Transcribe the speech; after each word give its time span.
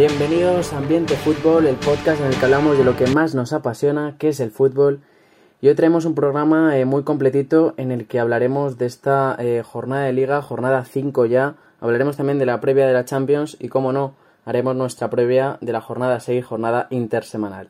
Bienvenidos 0.00 0.72
a 0.72 0.78
Ambiente 0.78 1.14
Fútbol, 1.14 1.66
el 1.66 1.76
podcast 1.76 2.22
en 2.22 2.28
el 2.28 2.38
que 2.38 2.46
hablamos 2.46 2.78
de 2.78 2.84
lo 2.84 2.96
que 2.96 3.06
más 3.08 3.34
nos 3.34 3.52
apasiona, 3.52 4.16
que 4.18 4.28
es 4.28 4.40
el 4.40 4.50
fútbol. 4.50 5.00
Y 5.60 5.68
hoy 5.68 5.74
traemos 5.74 6.06
un 6.06 6.14
programa 6.14 6.78
eh, 6.78 6.86
muy 6.86 7.02
completito 7.02 7.74
en 7.76 7.92
el 7.92 8.06
que 8.06 8.18
hablaremos 8.18 8.78
de 8.78 8.86
esta 8.86 9.36
eh, 9.38 9.62
jornada 9.62 10.06
de 10.06 10.14
liga, 10.14 10.40
jornada 10.40 10.86
5 10.86 11.26
ya. 11.26 11.56
Hablaremos 11.82 12.16
también 12.16 12.38
de 12.38 12.46
la 12.46 12.62
previa 12.62 12.86
de 12.86 12.94
la 12.94 13.04
Champions 13.04 13.58
y, 13.60 13.68
como 13.68 13.92
no, 13.92 14.14
haremos 14.46 14.74
nuestra 14.74 15.10
previa 15.10 15.58
de 15.60 15.72
la 15.72 15.82
jornada 15.82 16.18
6, 16.18 16.46
jornada 16.46 16.86
intersemanal. 16.88 17.68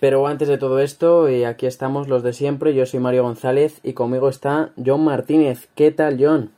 Pero 0.00 0.26
antes 0.26 0.48
de 0.48 0.56
todo 0.56 0.78
esto, 0.78 1.28
eh, 1.28 1.44
aquí 1.44 1.66
estamos 1.66 2.08
los 2.08 2.22
de 2.22 2.32
siempre. 2.32 2.72
Yo 2.72 2.86
soy 2.86 3.00
Mario 3.00 3.24
González 3.24 3.80
y 3.82 3.92
conmigo 3.92 4.30
está 4.30 4.70
John 4.82 5.04
Martínez. 5.04 5.68
¿Qué 5.74 5.90
tal, 5.90 6.16
John? 6.18 6.50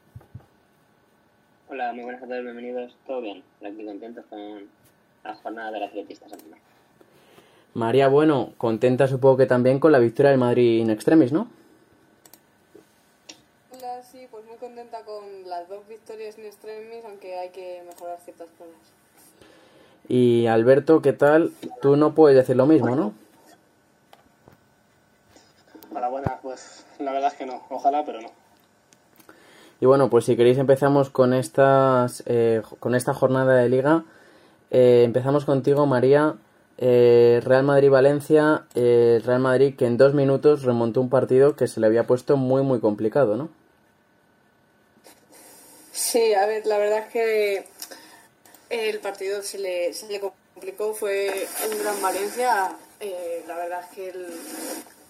Hola, 1.69 1.93
muy 1.95 2.05
buenas 2.05 2.23
a 2.23 2.27
todos, 2.27 2.45
bienvenidos. 2.45 2.97
Todo 3.09 3.21
bien, 3.21 3.43
aquí 3.61 3.85
contentos 3.85 4.25
con 4.31 4.79
la 5.25 5.35
jornada 5.35 5.71
de 5.71 5.81
las 5.81 5.91
atletistas. 5.91 6.33
María, 7.75 8.09
bueno, 8.09 8.53
contenta 8.59 9.07
supongo 9.07 9.37
que 9.37 9.47
también 9.47 9.79
con 9.79 9.93
la 9.93 9.99
victoria 9.99 10.31
del 10.31 10.41
Madrid 10.41 10.81
in 10.81 10.91
extremis, 10.91 11.33
¿no? 11.33 11.49
Hola, 13.73 14.03
sí, 14.03 14.27
pues 14.31 14.45
muy 14.47 14.57
contenta 14.57 15.05
con 15.05 15.49
las 15.49 15.69
dos 15.69 15.87
victorias 15.89 16.37
in 16.39 16.47
extremis, 16.47 17.05
aunque 17.05 17.39
hay 17.39 17.51
que 17.51 17.83
mejorar 17.87 18.19
ciertas 18.25 18.49
cosas. 18.59 18.75
Y 20.09 20.47
Alberto, 20.47 21.03
¿qué 21.03 21.13
tal? 21.13 21.53
Tú 21.81 21.97
no 21.97 22.15
puedes 22.15 22.37
decir 22.37 22.57
lo 22.57 22.67
mismo, 22.67 22.97
¿no? 22.97 23.15
Hola, 25.95 26.09
buenas, 26.09 26.41
pues 26.43 26.85
la 26.99 27.13
verdad 27.13 27.31
es 27.33 27.39
que 27.39 27.47
no, 27.47 27.63
ojalá, 27.71 28.05
pero 28.05 28.21
no. 28.21 28.31
Y 29.81 29.87
bueno, 29.87 30.11
pues 30.11 30.25
si 30.25 30.37
queréis 30.37 30.59
empezamos 30.59 31.11
con 31.11 31.33
estas 31.33 32.23
eh, 32.27 32.63
con 32.81 32.95
esta 32.95 33.15
jornada 33.15 33.55
de 33.55 33.69
liga. 33.69 34.05
Eh, 34.71 35.03
empezamos 35.05 35.45
contigo, 35.45 35.87
María. 35.87 36.37
Eh, 36.83 37.41
Real 37.45 37.63
Madrid-Valencia, 37.63 38.65
eh, 38.75 39.21
Real 39.23 39.41
Madrid 39.41 39.75
que 39.77 39.85
en 39.85 39.99
dos 39.99 40.15
minutos 40.15 40.63
remontó 40.63 41.03
un 41.03 41.11
partido 41.11 41.55
que 41.55 41.69
se 41.69 41.79
le 41.79 41.87
había 41.87 42.07
puesto 42.07 42.39
muy 42.39 42.63
muy 42.63 42.81
complicado, 42.81 43.37
¿no? 43.37 43.51
Sí, 45.93 46.33
a 46.33 46.47
ver, 46.47 46.65
la 46.65 46.79
verdad 46.79 47.01
es 47.01 47.13
que 47.13 47.67
el 48.71 48.99
partido 49.01 49.43
se 49.43 49.59
le, 49.59 49.93
complicó, 50.55 50.95
fue 50.95 51.47
un 51.71 51.83
gran 51.83 52.01
Valencia, 52.01 52.75
eh, 52.99 53.45
la 53.47 53.57
verdad 53.57 53.81
es 53.81 53.95
que 53.95 54.09
el, 54.09 54.27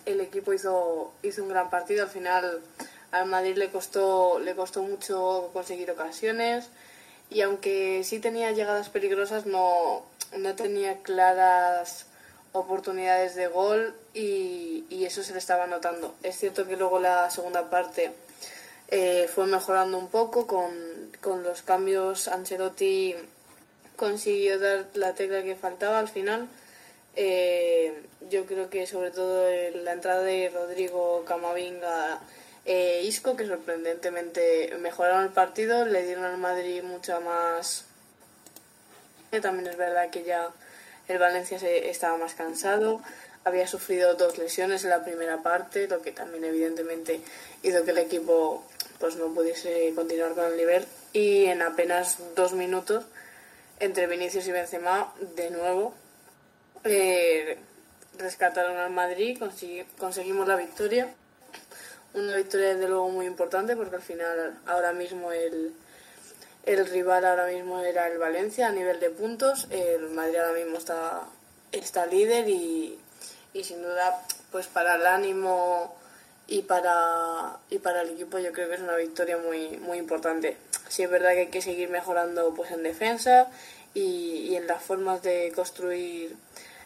el, 0.06 0.20
equipo 0.20 0.53
hizo, 0.53 1.12
hizo 1.22 1.44
un 1.44 1.50
gran 1.50 1.70
partido, 1.70 2.03
al 2.03 2.11
final 2.11 2.61
al 3.12 3.27
Madrid 3.27 3.56
le 3.56 3.69
costó, 3.69 4.41
le 4.41 4.56
costó 4.56 4.83
mucho 4.83 5.50
conseguir 5.53 5.88
ocasiones 5.92 6.69
y 7.31 7.42
aunque 7.42 8.03
sí 8.05 8.19
tenía 8.19 8.50
llegadas 8.50 8.89
peligrosas 8.89 9.47
no, 9.47 10.03
no 10.36 10.55
tenía 10.56 10.98
claras 11.03 12.06
oportunidades 12.53 13.37
de 13.37 13.47
gol 13.47 13.95
y, 14.12 14.84
eso 15.05 15.25
se 15.25 15.33
le 15.33 15.39
estaba 15.39 15.67
notando. 15.67 16.14
Es 16.22 16.37
cierto 16.37 16.69
que 16.69 16.77
luego 16.77 17.00
la 17.00 17.31
segunda 17.31 17.69
parte 17.69 18.12
eh, 18.89 19.28
fue 19.34 19.47
mejorando 19.47 19.98
un 19.98 20.09
poco 20.09 20.47
con, 20.47 20.70
con, 21.20 21.42
los 21.42 21.62
cambios. 21.62 22.28
Ancelotti 22.28 23.17
consiguió 23.97 24.61
dar 24.61 24.87
la 24.94 25.15
tecla 25.15 25.42
que 25.42 25.56
faltaba 25.56 25.98
al 25.98 26.09
final. 26.09 26.48
Eh, 27.17 28.05
yo 28.31 28.47
creo 28.47 28.70
que 28.70 28.87
sobre 28.87 29.11
todo 29.11 29.48
la 29.83 29.92
entrada 29.92 30.22
de 30.22 30.48
Rodrigo 30.50 31.25
Camavinga 31.26 32.21
eh, 32.65 33.03
Isco, 33.04 33.37
que 33.37 33.47
sorprendentemente 33.47 34.76
mejoraron 34.81 35.25
el 35.25 35.31
partido, 35.31 35.84
le 35.84 36.04
dieron 36.04 36.25
al 36.25 36.38
Madrid 36.38 36.82
mucha 36.82 37.21
más 37.21 37.87
también 39.38 39.69
es 39.69 39.76
verdad 39.76 40.10
que 40.10 40.25
ya 40.25 40.50
el 41.06 41.19
Valencia 41.19 41.60
se 41.60 41.88
estaba 41.88 42.16
más 42.16 42.34
cansado, 42.34 43.00
había 43.44 43.69
sufrido 43.69 44.15
dos 44.15 44.38
lesiones 44.38 44.82
en 44.82 44.91
la 44.91 45.04
primera 45.04 45.43
parte, 45.43 45.87
lo 45.87 46.03
que 46.03 46.10
también 46.10 46.43
evidentemente 46.44 47.20
hizo 47.62 47.84
que 47.84 47.93
el 47.93 47.99
equipo 47.99 48.65
pues 48.99 49.16
no 49.16 49.32
pudiese 49.32 49.93
continuar 49.94 50.34
con 50.34 50.47
el 50.47 50.56
nivel. 50.56 50.84
Y 51.12 51.47
en 51.47 51.62
apenas 51.62 52.19
dos 52.34 52.53
minutos 52.53 53.04
entre 53.78 54.06
Vinicius 54.09 54.47
y 54.47 54.53
Benzema 54.53 55.15
de 55.37 55.50
nuevo 55.50 55.94
eh, 56.84 57.56
rescataron 58.19 58.76
al 58.76 58.91
Madrid, 58.91 59.38
conseguimos 59.97 60.47
la 60.47 60.56
victoria, 60.56 61.09
una 62.15 62.37
victoria 62.37 62.75
desde 62.75 62.88
luego 62.88 63.09
muy 63.09 63.26
importante 63.26 63.76
porque 63.76 63.97
al 63.97 64.03
final 64.03 64.59
ahora 64.66 64.93
mismo 64.93 65.32
el 65.32 65.72
el 66.66 66.87
rival 66.87 67.25
ahora 67.25 67.47
mismo 67.47 67.81
era 67.81 68.09
el 68.09 68.19
Valencia 68.19 68.69
a 68.69 68.72
nivel 68.72 69.00
de 69.00 69.10
puntos. 69.10 69.66
El 69.71 70.10
Madrid 70.10 70.37
ahora 70.37 70.59
mismo 70.59 70.78
está, 70.78 71.22
está 71.72 72.06
líder 72.06 72.49
y, 72.49 72.99
y 73.54 73.65
sin 73.65 73.82
duda, 73.82 74.25
pues 74.53 74.66
para 74.66 74.97
el 74.97 75.06
ánimo 75.06 75.97
y 76.47 76.62
para, 76.62 77.59
y 77.70 77.78
para 77.78 78.03
el 78.03 78.10
equipo 78.10 78.38
yo 78.38 78.53
creo 78.53 78.69
que 78.69 78.75
es 78.75 78.81
una 78.81 78.97
victoria 78.97 79.38
muy, 79.38 79.78
muy 79.78 79.99
importante. 79.99 80.56
Sí 80.88 81.03
es 81.03 81.10
verdad 81.10 81.32
que 81.32 81.41
hay 81.41 81.50
que 81.50 81.62
seguir 81.62 81.88
mejorando 81.88 82.53
pues 82.54 82.70
en 82.72 82.82
defensa 82.82 83.49
y, 83.94 84.49
y 84.50 84.56
en 84.56 84.66
las 84.66 84.82
formas 84.82 85.22
de 85.22 85.53
construir 85.54 86.37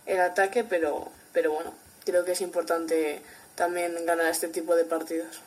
el 0.07 0.21
ataque, 0.21 0.65
pero, 0.65 1.09
pero 1.33 1.53
bueno, 1.53 1.75
creo 2.05 2.25
que 2.25 2.33
es 2.33 2.41
importante 2.43 3.23
también 3.55 3.95
ganar 4.07 4.27
este 4.27 4.49
tipo 4.49 4.75
de 4.75 4.85
partidos. 4.85 5.41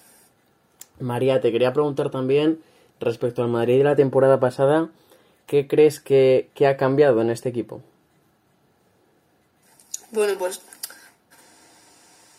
María, 1.00 1.42
te 1.42 1.52
quería 1.52 1.74
preguntar 1.74 2.10
también 2.10 2.62
respecto 3.00 3.44
al 3.44 3.50
Madrid 3.50 3.78
de 3.78 3.84
la 3.84 3.96
temporada 3.96 4.40
pasada, 4.40 4.90
¿qué 5.46 5.68
crees 5.68 6.00
que, 6.00 6.50
que 6.56 6.68
ha 6.68 6.78
cambiado 6.78 7.22
en 7.22 7.30
este 7.30 7.50
equipo? 7.50 7.82
Bueno, 10.12 10.38
pues 10.40 10.62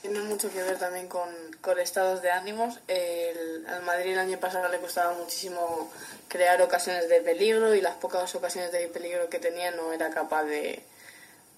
tiene 0.02 0.20
mucho 0.20 0.50
que 0.50 0.62
ver 0.62 0.78
también 0.78 1.06
con, 1.06 1.28
con 1.60 1.78
estados 1.78 2.22
de 2.22 2.30
ánimos. 2.30 2.80
El, 2.88 3.66
al 3.66 3.82
Madrid 3.82 4.12
el 4.12 4.18
año 4.18 4.38
pasado 4.38 4.68
le 4.68 4.78
costaba 4.78 5.12
muchísimo 5.14 5.90
crear 6.28 6.60
ocasiones 6.62 7.08
de 7.08 7.20
peligro 7.20 7.74
y 7.74 7.80
las 7.80 7.96
pocas 7.96 8.34
ocasiones 8.34 8.72
de 8.72 8.88
peligro 8.88 9.28
que 9.28 9.38
tenía 9.38 9.70
no 9.70 9.92
era 9.92 10.10
capaz 10.10 10.44
de, 10.44 10.82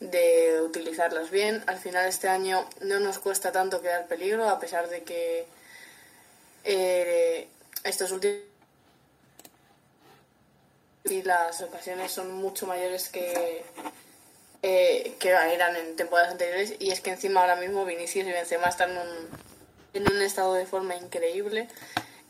de 0.00 0.60
utilizarlas 0.62 1.30
bien. 1.30 1.62
Al 1.66 1.78
final 1.78 2.08
este 2.08 2.28
año 2.28 2.68
no 2.80 2.98
nos 3.00 3.18
cuesta 3.18 3.52
tanto 3.52 3.80
crear 3.80 4.06
peligro, 4.06 4.48
a 4.48 4.58
pesar 4.58 4.88
de 4.88 5.02
que 5.02 5.46
eh, 6.64 7.48
estos 7.84 8.10
últimos 8.10 8.50
y 11.04 11.22
las 11.22 11.60
ocasiones 11.62 12.12
son 12.12 12.32
mucho 12.32 12.66
mayores 12.66 13.08
que, 13.08 13.64
eh, 14.62 15.16
que 15.18 15.28
eran 15.28 15.76
en 15.76 15.96
temporadas 15.96 16.32
anteriores. 16.32 16.74
Y 16.78 16.90
es 16.90 17.00
que 17.00 17.10
encima 17.10 17.40
ahora 17.40 17.56
mismo 17.56 17.84
Vinicius 17.84 18.26
y 18.26 18.32
Benzema 18.32 18.68
están 18.68 18.90
en 18.90 18.98
un, 18.98 19.28
en 19.94 20.12
un 20.12 20.22
estado 20.22 20.54
de 20.54 20.66
forma 20.66 20.94
increíble. 20.96 21.68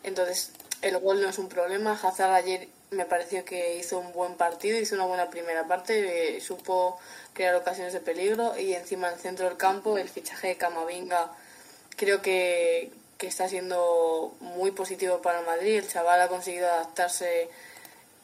Entonces 0.02 0.52
el 0.82 0.98
gol 0.98 1.20
no 1.20 1.28
es 1.28 1.38
un 1.38 1.48
problema. 1.48 1.98
Hazard 2.00 2.32
ayer 2.32 2.68
me 2.90 3.04
pareció 3.04 3.44
que 3.44 3.76
hizo 3.76 3.98
un 3.98 4.12
buen 4.12 4.34
partido 4.34 4.78
hizo 4.78 4.94
una 4.94 5.04
buena 5.04 5.30
primera 5.30 5.66
parte 5.66 6.36
eh, 6.36 6.40
supo 6.40 6.98
crear 7.32 7.54
ocasiones 7.54 7.92
de 7.92 8.00
peligro 8.00 8.58
y 8.58 8.74
encima 8.74 9.08
en 9.08 9.14
el 9.14 9.20
centro 9.20 9.48
del 9.48 9.56
campo 9.56 9.96
el 9.96 10.08
fichaje 10.08 10.48
de 10.48 10.56
Camavinga 10.56 11.30
creo 11.96 12.20
que, 12.22 12.90
que 13.18 13.26
está 13.26 13.48
siendo 13.48 14.34
muy 14.40 14.72
positivo 14.72 15.22
para 15.22 15.42
Madrid 15.42 15.78
el 15.78 15.88
chaval 15.88 16.20
ha 16.20 16.28
conseguido 16.28 16.68
adaptarse 16.68 17.48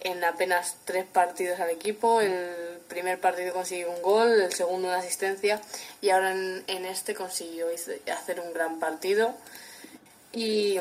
en 0.00 0.22
apenas 0.24 0.76
tres 0.84 1.04
partidos 1.04 1.58
al 1.60 1.70
equipo. 1.70 2.20
El 2.20 2.78
primer 2.88 3.20
partido 3.20 3.52
consiguió 3.52 3.90
un 3.90 4.02
gol, 4.02 4.40
el 4.40 4.52
segundo 4.52 4.88
una 4.88 4.98
asistencia 4.98 5.60
y 6.00 6.10
ahora 6.10 6.32
en, 6.32 6.64
en 6.66 6.86
este 6.86 7.14
consiguió 7.14 7.66
hacer 8.12 8.40
un 8.40 8.52
gran 8.52 8.78
partido. 8.78 9.34
Y, 10.32 10.78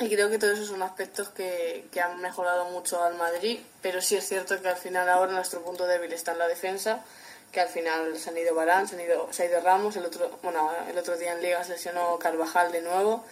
y, 0.00 0.08
creo 0.08 0.30
que 0.30 0.38
todos 0.38 0.54
esos 0.54 0.68
son 0.68 0.82
aspectos 0.82 1.28
que, 1.28 1.86
que, 1.92 2.00
han 2.00 2.20
mejorado 2.20 2.70
mucho 2.70 3.02
al 3.02 3.16
Madrid, 3.16 3.58
pero 3.82 4.00
sí 4.00 4.16
es 4.16 4.26
cierto 4.26 4.60
que 4.60 4.68
al 4.68 4.76
final 4.76 5.08
ahora 5.08 5.32
nuestro 5.32 5.62
punto 5.62 5.86
débil 5.86 6.12
está 6.12 6.32
en 6.32 6.38
la 6.38 6.48
defensa, 6.48 7.04
que 7.52 7.60
al 7.60 7.68
final 7.68 8.16
se 8.16 8.30
han 8.30 8.38
ido 8.38 8.54
Barán, 8.54 8.88
se 8.88 8.96
han 8.96 9.02
ido, 9.02 9.28
se 9.30 9.42
ha 9.42 9.46
ido 9.46 9.60
Ramos, 9.60 9.96
el 9.96 10.04
otro, 10.04 10.38
bueno, 10.42 10.70
el 10.88 10.96
otro 10.96 11.16
día 11.16 11.32
en 11.32 11.42
Liga 11.42 11.62
se 11.64 11.72
lesionó 11.72 12.18
Carvajal 12.18 12.72
de 12.72 12.82
nuevo. 12.82 13.24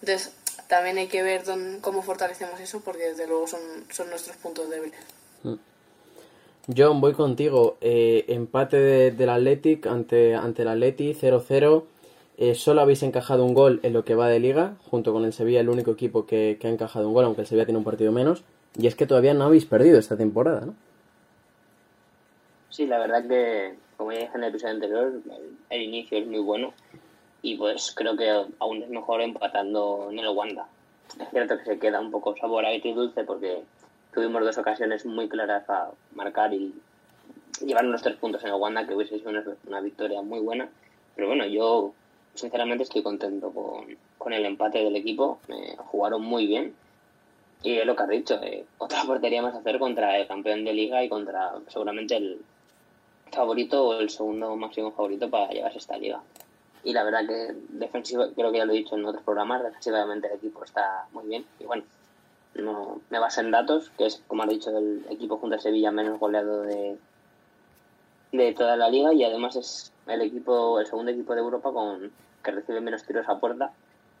Entonces, 0.00 0.32
también 0.68 0.98
hay 0.98 1.06
que 1.06 1.22
ver 1.22 1.44
don, 1.44 1.78
cómo 1.80 2.02
fortalecemos 2.02 2.58
eso 2.60 2.80
porque 2.80 3.10
desde 3.10 3.26
luego 3.26 3.46
son, 3.46 3.60
son 3.90 4.10
nuestros 4.10 4.36
puntos 4.36 4.68
débiles. 4.68 4.98
John, 6.74 7.00
voy 7.00 7.12
contigo. 7.12 7.76
Eh, 7.80 8.24
empate 8.28 8.76
de, 8.76 9.10
del 9.10 9.30
Athletic 9.30 9.86
ante, 9.86 10.34
ante 10.34 10.62
el 10.62 10.68
Atleti 10.68 11.14
0-0. 11.14 11.84
Eh, 12.38 12.54
solo 12.54 12.80
habéis 12.80 13.02
encajado 13.02 13.44
un 13.44 13.54
gol 13.54 13.80
en 13.82 13.92
lo 13.92 14.04
que 14.04 14.14
va 14.14 14.28
de 14.28 14.40
liga, 14.40 14.74
junto 14.90 15.12
con 15.12 15.24
el 15.24 15.32
Sevilla, 15.32 15.60
el 15.60 15.68
único 15.68 15.90
equipo 15.90 16.26
que, 16.26 16.56
que, 16.60 16.66
ha 16.66 16.70
encajado 16.70 17.08
un 17.08 17.14
gol, 17.14 17.24
aunque 17.24 17.42
el 17.42 17.46
Sevilla 17.46 17.66
tiene 17.66 17.78
un 17.78 17.84
partido 17.84 18.10
menos. 18.10 18.42
Y 18.78 18.86
es 18.86 18.94
que 18.94 19.06
todavía 19.06 19.34
no 19.34 19.44
habéis 19.44 19.66
perdido 19.66 19.98
esta 19.98 20.16
temporada, 20.16 20.62
¿no? 20.62 20.74
Sí, 22.72 22.86
la 22.86 22.98
verdad 22.98 23.28
que, 23.28 23.74
como 23.98 24.12
ya 24.12 24.20
dije 24.20 24.32
en 24.34 24.44
el 24.44 24.48
episodio 24.48 24.74
anterior, 24.74 25.12
el, 25.68 25.82
inicio 25.82 26.16
es 26.16 26.26
muy 26.26 26.38
bueno 26.38 26.72
y 27.42 27.56
pues 27.58 27.92
creo 27.94 28.16
que 28.16 28.30
aún 28.58 28.82
es 28.82 28.88
mejor 28.88 29.20
empatando 29.20 30.08
en 30.10 30.18
el 30.18 30.28
Wanda. 30.28 30.66
Es 31.20 31.28
cierto 31.28 31.58
que 31.58 31.64
se 31.64 31.78
queda 31.78 32.00
un 32.00 32.10
poco 32.10 32.34
sabor 32.34 32.64
a 32.64 32.72
y 32.72 32.80
dulce 32.94 33.24
porque 33.24 33.62
tuvimos 34.14 34.42
dos 34.42 34.56
ocasiones 34.56 35.04
muy 35.04 35.28
claras 35.28 35.64
para 35.64 35.90
marcar 36.14 36.54
y, 36.54 36.74
llevaron 37.60 37.92
los 37.92 38.00
tres 38.00 38.16
puntos 38.16 38.42
en 38.42 38.48
el 38.48 38.54
Wanda, 38.54 38.86
que 38.86 38.94
hubiese 38.94 39.18
sido 39.18 39.30
una, 39.66 39.80
victoria 39.82 40.22
muy 40.22 40.40
buena. 40.40 40.70
Pero 41.14 41.28
bueno, 41.28 41.44
yo 41.44 41.92
sinceramente 42.34 42.84
estoy 42.84 43.02
contento 43.02 43.52
con, 43.52 44.32
el 44.32 44.46
empate 44.46 44.78
del 44.78 44.96
equipo. 44.96 45.40
jugaron 45.90 46.22
muy 46.22 46.46
bien. 46.46 46.74
Y 47.62 47.78
es 47.78 47.86
lo 47.86 47.94
que 47.94 48.02
has 48.02 48.08
dicho, 48.08 48.40
eh, 48.42 48.64
otra 48.78 49.04
portería 49.04 49.42
más 49.42 49.54
a 49.54 49.58
hacer 49.58 49.78
contra 49.78 50.18
el 50.18 50.26
campeón 50.26 50.64
de 50.64 50.72
liga 50.72 51.02
y 51.04 51.08
contra 51.08 51.52
seguramente 51.68 52.16
el 52.16 52.40
favorito 53.30 53.86
o 53.86 54.00
el 54.00 54.10
segundo 54.10 54.56
máximo 54.56 54.92
favorito 54.92 55.30
para 55.30 55.52
llevarse 55.52 55.78
esta 55.78 55.96
liga. 55.96 56.20
Y 56.84 56.92
la 56.92 57.04
verdad 57.04 57.26
que 57.26 57.54
defensiva, 57.68 58.28
creo 58.34 58.50
que 58.50 58.58
ya 58.58 58.64
lo 58.64 58.72
he 58.72 58.78
dicho 58.78 58.96
en 58.96 59.04
otros 59.04 59.22
programas, 59.22 59.62
defensivamente 59.62 60.26
el 60.26 60.34
equipo 60.34 60.64
está 60.64 61.06
muy 61.12 61.26
bien. 61.26 61.46
Y 61.60 61.64
bueno, 61.64 61.84
no 62.54 63.00
me 63.08 63.18
baso 63.18 63.40
en 63.40 63.52
datos, 63.52 63.90
que 63.96 64.06
es, 64.06 64.20
como 64.26 64.42
has 64.42 64.48
dicho, 64.48 64.76
el 64.76 65.04
equipo 65.08 65.38
junto 65.38 65.56
a 65.56 65.60
Sevilla 65.60 65.92
menos 65.92 66.18
goleado 66.18 66.62
de, 66.62 66.98
de 68.32 68.52
toda 68.52 68.76
la 68.76 68.88
liga 68.88 69.12
y 69.12 69.22
además 69.22 69.56
es 69.56 69.91
el 70.06 70.20
equipo 70.22 70.80
el 70.80 70.86
segundo 70.86 71.10
equipo 71.10 71.34
de 71.34 71.40
Europa 71.40 71.72
con 71.72 72.10
que 72.42 72.50
recibe 72.50 72.80
menos 72.80 73.04
tiros 73.04 73.28
a 73.28 73.38
puerta 73.38 73.72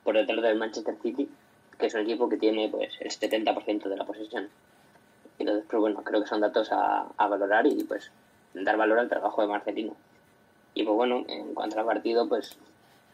por 0.04 0.16
detrás 0.16 0.42
del 0.42 0.58
Manchester 0.58 0.96
City 1.02 1.28
que 1.78 1.86
es 1.86 1.94
un 1.94 2.00
equipo 2.00 2.28
que 2.28 2.36
tiene 2.36 2.68
pues 2.68 2.94
el 3.00 3.10
70% 3.10 3.88
de 3.88 3.96
la 3.96 4.04
posesión. 4.04 4.48
Entonces 5.38 5.64
pues 5.68 5.80
bueno 5.80 6.02
creo 6.04 6.20
que 6.22 6.28
son 6.28 6.40
datos 6.40 6.68
a, 6.70 7.06
valorar 7.18 7.66
y 7.66 7.82
pues 7.84 8.10
dar 8.54 8.76
valor 8.76 8.98
al 8.98 9.08
trabajo 9.08 9.42
de 9.42 9.48
Marcelino. 9.48 9.96
Y 10.74 10.84
pues 10.84 10.94
bueno 10.94 11.24
en 11.28 11.54
cuanto 11.54 11.78
al 11.78 11.86
partido 11.86 12.28
pues 12.28 12.56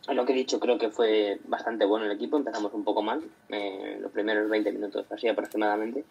lo 0.08 0.24
que 0.24 0.32
he 0.32 0.36
dicho 0.36 0.60
creo 0.60 0.78
que 0.78 0.90
fue 0.90 1.40
bastante 1.46 1.86
bueno 1.86 2.04
el 2.04 2.12
equipo. 2.12 2.36
Empezamos 2.36 2.74
un 2.74 2.84
poco 2.84 3.02
mal 3.02 3.22
eh, 3.48 3.98
los 4.00 4.12
primeros 4.12 4.48
20 4.50 4.72
minutos 4.72 5.06
así 5.10 5.28
aproximadamente 5.28 6.04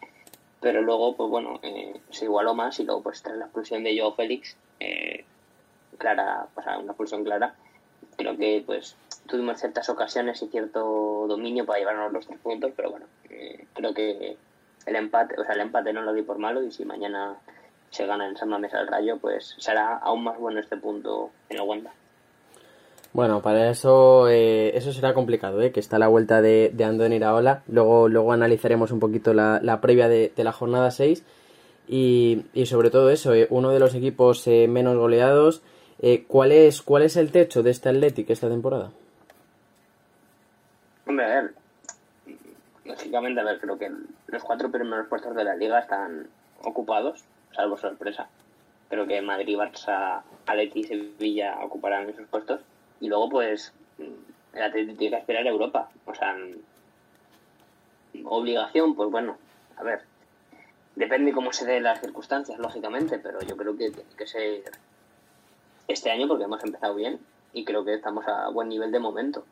pero 0.60 0.82
luego 0.82 1.14
pues 1.14 1.30
bueno 1.30 1.60
eh, 1.62 2.00
se 2.10 2.24
igualó 2.24 2.54
más 2.54 2.80
y 2.80 2.84
luego 2.84 3.02
pues 3.02 3.22
tras 3.22 3.36
la 3.36 3.44
expulsión 3.44 3.84
de 3.84 3.98
Joe 3.98 4.12
Félix 4.16 4.56
eh, 4.80 5.24
clara, 5.98 6.46
o 6.54 6.62
sea, 6.62 6.78
una 6.78 6.92
pulsión 6.92 7.24
clara. 7.24 7.54
Creo 8.16 8.36
que 8.36 8.62
pues 8.64 8.96
tuvimos 9.26 9.58
ciertas 9.58 9.88
ocasiones 9.88 10.42
y 10.42 10.48
cierto 10.48 11.26
dominio 11.28 11.66
para 11.66 11.78
llevarnos 11.78 12.12
los 12.12 12.26
tres 12.26 12.38
puntos, 12.40 12.72
pero 12.74 12.90
bueno, 12.90 13.06
eh, 13.30 13.66
creo 13.74 13.92
que 13.92 14.36
el 14.86 14.96
empate, 14.96 15.40
o 15.40 15.44
sea, 15.44 15.54
el 15.54 15.60
empate 15.60 15.92
no 15.92 16.02
lo 16.02 16.12
di 16.12 16.22
por 16.22 16.38
malo 16.38 16.62
y 16.62 16.72
si 16.72 16.84
mañana 16.84 17.36
se 17.90 18.06
gana 18.06 18.28
en 18.28 18.36
San 18.36 18.48
Mamés 18.48 18.74
al 18.74 18.86
Rayo, 18.86 19.18
pues 19.18 19.54
será 19.58 19.96
aún 19.96 20.24
más 20.24 20.38
bueno 20.38 20.60
este 20.60 20.76
punto 20.76 21.30
en 21.48 21.58
el 21.58 21.62
Wanda. 21.62 21.92
Bueno, 23.12 23.40
para 23.40 23.70
eso 23.70 24.28
eh, 24.28 24.76
eso 24.76 24.92
será 24.92 25.14
complicado, 25.14 25.60
¿eh? 25.62 25.72
que 25.72 25.80
está 25.80 25.98
la 25.98 26.08
vuelta 26.08 26.42
de, 26.42 26.70
de 26.74 26.84
Andón 26.84 27.12
Iraola. 27.12 27.62
Luego, 27.66 28.08
luego 28.08 28.32
analizaremos 28.32 28.90
un 28.92 29.00
poquito 29.00 29.32
la, 29.32 29.60
la 29.62 29.80
previa 29.80 30.08
de, 30.08 30.32
de 30.34 30.44
la 30.44 30.52
jornada 30.52 30.90
6 30.90 31.24
y, 31.88 32.42
y 32.52 32.66
sobre 32.66 32.90
todo 32.90 33.10
eso, 33.10 33.32
eh, 33.32 33.46
uno 33.50 33.70
de 33.70 33.80
los 33.80 33.94
equipos 33.94 34.46
eh, 34.46 34.68
menos 34.68 34.96
goleados. 34.96 35.62
Eh, 36.00 36.24
¿cuál, 36.26 36.52
es, 36.52 36.82
¿Cuál 36.82 37.02
es 37.02 37.16
el 37.16 37.32
techo 37.32 37.62
de 37.62 37.70
este 37.70 37.88
Athletic 37.88 38.30
esta 38.30 38.48
temporada? 38.48 38.90
Hombre, 41.06 41.24
a 41.24 41.28
ver, 41.28 41.54
lógicamente, 42.84 43.40
a 43.40 43.44
ver, 43.44 43.58
creo 43.60 43.78
que 43.78 43.90
los 44.26 44.44
cuatro 44.44 44.70
primeros 44.70 45.08
puestos 45.08 45.34
de 45.34 45.44
la 45.44 45.56
liga 45.56 45.80
están 45.80 46.28
ocupados, 46.62 47.24
salvo 47.52 47.76
sorpresa. 47.76 48.28
Creo 48.88 49.06
que 49.06 49.20
Madrid, 49.20 49.56
Barça, 49.56 50.22
Atleti 50.46 50.80
y 50.80 50.84
Sevilla 50.84 51.58
ocuparán 51.62 52.08
esos 52.08 52.26
puestos. 52.28 52.60
Y 53.00 53.08
luego, 53.08 53.28
pues, 53.28 53.72
el 53.98 54.62
Atleti 54.62 54.94
tiene 54.94 55.16
que 55.16 55.20
aspirar 55.20 55.46
a 55.46 55.50
Europa. 55.50 55.90
O 56.06 56.14
sea, 56.14 56.36
obligación, 58.24 58.94
pues 58.94 59.10
bueno, 59.10 59.36
a 59.76 59.82
ver, 59.82 60.02
Depende 60.98 61.32
cómo 61.32 61.52
se 61.52 61.64
den 61.64 61.84
las 61.84 62.00
circunstancias, 62.00 62.58
lógicamente, 62.58 63.20
pero 63.20 63.40
yo 63.42 63.56
creo 63.56 63.76
que 63.76 63.90
tiene 63.90 64.10
que 64.16 64.26
ser 64.26 64.64
este 65.88 66.10
año 66.10 66.28
porque 66.28 66.44
hemos 66.44 66.62
empezado 66.62 66.94
bien 66.94 67.18
y 67.52 67.64
creo 67.64 67.84
que 67.84 67.94
estamos 67.94 68.26
a 68.28 68.50
buen 68.50 68.68
nivel 68.68 68.92
de 68.92 69.00
momento. 69.00 69.44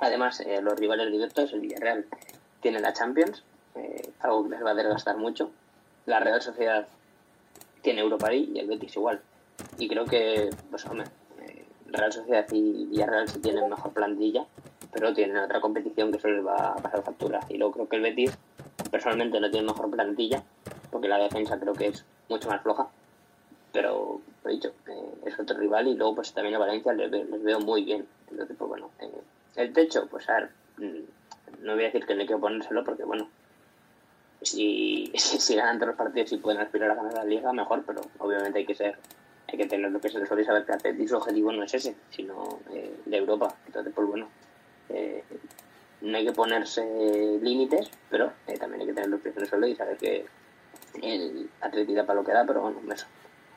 Además, 0.00 0.40
eh, 0.40 0.60
los 0.60 0.78
rivales 0.78 1.10
directos, 1.10 1.52
el 1.52 1.60
Villarreal, 1.60 2.06
tiene 2.60 2.80
la 2.80 2.92
Champions, 2.92 3.42
eh, 3.76 4.12
algo 4.20 4.44
que 4.44 4.50
les 4.50 4.64
va 4.64 4.70
a 4.70 4.74
desgastar 4.74 5.16
mucho. 5.16 5.50
La 6.06 6.20
Real 6.20 6.42
Sociedad 6.42 6.88
tiene 7.82 8.00
Europa 8.00 8.30
League 8.30 8.50
y 8.54 8.58
el 8.58 8.66
Betis 8.66 8.96
igual. 8.96 9.20
Y 9.78 9.88
creo 9.88 10.06
que, 10.06 10.50
pues 10.70 10.84
hombre, 10.86 11.06
eh, 11.42 11.64
Real 11.86 12.12
Sociedad 12.12 12.46
y 12.50 12.86
Villarreal 12.86 13.28
sí 13.28 13.40
tienen 13.40 13.68
mejor 13.68 13.92
plantilla, 13.92 14.46
pero 14.92 15.14
tienen 15.14 15.36
otra 15.36 15.60
competición 15.60 16.10
que 16.10 16.18
eso 16.18 16.28
les 16.28 16.44
va 16.44 16.72
a 16.72 16.76
pasar 16.76 17.02
factura. 17.02 17.40
Y 17.48 17.58
luego 17.58 17.72
creo 17.74 17.88
que 17.88 17.96
el 17.96 18.02
Betis, 18.02 18.36
personalmente, 18.90 19.38
no 19.38 19.50
tiene 19.50 19.66
mejor 19.66 19.90
plantilla, 19.90 20.42
porque 20.90 21.08
la 21.08 21.18
defensa 21.18 21.60
creo 21.60 21.74
que 21.74 21.88
es 21.88 22.04
mucho 22.28 22.48
más 22.48 22.62
floja. 22.62 22.88
Pero, 23.72 24.20
he 24.48 24.52
dicho, 24.52 24.72
eh, 24.86 25.14
es 25.26 25.38
otro 25.38 25.56
rival 25.58 25.88
y 25.88 25.94
luego 25.94 26.16
pues 26.16 26.32
también 26.32 26.54
a 26.54 26.58
Valencia 26.58 26.92
les, 26.92 27.10
veo 27.42 27.60
muy 27.60 27.84
bien. 27.84 28.06
Entonces, 28.30 28.56
pues 28.56 28.68
bueno, 28.68 28.90
eh, 29.00 29.10
el 29.56 29.72
techo, 29.72 30.06
pues 30.10 30.26
mm, 30.78 31.64
no 31.64 31.74
voy 31.74 31.82
a 31.82 31.86
decir 31.86 32.06
que 32.06 32.14
no 32.14 32.22
hay 32.22 32.26
que 32.26 32.36
ponérselo 32.36 32.84
porque 32.84 33.04
bueno, 33.04 33.28
si, 34.42 35.12
si, 35.16 35.54
ganan 35.54 35.76
todos 35.76 35.88
los 35.88 35.96
partidos 35.96 36.32
y 36.32 36.38
pueden 36.38 36.60
aspirar 36.60 36.90
a 36.90 36.94
ganar 36.94 37.14
la 37.14 37.24
liga, 37.24 37.52
mejor, 37.52 37.84
pero 37.86 38.00
obviamente 38.18 38.60
hay 38.60 38.66
que 38.66 38.74
ser 38.74 38.96
hay 39.48 39.58
que 39.58 39.66
tener 39.66 39.90
lo 39.90 40.00
que 40.00 40.08
se 40.08 40.20
les 40.20 40.28
suele 40.28 40.44
saber 40.44 40.64
que 40.64 41.08
su 41.08 41.16
objetivo 41.16 41.50
no 41.50 41.64
es 41.64 41.74
ese, 41.74 41.96
sino 42.10 42.60
eh, 42.70 42.94
de 43.04 43.16
Europa. 43.16 43.52
Entonces, 43.66 43.92
pues 43.92 44.06
bueno, 44.06 44.28
no 46.02 46.16
hay 46.16 46.24
que 46.24 46.32
ponerse 46.32 47.40
límites, 47.42 47.90
pero 48.08 48.32
también 48.60 48.82
hay 48.82 48.86
que 48.86 48.92
tener 48.92 49.10
los 49.10 49.20
pies 49.20 49.36
en 49.36 49.42
el 49.42 49.48
suelo 49.48 49.66
y 49.66 49.74
saber 49.74 49.96
que 49.96 50.24
el 51.02 51.50
atletita 51.60 52.06
para 52.06 52.20
lo 52.20 52.24
que 52.24 52.32
da, 52.32 52.44
pero 52.44 52.60
bueno, 52.60 52.80
eso. 52.92 53.06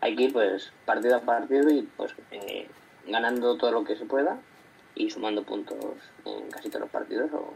Hay 0.04 0.18
que 0.18 0.24
ir 0.24 0.34
pues 0.34 0.74
partido 0.86 1.16
a 1.16 1.22
partido 1.22 1.70
y 1.70 1.84
pues 1.96 2.14
eh, 2.32 2.68
ganando 3.08 3.56
todo 3.56 3.72
lo 3.72 3.86
que 3.86 3.96
se 3.96 4.04
pueda 4.04 4.38
y 4.96 5.10
sumando 5.10 5.44
puntos 5.44 5.78
en 6.26 6.52
casi 6.52 6.68
todos 6.68 6.82
los 6.82 6.90
partidos 6.90 7.32
o 7.32 7.54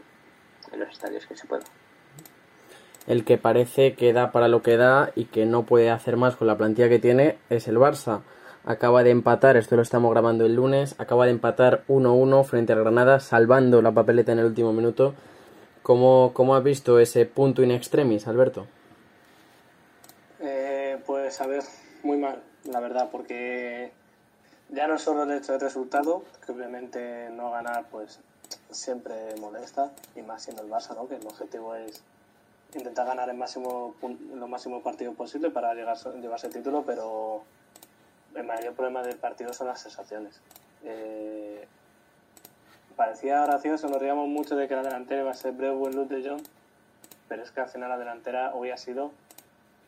en 0.72 0.80
los 0.80 0.88
estadios 0.88 1.26
que 1.26 1.36
se 1.36 1.46
pueda. 1.46 1.64
El 3.06 3.26
que 3.26 3.36
parece 3.36 3.92
que 3.96 4.14
da 4.14 4.32
para 4.32 4.48
lo 4.48 4.62
que 4.62 4.78
da 4.78 5.12
y 5.14 5.26
que 5.26 5.44
no 5.44 5.64
puede 5.64 5.90
hacer 5.90 6.16
más 6.16 6.36
con 6.36 6.46
la 6.46 6.56
plantilla 6.56 6.88
que 6.88 6.98
tiene 6.98 7.36
es 7.50 7.68
el 7.68 7.76
Barça. 7.76 8.22
Acaba 8.64 9.02
de 9.02 9.10
empatar, 9.10 9.58
esto 9.58 9.76
lo 9.76 9.82
estamos 9.82 10.10
grabando 10.10 10.46
el 10.46 10.54
lunes, 10.54 10.94
acaba 10.96 11.26
de 11.26 11.32
empatar 11.32 11.84
1-1 11.86 12.44
frente 12.44 12.72
al 12.72 12.80
Granada, 12.80 13.20
salvando 13.20 13.82
la 13.82 13.92
papeleta 13.92 14.32
en 14.32 14.38
el 14.38 14.46
último 14.46 14.72
minuto. 14.72 15.14
¿Cómo, 15.82 16.32
¿Cómo 16.32 16.56
has 16.56 16.64
visto 16.64 16.98
ese 16.98 17.26
punto 17.26 17.62
in 17.62 17.72
extremis, 17.72 18.26
Alberto? 18.26 18.66
Pues 21.08 21.40
a 21.42 21.46
ver, 21.46 21.62
muy 22.02 22.16
mal, 22.16 22.42
la 22.64 22.80
verdad, 22.80 23.08
porque 23.10 23.92
ya 24.70 24.86
no 24.86 24.98
solo 24.98 25.22
el 25.24 25.32
hecho 25.32 25.52
del 25.52 25.60
resultado, 25.60 26.24
que 26.44 26.52
obviamente 26.52 27.30
no 27.30 27.50
ganar 27.50 27.86
pues 27.90 28.20
siempre 28.70 29.34
molesta, 29.40 29.90
y 30.16 30.22
más 30.22 30.42
siendo 30.42 30.62
el 30.62 30.70
Barça, 30.70 30.94
¿no? 30.94 31.08
que 31.08 31.16
el 31.16 31.26
objetivo 31.26 31.74
es 31.74 32.02
intentar 32.74 33.06
ganar 33.06 33.28
el 33.30 33.36
máximo, 33.36 33.94
los 34.34 34.48
máximos 34.48 34.82
partidos 34.82 35.16
posibles 35.16 35.52
para 35.52 35.74
llegar, 35.74 35.96
llevarse 36.20 36.48
el 36.48 36.52
título, 36.52 36.84
pero 36.84 37.42
el 38.34 38.44
mayor 38.44 38.74
problema 38.74 39.02
del 39.02 39.16
partido 39.16 39.52
son 39.52 39.68
las 39.68 39.80
sensaciones. 39.80 40.40
Eh, 40.84 41.66
parecía 42.96 43.44
gracioso, 43.46 43.88
nos 43.88 44.00
reíamos 44.00 44.28
mucho 44.28 44.56
de 44.56 44.68
que 44.68 44.74
la 44.74 44.82
delantera 44.82 45.22
iba 45.22 45.30
a 45.30 45.34
ser 45.34 45.52
Breu 45.52 45.86
en 45.86 45.96
Luz 45.96 46.08
de 46.08 46.28
Jong, 46.28 46.42
pero 47.28 47.42
es 47.42 47.50
que 47.50 47.60
al 47.60 47.68
final 47.68 47.88
la 47.88 47.98
delantera 47.98 48.54
hoy 48.54 48.70
ha 48.70 48.76
sido 48.76 49.12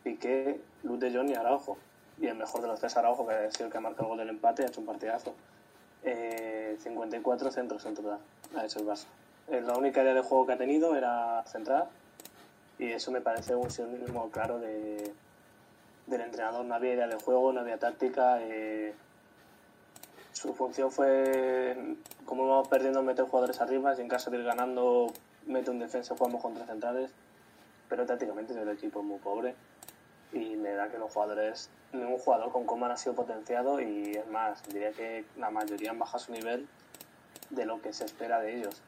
Piqué, 0.02 0.60
Luz 0.82 1.00
de 1.00 1.12
John 1.12 1.28
y 1.28 1.34
Araujo. 1.34 1.76
Y 2.20 2.26
el 2.26 2.36
mejor 2.36 2.60
de 2.60 2.68
los 2.68 2.78
tres, 2.78 2.96
Araujo, 2.96 3.26
que 3.26 3.32
ha 3.32 3.50
sido 3.50 3.66
el 3.66 3.72
que 3.72 3.78
ha 3.78 3.80
marcado 3.80 4.04
el 4.04 4.08
gol 4.08 4.18
del 4.18 4.28
empate, 4.28 4.62
ha 4.62 4.66
hecho 4.66 4.80
un 4.80 4.86
partidazo. 4.86 5.34
54 6.02 7.48
eh, 7.48 7.52
centros 7.52 7.84
en 7.86 7.94
total, 7.94 8.18
ha 8.56 8.64
hecho 8.64 8.78
el 8.80 8.86
Barça. 8.86 9.06
Eh, 9.48 9.60
la 9.62 9.76
única 9.76 10.02
idea 10.02 10.14
de 10.14 10.22
juego 10.22 10.46
que 10.46 10.52
ha 10.52 10.56
tenido 10.56 10.96
era 10.96 11.42
centrar 11.46 11.88
y 12.78 12.92
eso 12.92 13.10
me 13.10 13.20
parece 13.20 13.54
un 13.54 13.70
sinónimo 13.70 14.30
claro 14.30 14.58
de, 14.58 15.12
del 16.06 16.20
entrenador. 16.20 16.64
No 16.64 16.74
había 16.74 16.94
idea 16.94 17.06
de 17.06 17.16
juego, 17.16 17.52
no 17.52 17.60
había 17.60 17.78
táctica. 17.78 18.38
Eh, 18.42 18.94
su 20.32 20.54
función 20.54 20.90
fue, 20.90 21.96
como 22.26 22.48
vamos 22.48 22.68
perdiendo, 22.68 23.02
meter 23.02 23.24
jugadores 23.24 23.60
arriba 23.60 23.94
y 23.96 24.00
en 24.00 24.08
caso 24.08 24.30
de 24.30 24.38
ir 24.38 24.44
ganando, 24.44 25.12
mete 25.46 25.70
un 25.70 25.78
defensa, 25.78 26.14
jugamos 26.16 26.42
contra 26.42 26.66
centrales. 26.66 27.10
Pero 27.88 28.06
tácticamente 28.06 28.52
el 28.52 28.68
equipo 28.68 29.00
es 29.00 29.06
muy 29.06 29.18
pobre 29.18 29.54
y 30.32 30.56
me 30.56 30.72
da 30.72 30.88
que 30.88 30.98
los 30.98 31.12
jugadores, 31.12 31.70
ningún 31.92 32.18
jugador 32.18 32.52
con 32.52 32.64
Coman 32.64 32.90
ha 32.90 32.96
sido 32.96 33.14
potenciado 33.14 33.80
y 33.80 34.14
es 34.16 34.26
más, 34.28 34.62
diría 34.68 34.92
que 34.92 35.24
la 35.36 35.50
mayoría 35.50 35.90
han 35.90 35.98
bajado 35.98 36.18
su 36.20 36.32
nivel 36.32 36.68
de 37.50 37.64
lo 37.64 37.80
que 37.82 37.92
se 37.92 38.04
espera 38.04 38.40
de 38.40 38.56
ellos. 38.56 38.82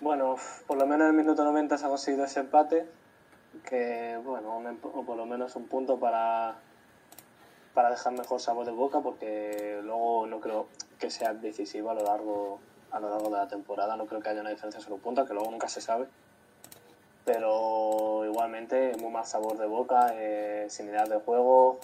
Bueno, 0.00 0.36
por 0.66 0.78
lo 0.78 0.86
menos 0.86 1.04
en 1.04 1.10
el 1.10 1.16
minuto 1.16 1.44
90 1.44 1.78
se 1.78 1.86
ha 1.86 1.88
conseguido 1.88 2.24
ese 2.24 2.40
empate, 2.40 2.86
que 3.64 4.18
bueno, 4.24 4.62
o 4.82 5.02
por 5.04 5.16
lo 5.16 5.26
menos 5.26 5.54
un 5.56 5.66
punto 5.68 5.98
para, 5.98 6.56
para 7.74 7.90
dejar 7.90 8.12
mejor 8.12 8.40
sabor 8.40 8.66
de 8.66 8.72
boca, 8.72 9.00
porque 9.00 9.80
luego 9.82 10.26
no 10.26 10.40
creo 10.40 10.66
que 10.98 11.10
sea 11.10 11.32
decisivo 11.34 11.90
a 11.90 11.94
lo 11.94 12.02
largo 12.02 12.60
a 12.90 13.00
lo 13.00 13.08
largo 13.08 13.30
de 13.30 13.38
la 13.38 13.48
temporada, 13.48 13.96
no 13.96 14.04
creo 14.04 14.20
que 14.20 14.28
haya 14.28 14.42
una 14.42 14.50
diferencia 14.50 14.78
solo 14.78 14.98
punto, 14.98 15.24
que 15.24 15.32
luego 15.32 15.50
nunca 15.50 15.66
se 15.66 15.80
sabe 15.80 16.08
pero 17.24 18.11
igualmente 18.32 18.96
muy 18.98 19.10
mal 19.10 19.26
sabor 19.26 19.58
de 19.58 19.66
boca, 19.66 20.12
eh, 20.14 20.66
sin 20.68 20.88
idea 20.88 21.04
de 21.04 21.18
juego, 21.18 21.78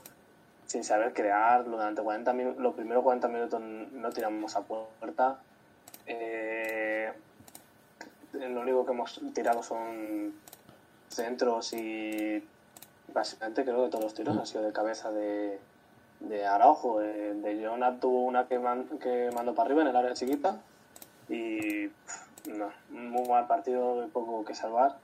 sin 0.66 0.82
saber 0.82 1.12
crear. 1.12 1.64
Durante 1.64 2.02
40 2.02 2.32
los 2.58 2.74
primeros 2.74 3.04
40 3.04 3.28
minutos 3.28 3.60
no 3.60 4.10
tiramos 4.10 4.56
a 4.56 4.62
puerta. 4.62 5.38
Eh, 6.06 7.12
lo 8.32 8.60
único 8.60 8.86
que 8.86 8.92
hemos 8.92 9.20
tirado 9.34 9.62
son 9.62 10.34
centros 11.08 11.72
y 11.72 12.42
básicamente 13.12 13.64
creo 13.64 13.84
que 13.84 13.90
todos 13.90 14.04
los 14.04 14.14
tiros 14.14 14.36
han 14.36 14.46
sido 14.46 14.62
de 14.62 14.72
cabeza 14.72 15.10
de, 15.12 15.58
de 16.20 16.46
Araujo. 16.46 17.02
Eh, 17.02 17.34
de 17.34 17.64
Jonat 17.64 18.00
tuvo 18.00 18.22
una 18.22 18.48
que, 18.48 18.60
que 19.00 19.30
mandó 19.34 19.54
para 19.54 19.66
arriba 19.66 19.82
en 19.82 19.88
el 19.88 19.96
área 19.96 20.14
chiquita 20.14 20.60
y 21.28 21.90
no, 22.46 22.70
muy 22.88 23.28
mal 23.28 23.46
partido, 23.46 24.08
poco 24.12 24.44
que 24.44 24.54
salvar. 24.54 24.96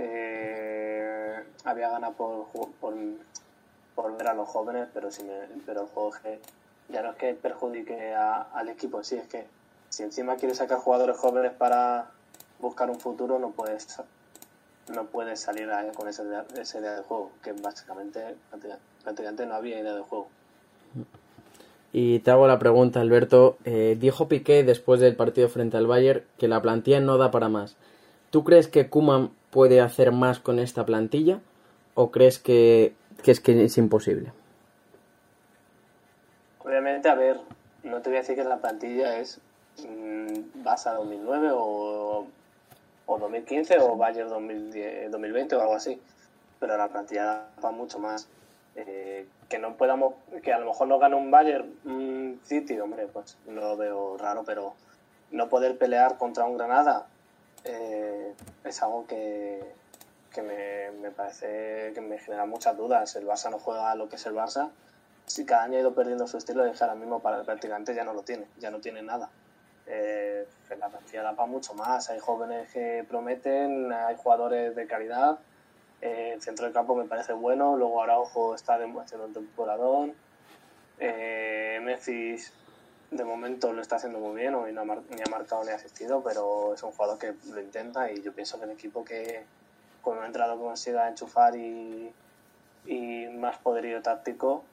Eh, 0.00 1.34
había 1.64 1.90
ganas 1.90 2.14
por, 2.14 2.46
por, 2.80 4.16
ver 4.16 4.28
a 4.28 4.34
los 4.34 4.48
jóvenes, 4.48 4.86
pero, 4.94 5.10
si 5.10 5.24
pero 5.66 5.82
el 5.82 5.86
juego 5.88 6.12
ya 6.88 7.02
no 7.02 7.10
es 7.10 7.16
que 7.16 7.34
perjudique 7.34 8.14
al 8.14 8.68
equipo 8.68 9.02
sí, 9.02 9.16
es 9.16 9.26
que 9.26 9.44
si 9.88 10.04
encima 10.04 10.36
quieres 10.36 10.58
sacar 10.58 10.78
jugadores 10.78 11.16
jóvenes 11.16 11.50
para 11.50 12.10
buscar 12.60 12.90
un 12.90 13.00
futuro, 13.00 13.40
no 13.40 13.50
puedes 13.50 14.00
no 14.88 15.06
puedes 15.06 15.40
salir 15.40 15.68
con 15.96 16.08
esa 16.08 16.22
idea, 16.22 16.44
idea 16.54 16.94
de 16.94 17.02
juego, 17.02 17.32
que 17.42 17.52
básicamente 17.52 18.36
prácticamente 19.02 19.46
no 19.46 19.54
había 19.56 19.80
idea 19.80 19.94
de 19.94 20.02
juego. 20.02 20.28
Y 21.92 22.20
te 22.20 22.30
hago 22.30 22.46
la 22.46 22.60
pregunta, 22.60 23.00
Alberto. 23.00 23.58
Eh, 23.64 23.96
dijo 23.98 24.28
Piqué 24.28 24.62
después 24.62 25.00
del 25.00 25.16
partido 25.16 25.48
frente 25.48 25.76
al 25.76 25.88
Bayern 25.88 26.22
que 26.38 26.46
la 26.46 26.62
plantilla 26.62 27.00
no 27.00 27.18
da 27.18 27.32
para 27.32 27.48
más. 27.48 27.76
¿Tú 28.30 28.44
crees 28.44 28.68
que 28.68 28.88
Kuman 28.90 29.30
puede 29.50 29.80
hacer 29.80 30.12
más 30.12 30.38
con 30.38 30.58
esta 30.58 30.84
plantilla 30.84 31.40
o 31.94 32.10
crees 32.10 32.38
que, 32.38 32.94
es 33.24 33.40
que 33.40 33.64
es 33.64 33.78
imposible? 33.78 34.32
Obviamente, 36.58 37.08
a 37.08 37.14
ver, 37.14 37.40
no 37.82 38.02
te 38.02 38.10
voy 38.10 38.18
a 38.18 38.20
decir 38.20 38.36
que 38.36 38.44
la 38.44 38.58
plantilla 38.58 39.18
es 39.18 39.40
mmm, 39.78 40.62
Barça 40.62 40.94
2009 40.94 41.50
o, 41.52 42.26
o 43.06 43.18
2015 43.18 43.78
o 43.78 43.96
Bayern 43.96 44.28
2020 44.28 45.56
o 45.56 45.60
algo 45.60 45.74
así, 45.74 45.98
pero 46.60 46.76
la 46.76 46.88
plantilla 46.88 47.46
para 47.60 47.74
mucho 47.74 47.98
más. 47.98 48.28
Eh, 48.76 49.26
que 49.48 49.58
no 49.58 49.76
podamos, 49.76 50.14
que 50.42 50.52
a 50.52 50.58
lo 50.58 50.66
mejor 50.66 50.86
no 50.88 50.98
gane 50.98 51.16
un 51.16 51.30
Bayern 51.30 51.74
un 51.84 52.40
City, 52.44 52.78
hombre, 52.78 53.06
pues 53.06 53.38
no 53.46 53.60
lo 53.60 53.76
veo 53.76 54.16
raro, 54.18 54.44
pero 54.44 54.74
no 55.30 55.48
poder 55.48 55.78
pelear 55.78 56.18
contra 56.18 56.44
un 56.44 56.56
Granada 56.56 57.06
eh, 57.64 58.34
es 58.64 58.82
algo 58.82 59.06
que, 59.06 59.62
que 60.32 60.42
me, 60.42 60.90
me, 61.00 61.10
parece 61.10 61.92
que 61.94 62.00
me 62.00 62.18
genera 62.18 62.46
muchas 62.46 62.76
dudas. 62.76 63.14
El 63.16 63.26
Barça 63.26 63.50
no 63.50 63.58
juega 63.58 63.94
lo 63.94 64.08
que 64.08 64.16
es 64.16 64.26
el 64.26 64.34
Barça. 64.34 64.70
Si 65.26 65.44
cada 65.44 65.64
año 65.64 65.76
ha 65.76 65.80
ido 65.80 65.94
perdiendo 65.94 66.26
su 66.26 66.38
estilo, 66.38 66.64
de 66.64 66.72
ahora 66.80 66.94
mismo 66.94 67.20
para, 67.20 67.42
prácticamente 67.42 67.94
ya 67.94 68.04
no 68.04 68.14
lo 68.14 68.22
tiene, 68.22 68.46
ya 68.58 68.70
no 68.70 68.80
tiene 68.80 69.02
nada. 69.02 69.30
Eh, 69.86 70.46
la 70.78 70.88
plantilla 70.88 71.22
da 71.22 71.36
para 71.36 71.46
mucho 71.46 71.74
más. 71.74 72.08
Hay 72.10 72.18
jóvenes 72.18 72.72
que 72.72 73.04
prometen, 73.08 73.92
hay 73.92 74.16
jugadores 74.16 74.74
de 74.74 74.86
calidad 74.86 75.38
eh, 76.00 76.32
el 76.34 76.42
centro 76.42 76.64
del 76.64 76.72
campo 76.74 76.94
me 76.94 77.06
parece 77.06 77.32
bueno, 77.32 77.76
luego 77.76 78.02
Araujo 78.02 78.54
está 78.54 78.78
demostrando 78.78 79.26
un 79.26 79.32
temporadón. 79.32 80.14
Eh, 81.00 81.80
Messi 81.82 82.36
de 83.10 83.24
momento 83.24 83.72
lo 83.72 83.80
está 83.80 83.96
haciendo 83.96 84.18
muy 84.18 84.40
bien, 84.40 84.54
hoy 84.54 84.72
no 84.72 84.82
ha 84.82 84.84
ni 84.84 85.22
ha 85.26 85.30
marcado 85.30 85.64
ni 85.64 85.70
ha 85.70 85.76
asistido, 85.76 86.22
pero 86.22 86.74
es 86.74 86.82
un 86.82 86.92
jugador 86.92 87.18
que 87.18 87.34
lo 87.50 87.60
intenta 87.60 88.12
y 88.12 88.22
yo 88.22 88.32
pienso 88.32 88.58
que 88.58 88.64
el 88.64 88.72
equipo 88.72 89.04
que 89.04 89.44
con 90.02 90.18
un 90.18 90.24
entrado 90.24 90.58
consiga 90.58 91.08
enchufar 91.08 91.56
y, 91.56 92.12
y 92.86 93.26
más 93.28 93.58
poderío 93.58 94.02
táctico, 94.02 94.64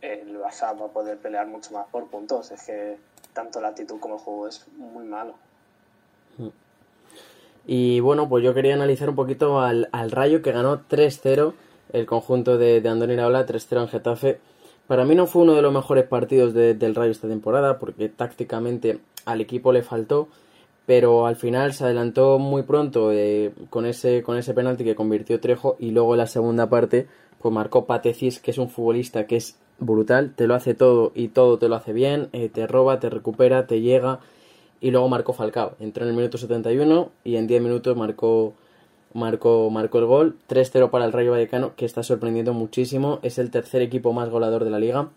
el 0.00 0.38
Barça 0.38 0.78
va 0.78 0.86
a 0.86 0.88
poder 0.88 1.18
pelear 1.18 1.46
mucho 1.46 1.72
más 1.72 1.86
por 1.88 2.06
puntos. 2.08 2.50
Es 2.50 2.62
que 2.62 2.96
tanto 3.32 3.60
la 3.60 3.68
actitud 3.68 3.98
como 4.00 4.14
el 4.14 4.20
juego 4.20 4.48
es 4.48 4.66
muy 4.76 5.04
malo. 5.04 5.34
Mm. 6.38 6.48
Y 7.66 8.00
bueno, 8.00 8.28
pues 8.28 8.42
yo 8.42 8.54
quería 8.54 8.74
analizar 8.74 9.08
un 9.10 9.16
poquito 9.16 9.60
al, 9.60 9.88
Rayo 10.10 10.42
que 10.42 10.52
ganó 10.52 10.80
3-0 10.88 11.52
el 11.92 12.06
conjunto 12.06 12.56
de, 12.56 12.80
de 12.80 12.88
Andoni 12.88 13.14
Iraola, 13.14 13.46
3-0 13.46 13.82
en 13.82 13.88
Getafe. 13.88 14.40
Para 14.90 15.04
mí 15.04 15.14
no 15.14 15.28
fue 15.28 15.42
uno 15.42 15.54
de 15.54 15.62
los 15.62 15.72
mejores 15.72 16.02
partidos 16.02 16.52
del 16.52 16.96
Rayo 16.96 17.12
esta 17.12 17.28
temporada 17.28 17.78
porque 17.78 18.08
tácticamente 18.08 18.98
al 19.24 19.40
equipo 19.40 19.72
le 19.72 19.84
faltó, 19.84 20.26
pero 20.84 21.28
al 21.28 21.36
final 21.36 21.72
se 21.74 21.84
adelantó 21.84 22.40
muy 22.40 22.64
pronto 22.64 23.12
eh, 23.12 23.52
con 23.70 23.86
ese 23.86 24.24
con 24.24 24.36
ese 24.36 24.52
penalti 24.52 24.82
que 24.82 24.96
convirtió 24.96 25.38
Trejo 25.38 25.76
y 25.78 25.92
luego 25.92 26.14
en 26.14 26.18
la 26.18 26.26
segunda 26.26 26.68
parte 26.68 27.06
pues 27.40 27.54
marcó 27.54 27.86
Patecis 27.86 28.40
que 28.40 28.50
es 28.50 28.58
un 28.58 28.68
futbolista 28.68 29.28
que 29.28 29.36
es 29.36 29.56
brutal, 29.78 30.34
te 30.34 30.48
lo 30.48 30.56
hace 30.56 30.74
todo 30.74 31.12
y 31.14 31.28
todo 31.28 31.56
te 31.56 31.68
lo 31.68 31.76
hace 31.76 31.92
bien, 31.92 32.28
eh, 32.32 32.48
te 32.48 32.66
roba, 32.66 32.98
te 32.98 33.10
recupera, 33.10 33.68
te 33.68 33.80
llega 33.80 34.18
y 34.80 34.90
luego 34.90 35.08
marcó 35.08 35.32
Falcao. 35.32 35.76
Entró 35.78 36.02
en 36.02 36.10
el 36.10 36.16
minuto 36.16 36.36
71 36.36 37.10
y 37.22 37.36
en 37.36 37.46
10 37.46 37.62
minutos 37.62 37.96
marcó, 37.96 38.54
marcó, 39.12 39.70
marcó 39.70 39.98
el 39.98 40.06
gol. 40.06 40.36
3-0 40.48 40.90
para 40.90 41.04
el 41.04 41.12
Rayo 41.12 41.32
Vallecano, 41.32 41.74
que 41.76 41.84
está 41.84 42.02
sorprendiendo 42.02 42.52
muchísimo. 42.54 43.18
Es 43.22 43.38
el 43.38 43.50
tercer 43.50 43.82
equipo 43.82 44.12
más 44.12 44.28
goleador 44.30 44.64
de 44.64 44.70
la 44.70 44.78
liga. 44.78 45.08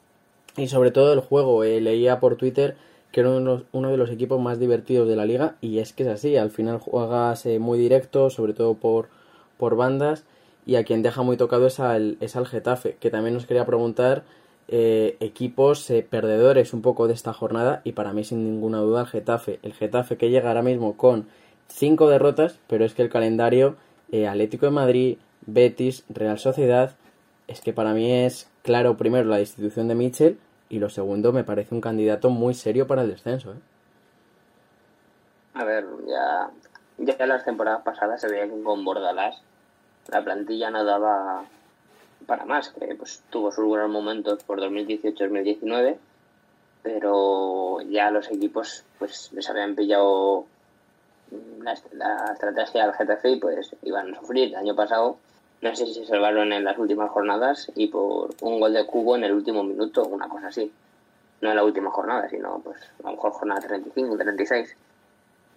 Y 0.58 0.68
sobre 0.68 0.92
todo 0.92 1.14
el 1.14 1.20
juego, 1.20 1.64
eh, 1.64 1.82
leía 1.82 2.20
por 2.20 2.36
Twitter 2.36 2.76
que 3.14 3.20
era 3.20 3.30
uno 3.30 3.92
de, 3.92 3.98
los, 3.98 4.10
equipos 4.10 4.42
más 4.42 4.60
divertidos 4.60 5.08
de 5.08 5.16
la 5.16 5.26
liga. 5.26 5.56
Y 5.62 5.78
es 5.78 5.94
que 5.94 6.02
es 6.02 6.10
así, 6.10 6.36
al 6.36 6.50
final 6.50 6.80
juegas 6.80 7.46
eh, 7.46 7.60
muy 7.60 7.78
directo, 7.78 8.32
sobre 8.32 8.54
todo 8.54 8.74
por, 8.74 9.08
por 9.58 9.76
bandas. 9.76 10.26
Y 10.66 10.76
a 10.76 10.84
quien 10.84 11.04
deja 11.04 11.22
muy 11.22 11.38
tocado 11.38 11.68
es 11.68 11.80
al, 11.80 12.18
es 12.22 12.36
al 12.36 12.48
Getafe, 12.48 12.98
que 13.00 13.12
también 13.12 13.36
nos 13.36 13.46
quería 13.46 13.68
preguntar 13.68 14.24
eh, 14.68 15.18
equipos 15.20 15.88
eh, 15.92 16.08
perdedores 16.10 16.74
un 16.74 16.82
poco 16.82 17.08
de 17.08 17.14
esta 17.14 17.34
jornada 17.34 17.82
y 17.84 17.92
para 17.92 18.14
mí 18.14 18.24
sin 18.24 18.44
ninguna 18.44 18.80
duda 18.80 19.02
el 19.02 19.08
Getafe. 19.08 19.60
El 19.62 19.74
Getafe 19.74 20.18
que 20.18 20.32
llega 20.32 20.48
ahora 20.48 20.64
mismo 20.64 20.98
con 20.98 21.28
cinco 21.74 22.08
derrotas, 22.08 22.60
pero 22.68 22.86
es 22.86 22.94
que 22.94 23.02
el 23.02 23.10
calendario 23.10 23.76
eh, 24.12 24.28
Atlético 24.28 24.68
de 24.68 24.72
Madrid, 24.72 25.18
Betis, 25.46 26.06
Real 26.10 26.38
Sociedad, 26.38 26.96
es 27.48 27.62
que 27.62 27.74
para 27.74 27.94
mí 27.94 28.12
es 28.12 28.50
claro 28.62 28.96
primero 28.96 29.28
la 29.28 29.38
destitución 29.38 29.88
de 29.88 29.96
Mitchell 29.96 30.40
y 30.70 30.80
lo 30.80 30.90
segundo 30.90 31.34
me 31.34 31.44
parece 31.44 31.76
un 31.76 31.82
candidato 31.82 32.30
muy 32.30 32.54
serio 32.54 32.88
para 32.88 33.02
el 33.02 33.10
descenso. 33.10 33.56
A 35.56 35.64
ver, 35.64 35.86
ya, 36.08 36.50
ya 36.98 37.26
las 37.26 37.44
temporadas 37.44 37.84
pasadas 37.84 38.22
se 38.22 38.30
veía 38.30 38.48
que 38.48 38.64
con 38.64 38.86
Bordalás 38.86 39.42
la 40.12 40.24
plantilla 40.24 40.70
no 40.70 40.84
daba 40.84 41.44
para 42.26 42.46
más, 42.46 42.70
que 42.70 42.96
pues 42.96 43.24
tuvo 43.30 43.52
sus 43.52 43.66
buenos 43.66 43.90
momentos 43.90 44.44
por 44.44 44.62
2018-2019, 44.62 45.98
pero 46.82 47.82
ya 47.82 48.12
los 48.12 48.30
equipos 48.32 48.86
pues 49.00 49.32
les 49.34 49.50
habían 49.50 49.76
pillado 49.76 50.46
la, 51.62 51.74
estrategia 51.74 52.86
del 52.86 52.94
GTF 52.94 53.26
y 53.26 53.36
pues 53.38 53.76
iban 53.84 54.14
a 54.14 54.20
sufrir. 54.20 54.50
El 54.50 54.56
año 54.56 54.76
pasado 54.76 55.18
no 55.62 55.76
sé 55.76 55.86
si 55.86 55.94
se 55.94 56.06
salvaron 56.06 56.52
en 56.52 56.64
las 56.64 56.78
últimas 56.78 57.10
jornadas 57.12 57.72
y 57.76 57.88
por 57.88 58.36
un 58.42 58.60
gol 58.60 58.74
de 58.74 58.86
cubo 58.86 59.16
en 59.16 59.24
el 59.24 59.34
último 59.34 59.64
minuto, 59.64 60.04
una 60.04 60.28
cosa 60.28 60.48
así. 60.48 60.72
No 61.42 61.50
en 61.50 61.56
la 61.56 61.64
última 61.64 61.90
jornada, 61.92 62.30
sino 62.30 62.60
pues 62.60 62.78
a 63.00 63.08
lo 63.08 63.16
mejor 63.16 63.32
jornada 63.32 63.62
35, 63.62 64.18
36. 64.18 64.76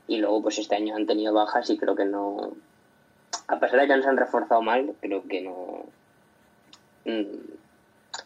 Y 0.09 0.19
luego 0.19 0.43
pues 0.43 0.59
este 0.59 0.77
año 0.77 0.95
han 0.97 1.07
tenido 1.07 1.33
bajas 1.33 1.69
y 1.71 1.79
creo 1.79 1.95
que 1.95 2.05
no... 2.05 2.53
A 3.49 3.59
pesar 3.59 3.81
de 3.81 3.87
que 3.87 3.97
no 3.97 4.03
se 4.03 4.09
han 4.09 4.17
reforzado 4.17 4.63
mal, 4.63 4.95
creo 5.01 5.23
que 5.29 5.41
no, 5.43 5.85
Mm, 7.07 7.23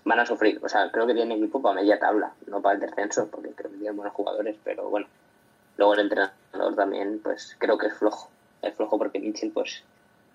van 0.04 0.20
a 0.20 0.26
sufrir. 0.26 0.58
O 0.62 0.68
sea, 0.68 0.90
creo 0.90 1.06
que 1.06 1.14
tienen 1.14 1.36
equipo 1.38 1.60
para 1.60 1.76
media 1.76 1.98
tabla, 1.98 2.32
no 2.46 2.62
para 2.62 2.76
el 2.76 2.80
descenso, 2.80 3.28
porque 3.30 3.50
creo 3.50 3.70
que 3.70 3.76
tienen 3.76 3.96
buenos 3.96 4.14
jugadores, 4.14 4.56
pero 4.64 4.88
bueno. 4.88 5.06
Luego 5.76 5.94
el 5.94 6.00
entrenador 6.00 6.74
también, 6.76 7.20
pues 7.22 7.56
creo 7.58 7.78
que 7.78 7.86
es 7.88 7.94
flojo. 7.94 8.30
Es 8.62 8.74
flojo 8.74 8.98
porque 8.98 9.20
Mitchell, 9.20 9.52
pues 9.52 9.82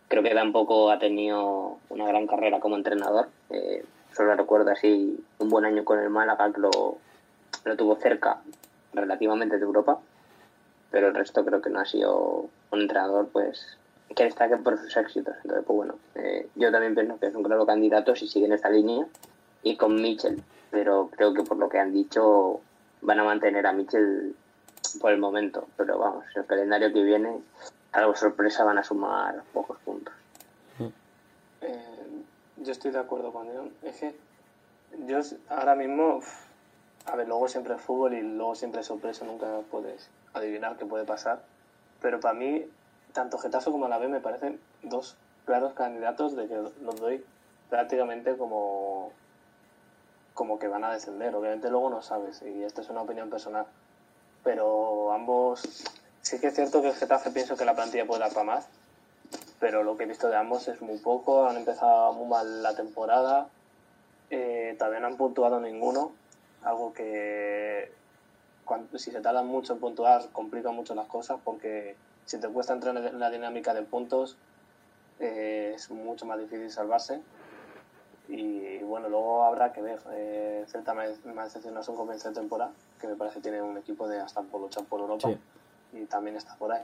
creo 0.07 0.23
que 0.23 0.33
tampoco 0.33 0.89
ha 0.91 0.99
tenido 0.99 1.77
una 1.89 2.07
gran 2.07 2.27
carrera 2.27 2.59
como 2.59 2.75
entrenador. 2.75 3.29
Eh, 3.49 3.85
solo 4.15 4.35
recuerdo 4.35 4.71
así 4.71 5.23
un 5.39 5.49
buen 5.49 5.65
año 5.65 5.85
con 5.85 5.99
el 5.99 6.09
Málaga, 6.09 6.51
que 6.51 6.61
lo, 6.61 6.97
lo 7.63 7.77
tuvo 7.77 7.95
cerca 7.97 8.41
relativamente 8.93 9.57
de 9.57 9.65
Europa, 9.65 9.99
pero 10.89 11.07
el 11.07 11.15
resto 11.15 11.43
creo 11.43 11.61
que 11.61 11.69
no 11.69 11.79
ha 11.79 11.85
sido 11.85 12.49
un 12.71 12.81
entrenador 12.81 13.27
pues 13.31 13.77
que 14.15 14.23
destaque 14.23 14.57
por 14.57 14.77
sus 14.77 14.95
éxitos. 14.95 15.35
Entonces, 15.43 15.65
pues 15.65 15.75
bueno, 15.75 15.95
eh, 16.15 16.47
yo 16.55 16.71
también 16.71 16.95
pienso 16.95 17.19
que 17.19 17.27
es 17.27 17.35
un 17.35 17.43
claro 17.43 17.65
candidato 17.65 18.15
si 18.15 18.27
siguen 18.27 18.53
esta 18.53 18.69
línea 18.69 19.05
y 19.63 19.75
con 19.75 19.95
Mitchell, 19.95 20.41
pero 20.71 21.09
creo 21.15 21.33
que 21.33 21.43
por 21.43 21.57
lo 21.57 21.69
que 21.69 21.79
han 21.79 21.91
dicho 21.91 22.61
van 23.01 23.19
a 23.19 23.23
mantener 23.23 23.67
a 23.67 23.73
Mitchell 23.73 24.35
por 24.99 25.11
el 25.11 25.19
momento. 25.19 25.67
Pero 25.77 25.97
vamos, 25.97 26.25
el 26.35 26.45
calendario 26.45 26.91
que 26.93 27.03
viene, 27.03 27.41
algo 27.91 28.15
sorpresa, 28.15 28.63
van 28.63 28.77
a 28.77 28.83
sumar 28.83 29.43
pocos 29.53 29.77
puntos. 29.79 30.13
Eh, 31.61 32.23
yo 32.57 32.71
estoy 32.71 32.91
de 32.91 32.99
acuerdo 32.99 33.31
con 33.31 33.47
él. 33.47 33.71
Es 33.83 33.99
que 33.99 34.15
yo 35.07 35.19
ahora 35.49 35.75
mismo, 35.75 36.21
a 37.05 37.15
ver, 37.15 37.27
luego 37.27 37.47
siempre 37.47 37.75
es 37.75 37.81
fútbol 37.81 38.13
y 38.13 38.21
luego 38.21 38.55
siempre 38.55 38.81
es 38.81 38.87
sorpresa, 38.87 39.25
nunca 39.25 39.47
puedes 39.71 40.09
adivinar 40.33 40.77
qué 40.77 40.85
puede 40.85 41.05
pasar. 41.05 41.41
Pero 42.01 42.19
para 42.19 42.33
mí 42.33 42.65
tanto 43.13 43.37
Getafe 43.37 43.71
como 43.71 43.87
la 43.87 43.97
B 43.97 44.09
me 44.09 44.19
parecen 44.19 44.59
dos 44.83 45.15
claros 45.45 45.73
candidatos 45.73 46.35
de 46.35 46.47
que 46.47 46.55
los 46.55 46.95
doy 46.99 47.23
prácticamente 47.69 48.35
como 48.37 49.11
como 50.33 50.59
que 50.59 50.67
van 50.67 50.83
a 50.83 50.91
descender. 50.91 51.33
Obviamente 51.33 51.69
luego 51.69 51.89
no 51.89 52.01
sabes, 52.01 52.41
y 52.41 52.63
esta 52.63 52.81
es 52.81 52.89
una 52.89 53.01
opinión 53.01 53.29
personal. 53.29 53.65
Pero 54.45 55.11
ambos, 55.11 55.61
sí 56.21 56.39
que 56.39 56.47
es 56.47 56.55
cierto 56.55 56.81
que 56.81 56.87
el 56.89 56.95
Getafe 56.95 57.31
pienso 57.31 57.57
que 57.57 57.65
la 57.65 57.75
plantilla 57.75 58.07
puede 58.07 58.21
dar 58.21 58.31
para 58.31 58.45
más, 58.45 58.67
pero 59.59 59.83
lo 59.83 59.97
que 59.97 60.05
he 60.05 60.07
visto 60.07 60.29
de 60.29 60.37
ambos 60.37 60.69
es 60.69 60.81
muy 60.81 60.97
poco, 60.99 61.49
han 61.49 61.57
empezado 61.57 62.13
muy 62.13 62.27
mal 62.27 62.63
la 62.63 62.73
temporada, 62.77 63.49
eh, 64.29 64.75
todavía 64.77 65.01
no 65.01 65.07
han 65.07 65.17
puntuado 65.17 65.59
ninguno, 65.59 66.13
algo 66.63 66.93
que 66.93 67.91
si 68.95 69.11
se 69.11 69.21
tardan 69.21 69.47
mucho 69.47 69.73
en 69.73 69.79
puntuar 69.79 70.29
complica 70.31 70.71
mucho 70.71 70.95
las 70.95 71.05
cosas 71.07 71.39
porque 71.43 71.95
si 72.25 72.39
te 72.39 72.47
cuesta 72.47 72.73
entrar 72.73 72.97
en 72.97 73.19
la 73.19 73.29
dinámica 73.29 73.73
de 73.73 73.83
puntos 73.83 74.37
eh, 75.19 75.73
es 75.75 75.91
mucho 75.91 76.25
más 76.25 76.39
difícil 76.39 76.71
salvarse 76.71 77.21
y 78.27 78.77
bueno, 78.79 79.09
luego 79.09 79.43
habrá 79.43 79.71
que 79.71 79.81
ver. 79.81 79.99
Eh, 80.11 80.65
Celta 80.67 80.93
me, 80.93 81.07
me 81.25 81.41
ha 81.41 81.43
decepcionado 81.45 81.91
un 81.91 81.97
comienzo 81.97 82.29
de 82.29 82.35
temporada, 82.35 82.71
que 82.99 83.07
me 83.07 83.15
parece 83.15 83.37
que 83.37 83.43
tiene 83.43 83.61
un 83.61 83.77
equipo 83.77 84.07
de 84.07 84.19
hasta 84.19 84.41
por 84.41 84.61
luchar 84.61 84.83
por 84.85 84.99
Europa 84.99 85.29
y 85.93 86.05
también 86.05 86.35
está 86.35 86.55
por 86.55 86.71
ahí. 86.71 86.81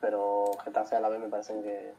Pero 0.00 0.50
Getafe 0.64 0.96
a 0.96 1.00
la 1.00 1.08
vez 1.08 1.20
me 1.20 1.28
parece 1.28 1.54
que, 1.62 1.92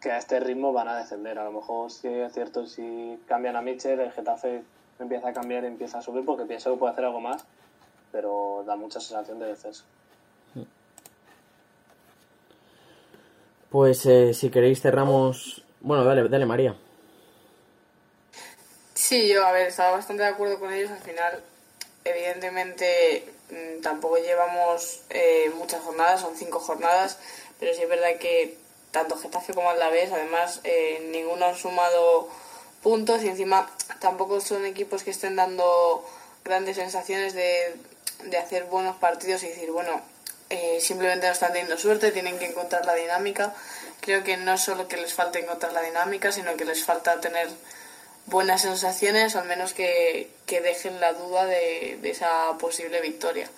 que 0.00 0.10
a 0.10 0.18
este 0.18 0.40
ritmo 0.40 0.72
van 0.72 0.88
a 0.88 0.96
descender. 0.96 1.38
A 1.38 1.44
lo 1.44 1.52
mejor 1.52 1.90
sí 1.90 2.08
es 2.08 2.32
cierto, 2.32 2.66
si 2.66 3.20
cambian 3.26 3.56
a 3.56 3.62
Mitchell, 3.62 4.00
el 4.00 4.12
Getafe 4.12 4.62
empieza 4.98 5.28
a 5.28 5.32
cambiar 5.32 5.64
y 5.64 5.68
empieza 5.68 5.98
a 5.98 6.02
subir 6.02 6.24
porque 6.24 6.44
pienso 6.44 6.70
que 6.72 6.78
puede 6.78 6.92
hacer 6.92 7.04
algo 7.04 7.20
más, 7.20 7.44
pero 8.10 8.62
da 8.66 8.76
mucha 8.76 9.00
sensación 9.00 9.38
de 9.38 9.46
descenso. 9.46 9.84
Pues 13.70 14.04
eh, 14.04 14.34
si 14.34 14.50
queréis 14.50 14.82
cerramos... 14.82 15.64
Bueno, 15.80 16.04
dale, 16.04 16.28
dale 16.28 16.44
María. 16.44 16.76
Sí, 19.12 19.28
yo, 19.28 19.44
a 19.44 19.52
ver, 19.52 19.66
estaba 19.66 19.90
bastante 19.90 20.22
de 20.22 20.30
acuerdo 20.30 20.58
con 20.58 20.72
ellos. 20.72 20.90
Al 20.90 21.02
final, 21.02 21.42
evidentemente, 22.02 23.26
mm, 23.50 23.82
tampoco 23.82 24.16
llevamos 24.16 25.00
eh, 25.10 25.52
muchas 25.54 25.82
jornadas, 25.82 26.22
son 26.22 26.34
cinco 26.34 26.60
jornadas, 26.60 27.18
pero 27.60 27.74
sí 27.74 27.82
es 27.82 27.88
verdad 27.90 28.16
que 28.18 28.56
tanto 28.90 29.18
Getafe 29.18 29.52
como 29.52 29.68
Alavés, 29.68 30.10
además, 30.12 30.60
eh, 30.64 31.06
ninguno 31.10 31.44
han 31.44 31.56
sumado 31.56 32.30
puntos 32.82 33.22
y 33.22 33.28
encima 33.28 33.70
tampoco 34.00 34.40
son 34.40 34.64
equipos 34.64 35.02
que 35.02 35.10
estén 35.10 35.36
dando 35.36 36.08
grandes 36.42 36.76
sensaciones 36.76 37.34
de, 37.34 37.76
de 38.24 38.38
hacer 38.38 38.64
buenos 38.64 38.96
partidos 38.96 39.42
y 39.42 39.48
decir, 39.48 39.72
bueno, 39.72 40.00
eh, 40.48 40.80
simplemente 40.80 41.26
no 41.26 41.34
están 41.34 41.52
teniendo 41.52 41.76
suerte, 41.76 42.12
tienen 42.12 42.38
que 42.38 42.46
encontrar 42.46 42.86
la 42.86 42.94
dinámica. 42.94 43.52
Creo 44.00 44.24
que 44.24 44.38
no 44.38 44.56
solo 44.56 44.88
que 44.88 44.96
les 44.96 45.12
falta 45.12 45.38
encontrar 45.38 45.74
la 45.74 45.82
dinámica, 45.82 46.32
sino 46.32 46.56
que 46.56 46.64
les 46.64 46.82
falta 46.82 47.20
tener 47.20 47.50
buenas 48.26 48.62
sensaciones, 48.62 49.36
al 49.36 49.46
menos 49.46 49.74
que, 49.74 50.30
dejen 50.46 51.00
la 51.00 51.14
duda 51.14 51.46
de, 51.46 51.98
esa 52.02 52.56
posible 52.58 53.00
victoria. 53.00 53.48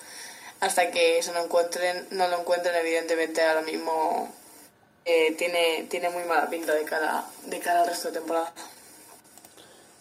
Hasta 0.61 0.91
que 0.91 1.19
eso 1.19 1.33
no 1.33 1.45
encuentren, 1.45 2.07
no 2.11 2.29
lo 2.29 2.41
encuentren, 2.41 2.75
evidentemente 2.77 3.43
ahora 3.43 3.63
mismo 3.63 4.33
eh, 5.05 5.35
tiene, 5.37 5.87
tiene 5.91 6.09
muy 6.11 6.23
mala 6.25 6.49
pinta 6.49 6.73
de 6.73 6.85
cara, 6.85 7.25
de 7.47 7.59
cara 7.59 7.83
al 7.83 7.89
resto 7.89 8.09
de 8.09 8.19
temporada. 8.21 8.53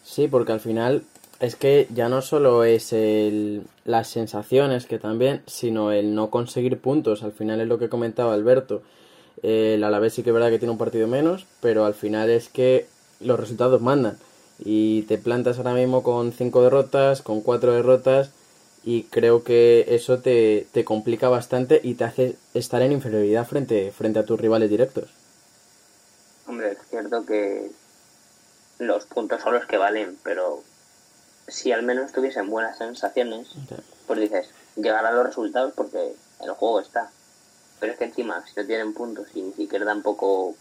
Sí, 0.03 0.27
porque 0.27 0.51
al 0.51 0.59
final 0.59 1.03
es 1.39 1.55
que 1.55 1.87
ya 1.89 2.09
no 2.09 2.21
solo 2.21 2.63
es 2.63 2.93
el, 2.93 3.63
las 3.85 4.07
sensaciones 4.07 4.85
que 4.85 4.99
también, 4.99 5.41
sino 5.47 5.91
el 5.91 6.13
no 6.13 6.29
conseguir 6.29 6.79
puntos. 6.79 7.23
Al 7.23 7.33
final 7.33 7.59
es 7.59 7.67
lo 7.67 7.79
que 7.79 7.89
comentaba 7.89 8.33
Alberto. 8.33 8.83
El 9.41 9.83
Alavés 9.83 10.13
sí 10.13 10.23
que 10.23 10.29
es 10.29 10.33
verdad 10.33 10.51
que 10.51 10.59
tiene 10.59 10.71
un 10.71 10.77
partido 10.77 11.07
menos, 11.07 11.47
pero 11.59 11.85
al 11.85 11.95
final 11.95 12.29
es 12.29 12.49
que 12.49 12.85
los 13.19 13.39
resultados 13.39 13.81
mandan 13.81 14.17
y 14.59 15.03
te 15.03 15.17
plantas 15.17 15.57
ahora 15.57 15.73
mismo 15.73 16.03
con 16.03 16.31
cinco 16.31 16.61
derrotas, 16.61 17.21
con 17.21 17.41
cuatro 17.41 17.73
derrotas 17.73 18.31
y 18.83 19.03
creo 19.03 19.43
que 19.43 19.85
eso 19.89 20.19
te, 20.19 20.67
te 20.71 20.83
complica 20.83 21.29
bastante 21.29 21.79
y 21.83 21.95
te 21.95 22.03
hace 22.03 22.35
estar 22.53 22.81
en 22.81 22.91
inferioridad 22.91 23.47
frente, 23.47 23.91
frente 23.91 24.19
a 24.19 24.25
tus 24.25 24.39
rivales 24.39 24.69
directos. 24.69 25.09
Hombre, 26.47 26.73
es 26.73 26.77
cierto 26.89 27.25
que 27.25 27.71
los 28.79 29.05
puntos 29.05 29.41
son 29.41 29.53
los 29.53 29.65
que 29.65 29.77
valen, 29.77 30.17
pero 30.23 30.61
si 31.47 31.71
al 31.71 31.83
menos 31.83 32.11
tuviesen 32.11 32.49
buenas 32.49 32.77
sensaciones, 32.77 33.47
pues 34.07 34.19
dices, 34.19 34.49
llegarán 34.75 35.15
los 35.15 35.25
resultados 35.25 35.73
porque 35.75 36.15
el 36.41 36.51
juego 36.51 36.81
está. 36.81 37.09
Pero 37.79 37.93
es 37.93 37.99
que 37.99 38.05
encima, 38.05 38.45
si 38.45 38.59
no 38.59 38.65
tienen 38.65 38.93
puntos 38.93 39.27
y 39.33 39.41
ni 39.41 39.53
siquiera 39.53 39.85
tampoco 39.85 40.55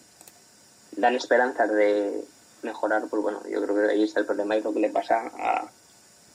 dan 0.97 1.15
esperanzas 1.15 1.71
de, 1.73 2.25
mejorar, 2.63 3.07
pues 3.09 3.23
bueno, 3.23 3.41
yo 3.49 3.63
creo 3.63 3.75
que 3.75 3.93
ahí 3.93 4.03
está 4.05 4.21
el 4.21 4.27
problema 4.27 4.57
y 4.57 4.63
lo 4.63 4.73
que 4.73 4.81
le 4.81 4.91
pasa 4.91 5.31
a, 5.39 5.69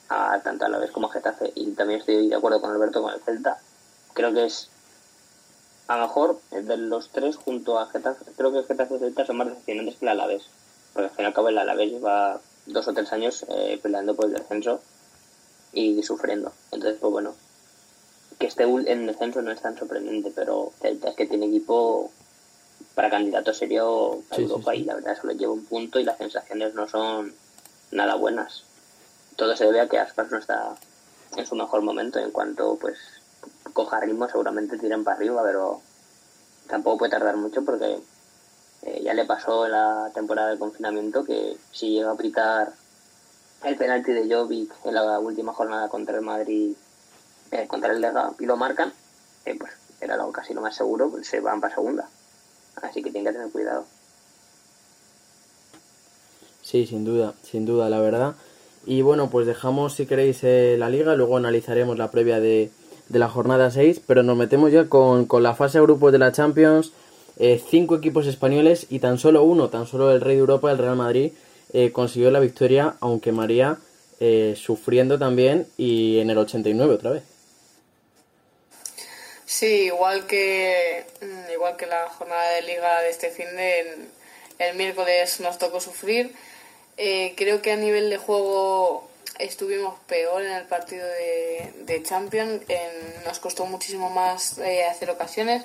a 0.08 0.40
tanto 0.40 0.64
a 0.64 0.68
la 0.68 0.78
vez 0.78 0.90
como 0.90 1.08
a 1.08 1.12
Getafe. 1.12 1.52
Y 1.54 1.72
también 1.72 2.00
estoy 2.00 2.28
de 2.28 2.36
acuerdo 2.36 2.60
con 2.60 2.70
Alberto 2.70 3.02
con 3.02 3.12
el 3.12 3.20
Celta. 3.20 3.58
Creo 4.14 4.32
que 4.32 4.46
es 4.46 4.68
a 5.88 5.96
lo 5.96 6.06
mejor 6.06 6.40
de 6.50 6.76
los 6.76 7.08
tres 7.10 7.36
junto 7.36 7.78
a 7.78 7.86
Getafe, 7.86 8.24
creo 8.36 8.52
que 8.52 8.62
Getafe 8.62 8.96
y 8.96 8.98
Celta 8.98 9.26
son 9.26 9.38
más 9.38 9.48
decepcionantes 9.48 9.96
que 9.96 10.04
el 10.04 10.10
Alavés. 10.10 10.44
Porque 10.92 11.08
al 11.08 11.14
fin 11.14 11.24
y 11.24 11.26
al 11.26 11.34
cabo 11.34 11.48
el 11.48 11.58
Alavés 11.58 11.90
lleva 11.90 12.40
dos 12.66 12.88
o 12.88 12.92
tres 12.92 13.12
años 13.12 13.44
eh, 13.48 13.78
peleando 13.82 14.14
por 14.14 14.26
el 14.26 14.34
descenso 14.34 14.80
y 15.72 16.02
sufriendo. 16.02 16.52
Entonces, 16.72 16.98
pues 17.00 17.10
bueno, 17.10 17.34
que 18.38 18.46
esté 18.46 18.64
en 18.64 19.06
descenso 19.06 19.42
no 19.42 19.50
es 19.50 19.60
tan 19.60 19.78
sorprendente, 19.78 20.30
pero 20.34 20.72
Celta 20.80 21.08
es 21.10 21.16
que 21.16 21.26
tiene 21.26 21.46
equipo 21.46 22.10
para 22.98 23.10
candidato 23.10 23.54
serio 23.54 24.24
a 24.28 24.34
Europa 24.34 24.74
y 24.74 24.82
la 24.82 24.96
verdad 24.96 25.16
solo 25.16 25.32
lleva 25.32 25.52
un 25.52 25.64
punto 25.64 26.00
y 26.00 26.02
las 26.02 26.18
sensaciones 26.18 26.74
no 26.74 26.88
son 26.88 27.32
nada 27.92 28.16
buenas. 28.16 28.64
Todo 29.36 29.54
se 29.54 29.66
debe 29.66 29.80
a 29.80 29.88
que 29.88 30.00
Aspas 30.00 30.32
no 30.32 30.38
está 30.38 30.74
en 31.36 31.46
su 31.46 31.54
mejor 31.54 31.82
momento 31.82 32.18
en 32.18 32.32
cuanto 32.32 32.74
pues 32.74 32.98
coja 33.72 34.00
ritmo 34.00 34.28
seguramente 34.28 34.78
tiran 34.78 35.04
para 35.04 35.16
arriba 35.16 35.44
pero 35.44 35.80
tampoco 36.66 36.98
puede 36.98 37.12
tardar 37.12 37.36
mucho 37.36 37.64
porque 37.64 38.00
eh, 38.82 39.00
ya 39.04 39.14
le 39.14 39.24
pasó 39.26 39.66
en 39.66 39.70
la 39.70 40.10
temporada 40.12 40.50
de 40.50 40.58
confinamiento 40.58 41.24
que 41.24 41.56
si 41.70 41.90
llega 41.90 42.10
a 42.10 42.14
aplicar 42.14 42.72
el 43.62 43.76
penalti 43.76 44.10
de 44.10 44.34
Jovic 44.34 44.74
en 44.84 44.94
la 44.94 45.20
última 45.20 45.52
jornada 45.52 45.88
contra 45.88 46.16
el 46.16 46.22
Madrid 46.22 46.74
eh, 47.52 47.68
contra 47.68 47.92
el 47.92 48.00
Lega 48.00 48.32
y 48.40 48.46
lo 48.46 48.56
marcan 48.56 48.92
eh, 49.44 49.54
pues 49.56 49.70
era 50.00 50.16
lo, 50.16 50.32
casi 50.32 50.52
lo 50.52 50.62
más 50.62 50.74
seguro 50.74 51.08
pues 51.08 51.28
se 51.28 51.38
van 51.38 51.60
para 51.60 51.76
segunda 51.76 52.08
Así 52.82 53.02
que 53.02 53.10
tiene 53.10 53.28
que 53.28 53.32
tener 53.34 53.50
cuidado. 53.50 53.84
Sí, 56.62 56.86
sin 56.86 57.04
duda, 57.04 57.32
sin 57.42 57.64
duda, 57.64 57.88
la 57.88 57.98
verdad. 57.98 58.34
Y 58.84 59.02
bueno, 59.02 59.30
pues 59.30 59.46
dejamos, 59.46 59.94
si 59.94 60.06
queréis, 60.06 60.44
eh, 60.44 60.76
la 60.78 60.90
liga, 60.90 61.14
luego 61.14 61.36
analizaremos 61.36 61.96
la 61.96 62.10
previa 62.10 62.40
de, 62.40 62.70
de 63.08 63.18
la 63.18 63.28
jornada 63.28 63.70
6, 63.70 64.02
pero 64.06 64.22
nos 64.22 64.36
metemos 64.36 64.70
ya 64.70 64.86
con, 64.86 65.24
con 65.24 65.42
la 65.42 65.54
fase 65.54 65.78
de 65.78 65.84
grupos 65.84 66.12
de 66.12 66.18
la 66.18 66.32
Champions. 66.32 66.92
Eh, 67.38 67.62
cinco 67.70 67.96
equipos 67.96 68.26
españoles 68.26 68.86
y 68.90 68.98
tan 68.98 69.18
solo 69.18 69.44
uno, 69.44 69.68
tan 69.68 69.86
solo 69.86 70.12
el 70.12 70.20
Rey 70.20 70.34
de 70.34 70.40
Europa, 70.40 70.70
el 70.70 70.78
Real 70.78 70.96
Madrid, 70.96 71.32
eh, 71.72 71.92
consiguió 71.92 72.30
la 72.30 72.40
victoria, 72.40 72.96
aunque 73.00 73.32
María 73.32 73.78
sufriendo 74.56 75.16
también 75.16 75.68
y 75.76 76.18
en 76.18 76.28
el 76.28 76.38
89 76.38 76.92
otra 76.92 77.12
vez. 77.12 77.22
Sí, 79.48 79.84
igual 79.86 80.26
que 80.26 81.06
mm, 81.22 81.52
igual 81.52 81.76
que 81.78 81.86
la 81.86 82.06
jornada 82.10 82.50
de 82.50 82.62
liga 82.62 83.00
de 83.00 83.08
este 83.08 83.30
fin 83.30 83.46
de 83.56 83.96
el, 84.58 84.76
miércoles 84.76 85.40
nos 85.40 85.56
tocó 85.56 85.80
sufrir. 85.80 86.34
Eh, 86.98 87.32
creo 87.34 87.62
que 87.62 87.72
a 87.72 87.76
nivel 87.76 88.10
de 88.10 88.18
juego 88.18 89.08
estuvimos 89.38 89.98
peor 90.00 90.42
en 90.42 90.52
el 90.52 90.66
partido 90.66 91.06
de, 91.06 91.72
de 91.86 92.02
Champions. 92.02 92.62
nos 93.24 93.38
costó 93.38 93.64
muchísimo 93.64 94.10
más 94.10 94.58
eh, 94.58 94.84
hacer 94.84 95.08
ocasiones. 95.10 95.64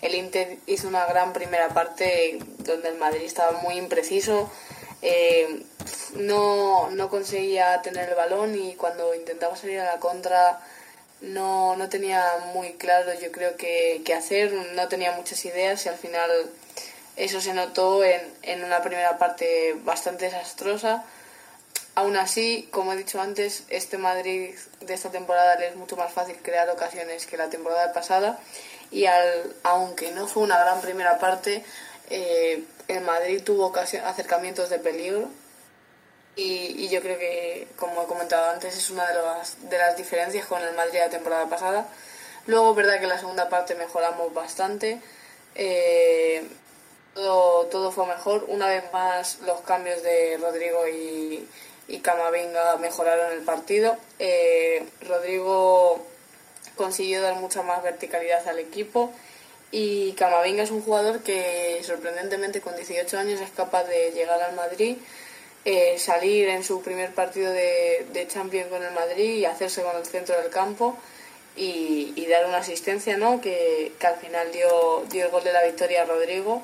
El 0.00 0.14
Inter 0.14 0.58
hizo 0.66 0.86
una 0.86 1.04
gran 1.06 1.32
primera 1.32 1.70
parte 1.70 2.38
donde 2.58 2.90
el 2.90 2.98
Madrid 2.98 3.22
estaba 3.24 3.60
muy 3.62 3.74
impreciso. 3.78 4.48
Eh, 5.02 5.64
no, 6.14 6.88
no 6.90 7.08
conseguía 7.08 7.82
tener 7.82 8.10
el 8.10 8.14
balón 8.14 8.54
y 8.54 8.76
cuando 8.76 9.12
intentaba 9.12 9.56
salir 9.56 9.80
a 9.80 9.94
la 9.94 9.98
contra 9.98 10.60
no, 11.28 11.76
no 11.76 11.88
tenía 11.88 12.24
muy 12.52 12.74
claro 12.74 13.12
yo 13.20 13.30
creo 13.32 13.56
que, 13.56 14.02
hacer, 14.16 14.52
no 14.52 14.88
tenía 14.88 15.12
muchas 15.12 15.44
ideas 15.44 15.84
y 15.86 15.88
al 15.88 15.96
final 15.96 16.30
eso 17.16 17.40
se 17.40 17.54
notó 17.54 18.04
en, 18.04 18.20
en 18.42 18.64
una 18.64 18.82
primera 18.82 19.18
parte 19.18 19.76
bastante 19.84 20.26
desastrosa. 20.26 21.04
Aún 21.96 22.16
así, 22.16 22.68
como 22.72 22.92
he 22.92 22.96
dicho 22.96 23.20
antes, 23.20 23.62
este 23.68 23.98
Madrid 23.98 24.54
de 24.80 24.94
esta 24.94 25.10
temporada 25.10 25.56
le 25.56 25.68
es 25.68 25.76
mucho 25.76 25.96
más 25.96 26.12
fácil 26.12 26.36
crear 26.42 26.68
ocasiones 26.68 27.26
que 27.26 27.36
la 27.36 27.50
temporada 27.50 27.92
pasada 27.92 28.40
y 28.90 29.06
al, 29.06 29.54
aunque 29.62 30.10
no 30.12 30.26
fue 30.26 30.42
una 30.42 30.58
gran 30.58 30.80
primera 30.80 31.18
parte, 31.18 31.64
eh, 32.10 32.64
el 32.88 33.00
Madrid 33.02 33.42
tuvo 33.42 33.72
acercamientos 33.76 34.70
de 34.70 34.78
peligro 34.78 35.28
y, 36.36 36.88
yo 36.88 37.00
creo 37.00 37.18
que, 37.18 37.68
como 37.76 38.02
he 38.02 38.06
comentado 38.06 38.50
antes, 38.50 38.76
es 38.76 38.90
una 38.90 39.06
de 39.06 39.14
las, 39.14 39.70
de 39.70 39.78
las 39.78 39.96
diferencias 39.96 40.46
con 40.46 40.62
el 40.62 40.74
Madrid 40.74 40.94
de 40.94 41.00
la 41.00 41.10
temporada 41.10 41.46
pasada. 41.48 41.86
Luego, 42.46 42.74
verdad 42.74 42.98
que 42.98 43.04
en 43.04 43.10
la 43.10 43.18
segunda 43.18 43.48
parte 43.48 43.74
mejoramos 43.74 44.34
bastante. 44.34 45.00
Eh, 45.54 46.46
todo, 47.14 47.66
todo 47.66 47.92
fue 47.92 48.06
mejor. 48.06 48.44
Una 48.48 48.68
vez 48.68 48.84
más, 48.92 49.38
los 49.46 49.60
cambios 49.60 50.02
de 50.02 50.36
Rodrigo 50.40 50.86
y, 50.88 51.48
y 51.88 51.98
Camavinga 52.00 52.76
mejoraron 52.76 53.32
el 53.32 53.42
partido. 53.42 53.96
Eh, 54.18 54.86
Rodrigo 55.02 56.04
consiguió 56.76 57.22
dar 57.22 57.36
mucha 57.36 57.62
más 57.62 57.82
verticalidad 57.82 58.46
al 58.48 58.58
equipo 58.58 59.12
y 59.70 60.12
Camavinga 60.12 60.62
es 60.62 60.70
un 60.70 60.82
jugador 60.82 61.20
que 61.22 61.80
sorprendentemente 61.84 62.60
con 62.60 62.76
18 62.76 63.18
años 63.18 63.40
es 63.40 63.50
capaz 63.50 63.84
de 63.84 64.12
llegar 64.12 64.40
al 64.40 64.54
Madrid, 64.54 64.96
eh, 65.64 65.98
salir 65.98 66.48
en 66.48 66.64
su 66.64 66.82
primer 66.82 67.14
partido 67.14 67.52
de, 67.52 68.06
de 68.12 68.28
Champions 68.28 68.68
con 68.68 68.82
el 68.82 68.92
Madrid 68.92 69.36
y 69.36 69.44
hacerse 69.44 69.82
con 69.82 69.96
el 69.96 70.04
centro 70.04 70.36
del 70.40 70.50
campo 70.50 70.98
y, 71.56 72.26
dar 72.28 72.46
una 72.46 72.58
asistencia, 72.58 73.16
¿no? 73.16 73.40
Que, 73.40 73.92
al 74.02 74.16
final 74.16 74.50
dio, 74.52 75.04
dio 75.10 75.26
el 75.26 75.30
gol 75.30 75.44
de 75.44 75.52
la 75.52 75.62
victoria 75.62 76.02
a 76.02 76.04
Rodrigo. 76.04 76.62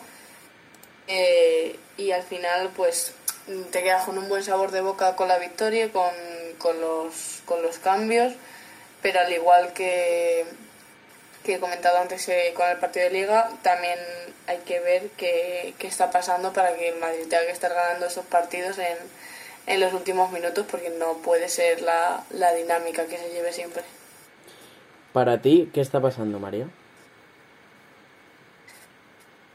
Eh, 1.06 1.76
y 1.96 2.12
al 2.12 2.22
final, 2.22 2.70
pues 2.76 3.12
te 3.70 3.82
quedas 3.82 4.04
con 4.04 4.18
un 4.18 4.28
buen 4.28 4.44
sabor 4.44 4.70
de 4.70 4.80
boca 4.80 5.16
con 5.16 5.28
la 5.28 5.38
victoria, 5.38 5.90
con, 5.92 6.12
con, 6.58 6.80
los, 6.80 7.42
con 7.46 7.62
los 7.62 7.78
cambios, 7.78 8.34
pero 9.02 9.20
al 9.20 9.32
igual 9.32 9.72
que, 9.72 10.44
que 11.50 11.56
he 11.56 11.60
comentado 11.60 11.98
antes 11.98 12.28
eh, 12.28 12.52
con 12.54 12.68
el 12.68 12.76
partido 12.76 13.06
de 13.06 13.10
liga, 13.10 13.50
también 13.62 13.98
hay 14.46 14.58
que 14.58 14.78
ver 14.78 15.08
qué, 15.16 15.74
qué, 15.80 15.88
está 15.88 16.12
pasando 16.12 16.52
para 16.52 16.76
que 16.76 16.90
el 16.90 17.00
Madrid 17.00 17.26
tenga 17.28 17.44
que 17.44 17.50
estar 17.50 17.74
ganando 17.74 18.06
esos 18.06 18.24
partidos 18.24 18.78
en, 18.78 18.96
en 19.66 19.80
los 19.80 19.92
últimos 19.92 20.30
minutos, 20.30 20.64
porque 20.70 20.90
no 20.90 21.14
puede 21.14 21.48
ser 21.48 21.82
la, 21.82 22.22
la 22.30 22.54
dinámica 22.54 23.06
que 23.06 23.18
se 23.18 23.30
lleve 23.30 23.52
siempre. 23.52 23.82
Para 25.12 25.42
ti, 25.42 25.68
¿qué 25.74 25.80
está 25.80 26.00
pasando, 26.00 26.38
María? 26.38 26.68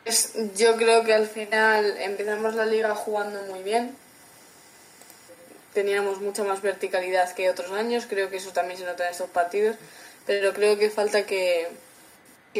Pues 0.03 0.34
yo 0.58 0.75
creo 0.75 1.05
que 1.05 1.13
al 1.13 1.27
final 1.27 1.95
empezamos 1.99 2.55
la 2.55 2.65
liga 2.65 2.93
jugando 2.93 3.41
muy 3.43 3.63
bien. 3.63 3.95
Teníamos 5.73 6.19
mucha 6.19 6.43
más 6.43 6.62
verticalidad 6.62 7.34
que 7.34 7.49
otros 7.49 7.71
años, 7.71 8.05
creo 8.05 8.29
que 8.29 8.36
eso 8.36 8.51
también 8.51 8.77
se 8.77 8.86
nota 8.86 9.05
en 9.05 9.12
estos 9.12 9.29
partidos, 9.29 9.77
pero 10.25 10.51
creo 10.51 10.77
que 10.77 10.89
falta 10.89 11.25
que, 11.25 11.69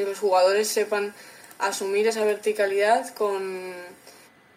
los 0.04 0.20
jugadores 0.20 0.68
sepan 0.68 1.14
asumir 1.60 2.08
esa 2.08 2.24
verticalidad 2.24 3.14
con 3.14 3.74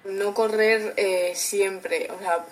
no 0.05 0.35
correr 0.35 0.95
eh, 0.97 1.33
siempre. 1.35 2.09
O 2.11 2.19
sea, 2.19 2.45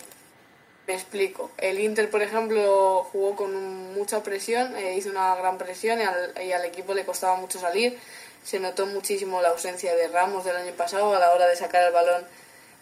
me 0.87 0.95
explico. 0.95 1.51
El 1.59 1.81
Inter, 1.81 2.11
por 2.11 2.23
ejemplo, 2.23 3.07
jugó 3.11 3.37
con 3.37 3.95
mucha 3.95 4.23
presión, 4.23 4.77
eh, 4.77 4.95
hizo 4.97 5.11
una 5.11 5.35
gran 5.35 5.59
presión 5.59 5.99
y 6.01 6.53
al, 6.53 6.65
equipo 6.65 6.95
le 6.95 7.05
costaba 7.05 7.37
mucho 7.37 7.59
salir. 7.59 7.99
Se 8.45 8.61
notó 8.61 8.87
muchísimo 8.87 9.43
la 9.43 9.49
ausencia 9.49 9.95
de 9.97 10.09
Ramos 10.09 10.45
del 10.45 10.57
año 10.57 10.73
pasado 10.73 11.15
a 11.15 11.19
la 11.19 11.33
hora 11.33 11.49
de 11.49 11.57
sacar 11.57 11.83
el 11.85 11.93
balón. 11.93 12.25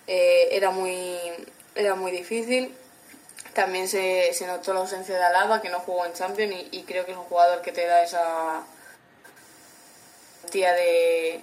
Eh, 0.07 0.49
era, 0.53 0.71
muy, 0.71 1.19
era 1.75 1.95
muy 1.95 2.12
difícil. 2.12 2.75
También 3.55 3.88
se, 3.88 4.33
se, 4.35 4.47
notó 4.47 4.75
la 4.75 4.81
ausencia 4.81 5.17
de 5.17 5.23
Alaba, 5.23 5.62
que 5.62 5.71
no 5.71 5.79
jugó 5.81 6.05
en 6.05 6.12
Champions 6.12 6.55
y, 6.73 6.83
creo 6.83 7.07
que 7.07 7.12
es 7.12 7.17
un 7.17 7.25
jugador 7.25 7.62
que 7.62 7.73
te 7.73 7.87
da 7.87 8.03
esa 8.03 8.64
tía 10.46 10.72
de, 10.72 11.40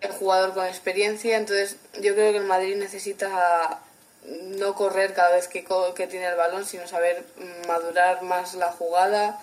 de 0.00 0.08
jugador 0.08 0.54
con 0.54 0.66
experiencia. 0.66 1.36
Entonces 1.36 1.76
yo 1.94 2.14
creo 2.14 2.32
que 2.32 2.38
el 2.38 2.44
Madrid 2.44 2.76
necesita 2.76 3.80
no 4.26 4.74
correr 4.74 5.14
cada 5.14 5.36
vez 5.36 5.48
que, 5.48 5.64
que 5.94 6.06
tiene 6.06 6.26
el 6.26 6.36
balón, 6.36 6.64
sino 6.64 6.86
saber 6.88 7.24
madurar 7.66 8.22
más 8.22 8.54
la 8.54 8.72
jugada 8.72 9.40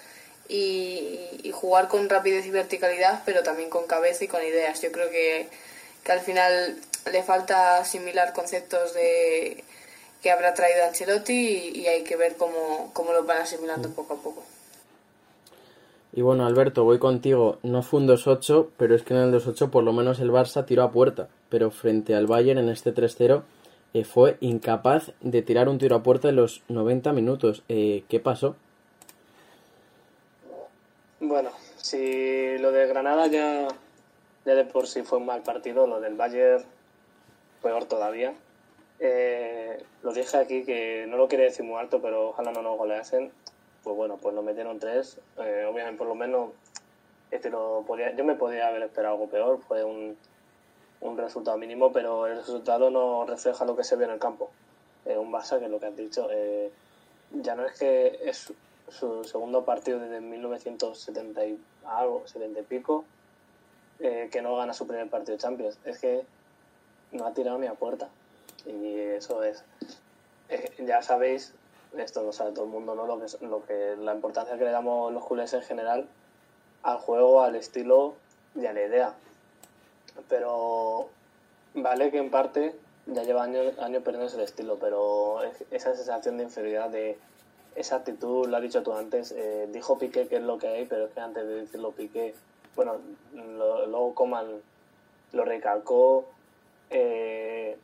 y, 0.47 1.51
jugar 1.53 1.87
con 1.87 2.09
rapidez 2.09 2.45
y 2.45 2.51
verticalidad, 2.51 3.21
pero 3.25 3.43
también 3.43 3.69
con 3.69 3.87
cabeza 3.87 4.23
y 4.23 4.27
con 4.27 4.43
ideas. 4.43 4.81
Yo 4.81 4.91
creo 4.91 5.09
que, 5.09 5.47
que 6.03 6.11
al 6.11 6.21
final 6.21 6.77
le 7.11 7.23
falta 7.23 7.77
asimilar 7.77 8.33
conceptos 8.33 8.93
de 8.93 9.63
que 10.21 10.31
habrá 10.31 10.53
traído 10.53 10.85
Ancelotti 10.85 11.71
y, 11.75 11.87
hay 11.87 12.03
que 12.03 12.15
ver 12.15 12.35
cómo, 12.35 12.91
cómo 12.93 13.13
lo 13.13 13.23
van 13.23 13.41
asimilando 13.41 13.89
poco 13.89 14.15
a 14.15 14.17
poco. 14.17 14.43
Y 16.15 16.21
bueno, 16.21 16.45
Alberto, 16.45 16.83
voy 16.83 16.99
contigo. 16.99 17.57
No 17.63 17.81
fue 17.81 17.99
un 17.99 18.07
2-8, 18.07 18.69
pero 18.77 18.95
es 18.95 19.01
que 19.01 19.15
en 19.15 19.21
el 19.21 19.33
2-8 19.33 19.71
por 19.71 19.83
lo 19.83 19.93
menos 19.93 20.19
el 20.19 20.31
Barça 20.31 20.63
tiró 20.65 20.83
a 20.83 20.91
puerta. 20.91 21.27
Pero 21.49 21.71
frente 21.71 22.13
al 22.13 22.27
Bayern 22.27 22.59
en 22.59 22.69
este 22.69 22.93
3-0 22.93 23.41
eh, 23.95 24.03
fue 24.03 24.37
incapaz 24.39 25.11
de 25.21 25.41
tirar 25.41 25.69
un 25.69 25.79
tiro 25.79 25.95
a 25.95 26.03
puerta 26.03 26.29
en 26.29 26.35
los 26.35 26.61
90 26.69 27.13
minutos. 27.13 27.63
Eh, 27.67 28.03
¿Qué 28.09 28.19
pasó? 28.19 28.55
Bueno, 31.19 31.49
si 31.77 32.57
lo 32.59 32.71
de 32.71 32.85
Granada 32.85 33.27
ya, 33.27 33.67
ya 34.45 34.55
de 34.55 34.65
por 34.65 34.87
sí 34.87 35.01
fue 35.01 35.17
un 35.17 35.25
mal 35.25 35.41
partido, 35.41 35.87
lo 35.87 35.99
del 35.99 36.15
Bayern 36.15 36.63
peor 37.63 37.85
todavía. 37.85 38.35
Eh, 38.99 39.81
lo 40.03 40.13
dije 40.13 40.37
aquí 40.37 40.63
que 40.63 41.05
no 41.07 41.17
lo 41.17 41.27
quiere 41.27 41.45
decir 41.45 41.65
muy 41.65 41.79
alto, 41.79 42.01
pero 42.01 42.29
ojalá 42.29 42.51
no 42.51 42.61
nos 42.61 42.77
goleasen. 42.77 43.31
Pues 43.83 43.95
bueno, 43.95 44.17
pues 44.17 44.33
nos 44.33 44.43
metieron 44.43 44.79
tres. 44.79 45.19
obviamente, 45.37 45.97
por 45.97 46.07
lo 46.07 46.15
menos, 46.15 46.51
este 47.31 47.49
lo 47.49 47.85
yo 48.15 48.23
me 48.23 48.35
podía 48.35 48.67
haber 48.67 48.83
esperado 48.83 49.15
algo 49.15 49.27
peor. 49.27 49.59
Fue 49.67 49.83
un, 49.83 50.17
un 51.03 51.17
resultado 51.17 51.57
mínimo, 51.57 51.91
pero 51.91 52.27
el 52.27 52.37
resultado 52.37 52.89
no 52.89 53.25
refleja 53.25 53.65
lo 53.65 53.75
que 53.75 53.83
se 53.83 53.95
ve 53.95 54.05
en 54.05 54.11
el 54.11 54.19
campo. 54.19 54.51
Eh, 55.05 55.17
un 55.17 55.31
Barça 55.31 55.59
que 55.59 55.67
lo 55.67 55.79
que 55.79 55.87
has 55.87 55.97
dicho, 55.97 56.29
eh, 56.31 56.71
ya 57.31 57.55
no 57.55 57.65
es 57.65 57.77
que 57.77 58.19
es 58.23 58.53
su 58.87 59.23
segundo 59.25 59.65
partido 59.65 59.99
desde 59.99 60.21
1970 60.21 61.45
y 61.45 61.59
algo, 61.85 62.23
70 62.25 62.59
y 62.61 62.63
pico, 62.63 63.03
eh, 63.99 64.29
que 64.31 64.41
no 64.41 64.55
gana 64.55 64.73
su 64.73 64.87
primer 64.87 65.09
partido 65.09 65.33
de 65.33 65.41
Champions. 65.41 65.77
Es 65.83 65.99
que 65.99 66.23
no 67.11 67.25
ha 67.25 67.33
tirado 67.33 67.57
ni 67.57 67.67
a 67.67 67.73
puerta. 67.73 68.07
Y 68.65 68.97
eso 68.97 69.43
es. 69.43 69.63
ya 70.79 71.01
sabéis, 71.01 71.53
esto 71.97 72.23
lo 72.23 72.31
sabe 72.31 72.51
todo 72.51 72.65
el 72.65 72.71
mundo, 72.71 72.95
¿no? 72.95 73.05
Lo 73.05 73.19
que, 73.19 73.45
lo 73.45 73.65
que, 73.65 73.95
la 73.97 74.13
importancia 74.13 74.57
que 74.57 74.65
le 74.65 74.71
damos 74.71 75.13
los 75.13 75.23
culés 75.23 75.53
en 75.53 75.61
general 75.61 76.07
al 76.83 76.97
juego, 76.97 77.41
al 77.41 77.55
estilo 77.55 78.15
y 78.55 78.65
a 78.65 78.73
la 78.73 78.81
idea 78.83 79.13
pero 80.29 81.09
vale 81.73 82.11
que 82.11 82.17
en 82.17 82.29
parte 82.29 82.75
ya 83.05 83.23
lleva 83.23 83.43
años, 83.43 83.77
años 83.79 84.03
perdiendo 84.03 84.33
el 84.33 84.43
estilo, 84.43 84.77
pero 84.79 85.41
esa 85.71 85.95
sensación 85.95 86.37
de 86.37 86.43
inferioridad, 86.43 86.89
de 86.89 87.17
esa 87.75 87.97
actitud, 87.97 88.47
lo 88.47 88.55
has 88.55 88.63
dicho 88.63 88.83
tú 88.83 88.93
antes, 88.93 89.31
eh, 89.31 89.67
dijo 89.71 89.97
Piqué 89.97 90.27
que 90.27 90.37
es 90.37 90.43
lo 90.43 90.57
que 90.57 90.67
hay, 90.67 90.85
pero 90.85 91.05
es 91.05 91.11
que 91.11 91.19
antes 91.19 91.45
de 91.45 91.55
decirlo 91.55 91.91
Piqué, 91.91 92.33
bueno, 92.75 92.97
luego 93.33 94.13
Coman 94.13 94.61
lo 95.33 95.45
recalcó, 95.45 96.25
eh, 96.91 97.77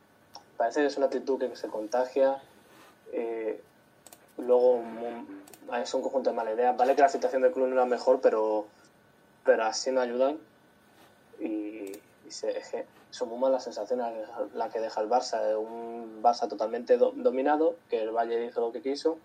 parece 0.56 0.80
que 0.80 0.86
es 0.86 0.96
una 0.96 1.06
actitud 1.06 1.38
que 1.38 1.54
se 1.56 1.68
contagia, 1.68 2.40
eh, 3.12 3.60
luego 4.38 4.82
es 5.80 5.94
un 5.94 6.02
conjunto 6.02 6.30
de 6.30 6.36
mala 6.36 6.52
idea, 6.52 6.72
vale 6.72 6.94
que 6.94 7.02
la 7.02 7.08
situación 7.08 7.42
del 7.42 7.52
club 7.52 7.68
no 7.68 7.74
era 7.74 7.84
mejor, 7.84 8.20
pero, 8.20 8.66
pero 9.44 9.64
así 9.64 9.90
no 9.90 10.00
ayudan 10.00 10.38
y 11.38 11.92
son 13.10 13.28
muy 13.28 13.38
malas 13.38 13.64
sensaciones 13.64 14.28
la 14.54 14.68
que 14.68 14.80
deja 14.80 15.00
el 15.00 15.08
Barça. 15.08 15.56
Un 15.58 16.22
Barça 16.22 16.48
totalmente 16.48 16.96
dominado, 16.96 17.76
que 17.88 18.02
el 18.02 18.10
Valle 18.10 18.44
hizo 18.44 18.60
lo 18.60 18.72
que 18.72 18.82
quiso. 18.82 19.18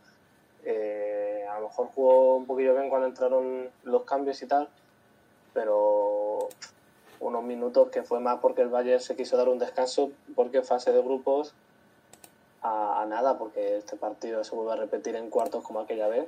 Eh, 0.63 1.45
a 1.49 1.59
lo 1.59 1.67
mejor 1.67 1.87
jugó 1.93 2.37
un 2.37 2.45
poquillo 2.45 2.73
bien 2.73 2.89
cuando 2.89 3.07
entraron 3.07 3.69
los 3.83 4.03
cambios 4.03 4.41
y 4.41 4.47
tal, 4.47 4.67
pero 5.53 6.49
unos 7.19 7.43
minutos 7.43 7.89
que 7.89 8.03
fue 8.03 8.19
más 8.19 8.39
porque 8.39 8.63
el 8.63 8.69
Valle 8.69 8.99
se 8.99 9.15
quiso 9.15 9.37
dar 9.37 9.49
un 9.49 9.59
descanso, 9.59 10.11
porque 10.35 10.63
fase 10.63 10.91
de 10.91 11.01
grupos 11.01 11.53
a, 12.65 13.05
nada, 13.05 13.37
porque 13.37 13.77
este 13.77 13.95
partido 13.95 14.43
se 14.43 14.55
vuelve 14.55 14.73
a 14.73 14.75
repetir 14.75 15.15
en 15.15 15.29
cuartos 15.29 15.63
como 15.63 15.79
aquella 15.79 16.07
vez. 16.07 16.27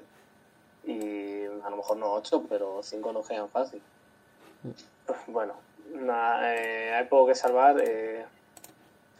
Y 0.85 1.45
a 1.45 1.69
lo 1.69 1.77
mejor 1.77 1.97
no 1.97 2.13
ocho, 2.13 2.45
pero 2.47 2.81
cinco 2.83 3.11
no 3.11 3.23
quedan 3.23 3.49
fácil. 3.49 3.81
Mm. 4.63 5.31
Bueno, 5.31 5.53
eh, 5.93 6.93
hay 6.95 7.05
poco 7.05 7.27
que 7.27 7.35
salvar. 7.35 7.81
Eh, 7.81 8.25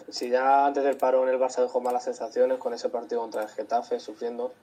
si 0.09 0.29
ya 0.29 0.65
antes 0.65 0.83
del 0.83 0.97
paro 0.97 1.23
en 1.23 1.29
el 1.33 1.39
Barça 1.39 1.61
dejó 1.61 1.81
malas 1.81 2.03
sensaciones 2.03 2.57
con 2.59 2.73
ese 2.73 2.89
partido 2.89 3.21
contra 3.21 3.43
el 3.43 3.49
Getafe 3.49 3.99
sufriendo, 3.99 4.53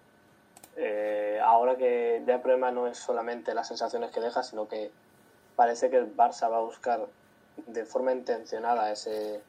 eh, 0.77 1.41
ahora 1.43 1.77
que 1.77 2.23
ya 2.27 2.37
el 2.37 2.41
problema 2.41 2.71
no 2.71 2.87
es 2.87 2.99
solamente 2.99 3.55
las 3.55 3.69
sensaciones 3.69 4.11
que 4.11 4.21
deja, 4.21 4.43
sino 4.43 4.69
que 4.69 4.91
parece 5.57 5.91
que 5.91 5.97
el 5.99 6.17
Barça 6.17 6.51
va 6.51 6.59
a 6.59 6.61
buscar 6.61 7.07
de 7.67 7.85
forma 7.85 8.13
intencionada 8.13 8.91
ese, 8.91 9.41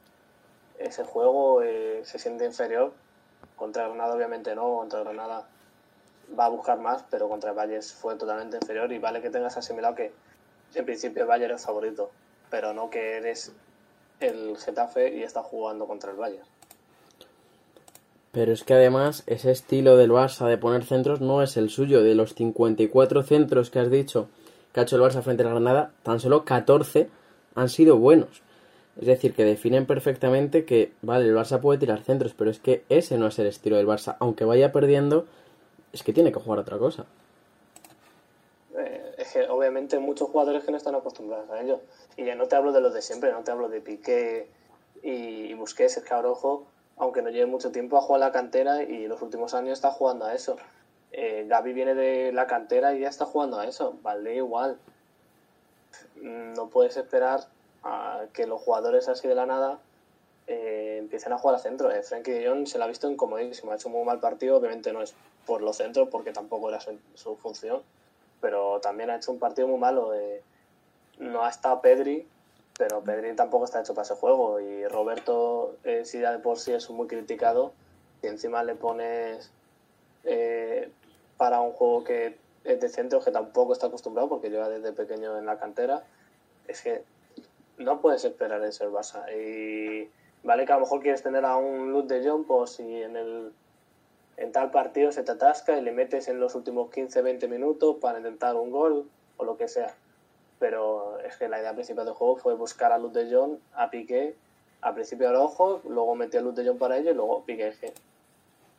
ese 0.80 1.04
juego, 1.04 1.62
se 2.04 2.20
siente 2.20 2.46
inferior. 2.46 2.94
Contra 3.56 3.88
Granada 3.88 4.16
obviamente 4.16 4.56
no, 4.56 4.78
contra 4.78 5.02
Granada 5.02 5.48
va 6.38 6.46
a 6.46 6.50
buscar 6.50 6.80
más, 6.80 7.04
pero 7.10 7.30
contra 7.30 7.52
el 7.52 7.58
Valle 7.58 7.82
fue 7.82 8.16
totalmente 8.16 8.58
inferior 8.58 8.92
y 8.92 9.00
vale 9.00 9.22
que 9.22 9.30
tengas 9.30 9.56
asimilado 9.58 9.96
que 9.96 10.12
en 10.74 10.86
principio 10.86 11.24
el 11.24 11.30
Valle 11.30 11.46
era 11.46 11.54
el 11.54 11.60
favorito 11.60 12.12
pero 12.50 12.74
no 12.74 12.90
que 12.90 13.18
eres 13.18 13.52
el 14.20 14.58
Getafe 14.58 15.16
y 15.16 15.24
estás 15.24 15.46
jugando 15.46 15.88
contra 15.88 16.12
el 16.12 16.18
Bayern. 16.18 16.46
Pero 18.32 18.52
es 18.52 18.64
que 18.64 18.74
además 18.74 19.24
ese 19.28 19.52
estilo 19.52 19.98
del 19.98 20.12
Barça 20.12 20.48
de 20.48 20.58
poner 20.58 20.84
centros 20.84 21.22
no 21.22 21.42
es 21.42 21.58
el 21.58 21.70
suyo. 21.70 22.02
De 22.02 22.16
los 22.16 22.34
54 22.34 23.24
centros 23.24 23.70
que 23.70 23.80
has 23.80 23.92
dicho 23.92 24.28
que 24.74 24.82
ha 24.82 24.84
hecho 24.84 24.98
el 24.98 25.02
Barça 25.02 25.22
frente 25.22 25.44
a 25.44 25.46
la 25.46 25.52
Granada, 25.52 25.92
tan 26.04 26.20
solo 26.20 26.44
14 26.44 27.10
han 27.56 27.70
sido 27.70 27.98
buenos. 27.98 28.42
Es 29.00 29.08
decir, 29.08 29.34
que 29.34 29.44
definen 29.44 29.86
perfectamente 29.86 30.66
que, 30.66 30.94
vale, 31.02 31.26
el 31.26 31.36
Barça 31.36 31.60
puede 31.60 31.80
tirar 31.80 32.02
centros, 32.04 32.34
pero 32.34 32.50
es 32.50 32.60
que 32.60 32.86
ese 32.88 33.18
no 33.18 33.28
es 33.28 33.38
el 33.40 33.48
estilo 33.48 33.76
del 33.76 33.88
Barça. 33.88 34.16
Aunque 34.20 34.46
vaya 34.46 34.72
perdiendo, 34.72 35.26
es 35.92 36.02
que 36.02 36.14
tiene 36.14 36.32
que 36.32 36.40
jugar 36.40 36.60
otra 36.60 36.78
cosa. 36.78 37.06
Eh, 38.78 39.16
es 39.18 39.34
que 39.34 39.48
obviamente 39.50 40.00
muchos 40.00 40.30
jugadores 40.30 40.64
que 40.64 40.72
no 40.72 40.78
están 40.78 40.96
acostumbrados 40.96 41.50
a 41.50 41.62
ello. 41.62 41.82
Y 42.16 42.26
ya 42.26 42.36
no 42.36 42.48
te 42.48 42.56
hablo 42.56 42.72
de 42.72 42.80
los 42.80 42.94
de 42.94 43.02
siempre, 43.02 43.34
no 43.34 43.44
te 43.44 43.52
hablo 43.52 43.68
de 43.68 43.82
Piqué 43.82 44.48
y, 45.04 45.54
Busquets, 45.56 45.98
es 45.98 46.04
que 46.04 46.14
aunque 46.98 47.22
no 47.22 47.30
lleve 47.30 47.46
mucho 47.46 47.72
tiempo, 47.72 47.98
ha 47.98 48.02
jugado 48.02 48.24
la 48.24 48.32
cantera 48.32 48.84
y 48.84 49.08
los 49.08 49.22
últimos 49.22 49.54
años 49.54 49.74
está 49.74 49.92
jugando 49.92 50.26
a 50.26 50.34
eso. 50.34 50.56
Eh, 51.12 51.46
Gaby 51.48 51.74
viene 51.74 51.96
de 51.96 52.32
la 52.32 52.48
cantera 52.48 52.94
y 52.96 53.02
ya 53.02 53.10
está 53.10 53.26
jugando 53.26 53.60
a 53.60 53.66
eso. 53.66 53.98
Vale, 54.02 54.36
igual. 54.36 54.78
No 56.16 56.70
puedes 56.70 56.96
esperar 56.96 57.42
a 57.86 58.26
que 58.34 58.48
los 58.48 58.62
jugadores 58.62 59.08
así 59.08 59.28
de 59.28 59.36
la 59.36 59.46
nada 59.46 59.80
eh, 60.48 60.98
empiecen 61.00 61.32
a 61.32 61.38
jugar 61.38 61.56
a 61.56 61.60
centro. 61.60 61.92
Eh, 61.92 62.02
Frankie 62.02 62.32
de 62.32 62.48
Jong 62.48 62.68
se 62.68 62.78
la 62.78 62.86
ha 62.86 62.88
visto 62.88 63.10
incomodísimo, 63.10 63.72
ha 63.72 63.76
hecho 63.76 63.88
un 63.88 63.94
muy 63.94 64.04
mal 64.04 64.20
partido, 64.20 64.58
obviamente 64.58 64.92
no 64.92 65.02
es 65.02 65.14
por 65.46 65.62
los 65.62 65.78
centros 65.78 66.10
porque 66.10 66.32
tampoco 66.32 66.70
era 66.70 66.80
su, 66.82 67.36
función, 67.38 67.84
pero 68.42 68.82
también 68.82 69.12
ha 69.12 69.16
hecho 69.18 69.32
un 69.32 69.40
partido 69.40 69.68
muy 69.68 69.80
malo. 69.80 70.14
Eh, 70.16 70.42
no 71.20 71.46
ha 71.46 71.50
estado 71.50 71.80
Pedri, 71.82 72.28
pero 72.78 73.02
Pedri 73.02 73.36
tampoco 73.36 73.66
está 73.66 73.80
hecho 73.80 73.94
para 73.94 74.04
ese 74.04 74.16
juego 74.16 74.60
y 74.60 74.86
Roberto, 74.88 75.76
eh, 75.84 76.04
si 76.06 76.20
ya 76.20 76.32
de 76.32 76.40
por 76.40 76.58
sí 76.58 76.74
es 76.74 76.90
muy 76.90 77.08
criticado, 77.08 77.72
y 78.22 78.28
encima 78.28 78.64
le 78.64 78.76
pones 78.76 79.52
para 81.38 81.62
un 81.62 81.74
juego 81.74 82.04
que 82.04 82.36
es 82.64 82.80
de 82.82 82.90
centro, 82.90 83.20
que 83.20 83.30
tampoco 83.30 83.74
está 83.74 83.88
acostumbrado 83.88 84.28
porque 84.28 84.50
lleva 84.50 84.70
desde 84.70 84.92
pequeño 84.92 85.38
en 85.38 85.46
la 85.46 85.60
cantera, 85.60 86.04
es 86.68 86.82
que 86.82 87.04
no 87.78 88.02
puedes 88.02 88.24
esperar 88.26 88.64
eso 88.64 88.84
el 88.86 88.92
Barça. 88.92 89.26
Y 89.34 90.10
vale 90.44 90.66
que 90.66 90.72
a 90.72 90.76
lo 90.76 90.82
mejor 90.82 91.02
quieres 91.02 91.24
tener 91.24 91.46
a 91.46 91.58
un 91.58 91.92
Luz 91.92 92.08
de 92.08 92.28
Jong, 92.28 92.46
pues 92.46 92.72
si 92.72 92.84
en 92.84 93.16
el 93.16 93.52
en 94.38 94.52
tal 94.52 94.72
partido 94.72 95.12
se 95.12 95.24
te 95.24 95.32
atasca 95.32 95.78
y 95.78 95.82
le 95.82 95.92
metes 95.92 96.28
en 96.28 96.40
los 96.40 96.56
últimos 96.56 96.90
15-20 96.92 97.48
minutos 97.48 97.98
para 98.02 98.18
intentar 98.18 98.56
un 98.56 98.70
gol 98.70 99.10
o 99.38 99.46
lo 99.46 99.58
que 99.58 99.68
sea. 99.68 99.96
Pero 100.60 101.20
es 101.20 101.38
que 101.38 101.48
la 101.48 101.60
idea 101.60 101.74
principal 101.74 102.06
del 102.06 102.16
juego 102.16 102.36
fue 102.36 102.54
buscar 102.56 102.92
a 102.92 102.98
Luz 102.98 103.14
de 103.14 103.34
Jong, 103.34 103.58
a 103.74 103.90
Piqué, 103.90 104.36
a 104.82 104.94
principio 104.94 105.30
al 105.30 105.36
ojo, 105.38 105.82
luego 105.88 106.16
metí 106.16 106.38
a 106.38 106.42
Luz 106.42 106.56
de 106.56 106.66
Jong 106.66 106.78
para 106.78 106.98
ello 106.98 107.12
y 107.12 107.14
luego 107.14 107.44
Piqué. 107.46 107.74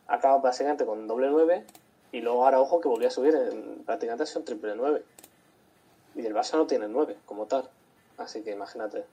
acaba 0.06 0.38
básicamente 0.38 0.84
con 0.84 1.06
doble 1.06 1.28
9 1.30 1.64
y 2.12 2.20
luego 2.20 2.44
ahora 2.44 2.60
ojo 2.60 2.80
que 2.80 2.88
volvió 2.88 3.08
a 3.08 3.10
subir 3.10 3.34
en, 3.34 3.82
prácticamente 3.84 4.26
son 4.26 4.44
triple 4.44 4.74
9. 4.76 5.02
Y 6.16 6.24
el 6.24 6.34
Barça 6.34 6.56
no 6.56 6.66
tiene 6.66 6.88
9 6.88 7.16
como 7.26 7.46
tal. 7.46 7.68
Así 8.18 8.42
que 8.42 8.52
imagínate. 8.52 9.04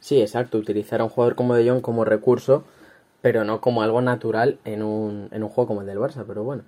Sí, 0.00 0.20
exacto. 0.20 0.58
Utilizar 0.58 1.00
a 1.00 1.04
un 1.04 1.10
jugador 1.10 1.34
como 1.34 1.54
De 1.54 1.68
Jong 1.68 1.80
como 1.80 2.04
recurso, 2.04 2.64
pero 3.20 3.44
no 3.44 3.60
como 3.60 3.82
algo 3.82 4.00
natural 4.00 4.58
en 4.64 4.82
un, 4.82 5.28
en 5.32 5.42
un 5.42 5.48
juego 5.48 5.68
como 5.68 5.80
el 5.80 5.86
del 5.86 5.98
Barça, 5.98 6.24
pero 6.26 6.44
bueno. 6.44 6.62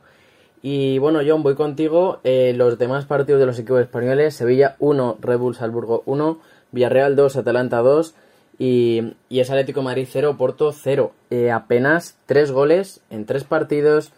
Y 0.62 0.98
bueno, 0.98 1.20
John, 1.26 1.42
voy 1.42 1.54
contigo. 1.54 2.20
Eh, 2.22 2.52
los 2.54 2.78
demás 2.78 3.06
partidos 3.06 3.40
de 3.40 3.46
los 3.46 3.58
equipos 3.58 3.80
españoles: 3.80 4.34
Sevilla 4.34 4.76
1, 4.78 5.18
Red 5.20 5.38
Bull 5.38 5.54
Salzburgo 5.54 6.02
1, 6.06 6.38
Villarreal 6.72 7.16
2, 7.16 7.36
Atalanta 7.36 7.78
2 7.78 8.14
y, 8.58 9.14
y 9.30 9.40
es 9.40 9.50
Atlético 9.50 9.80
Madrid 9.80 10.06
0, 10.10 10.36
Porto 10.36 10.72
0. 10.72 11.12
Eh, 11.30 11.50
apenas 11.50 12.18
3 12.26 12.52
goles 12.52 13.00
en 13.08 13.24
3 13.24 13.44
partidos. 13.44 14.12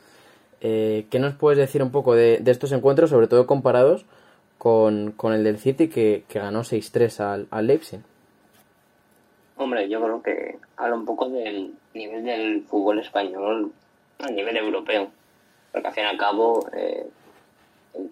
Eh, 0.60 1.06
¿Qué 1.10 1.20
nos 1.20 1.34
puedes 1.34 1.58
decir 1.58 1.82
un 1.82 1.90
poco 1.90 2.14
de, 2.14 2.38
de 2.38 2.50
estos 2.50 2.72
encuentros, 2.72 3.10
sobre 3.10 3.28
todo 3.28 3.46
comparados 3.46 4.04
con, 4.62 5.34
el 5.34 5.42
del 5.42 5.58
City 5.58 5.88
que, 5.88 6.22
ganó 6.32 6.60
6-3 6.60 7.18
al, 7.18 7.48
al 7.50 7.66
Leipzig. 7.66 7.98
Hombre, 9.56 9.88
yo 9.88 10.00
creo 10.00 10.22
que 10.22 10.58
habla 10.76 10.94
un 10.94 11.04
poco 11.04 11.28
del 11.28 11.74
nivel 11.94 12.22
del 12.22 12.62
fútbol 12.62 13.00
español 13.00 13.72
a 14.20 14.30
nivel 14.30 14.56
europeo. 14.56 15.10
Porque 15.72 15.88
al 15.88 15.94
fin 15.94 16.04
y 16.04 16.06
al 16.06 16.16
cabo, 16.16 16.64
eh, 16.74 17.08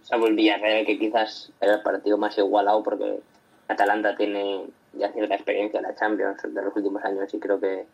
salvo 0.02 0.26
el 0.26 0.34
Villarreal, 0.34 0.86
que 0.86 0.98
quizás 0.98 1.52
era 1.60 1.74
el 1.74 1.82
partido 1.82 2.18
más 2.18 2.36
igualado, 2.36 2.82
porque 2.82 3.20
Atalanta 3.68 4.16
tiene 4.16 4.64
ya 4.94 5.12
cierta 5.12 5.36
experiencia 5.36 5.78
en 5.78 5.84
la 5.84 5.94
Champions 5.94 6.42
de 6.42 6.62
los 6.62 6.74
últimos 6.74 7.04
años 7.04 7.32
y 7.32 7.38
creo 7.38 7.60
que 7.60 7.86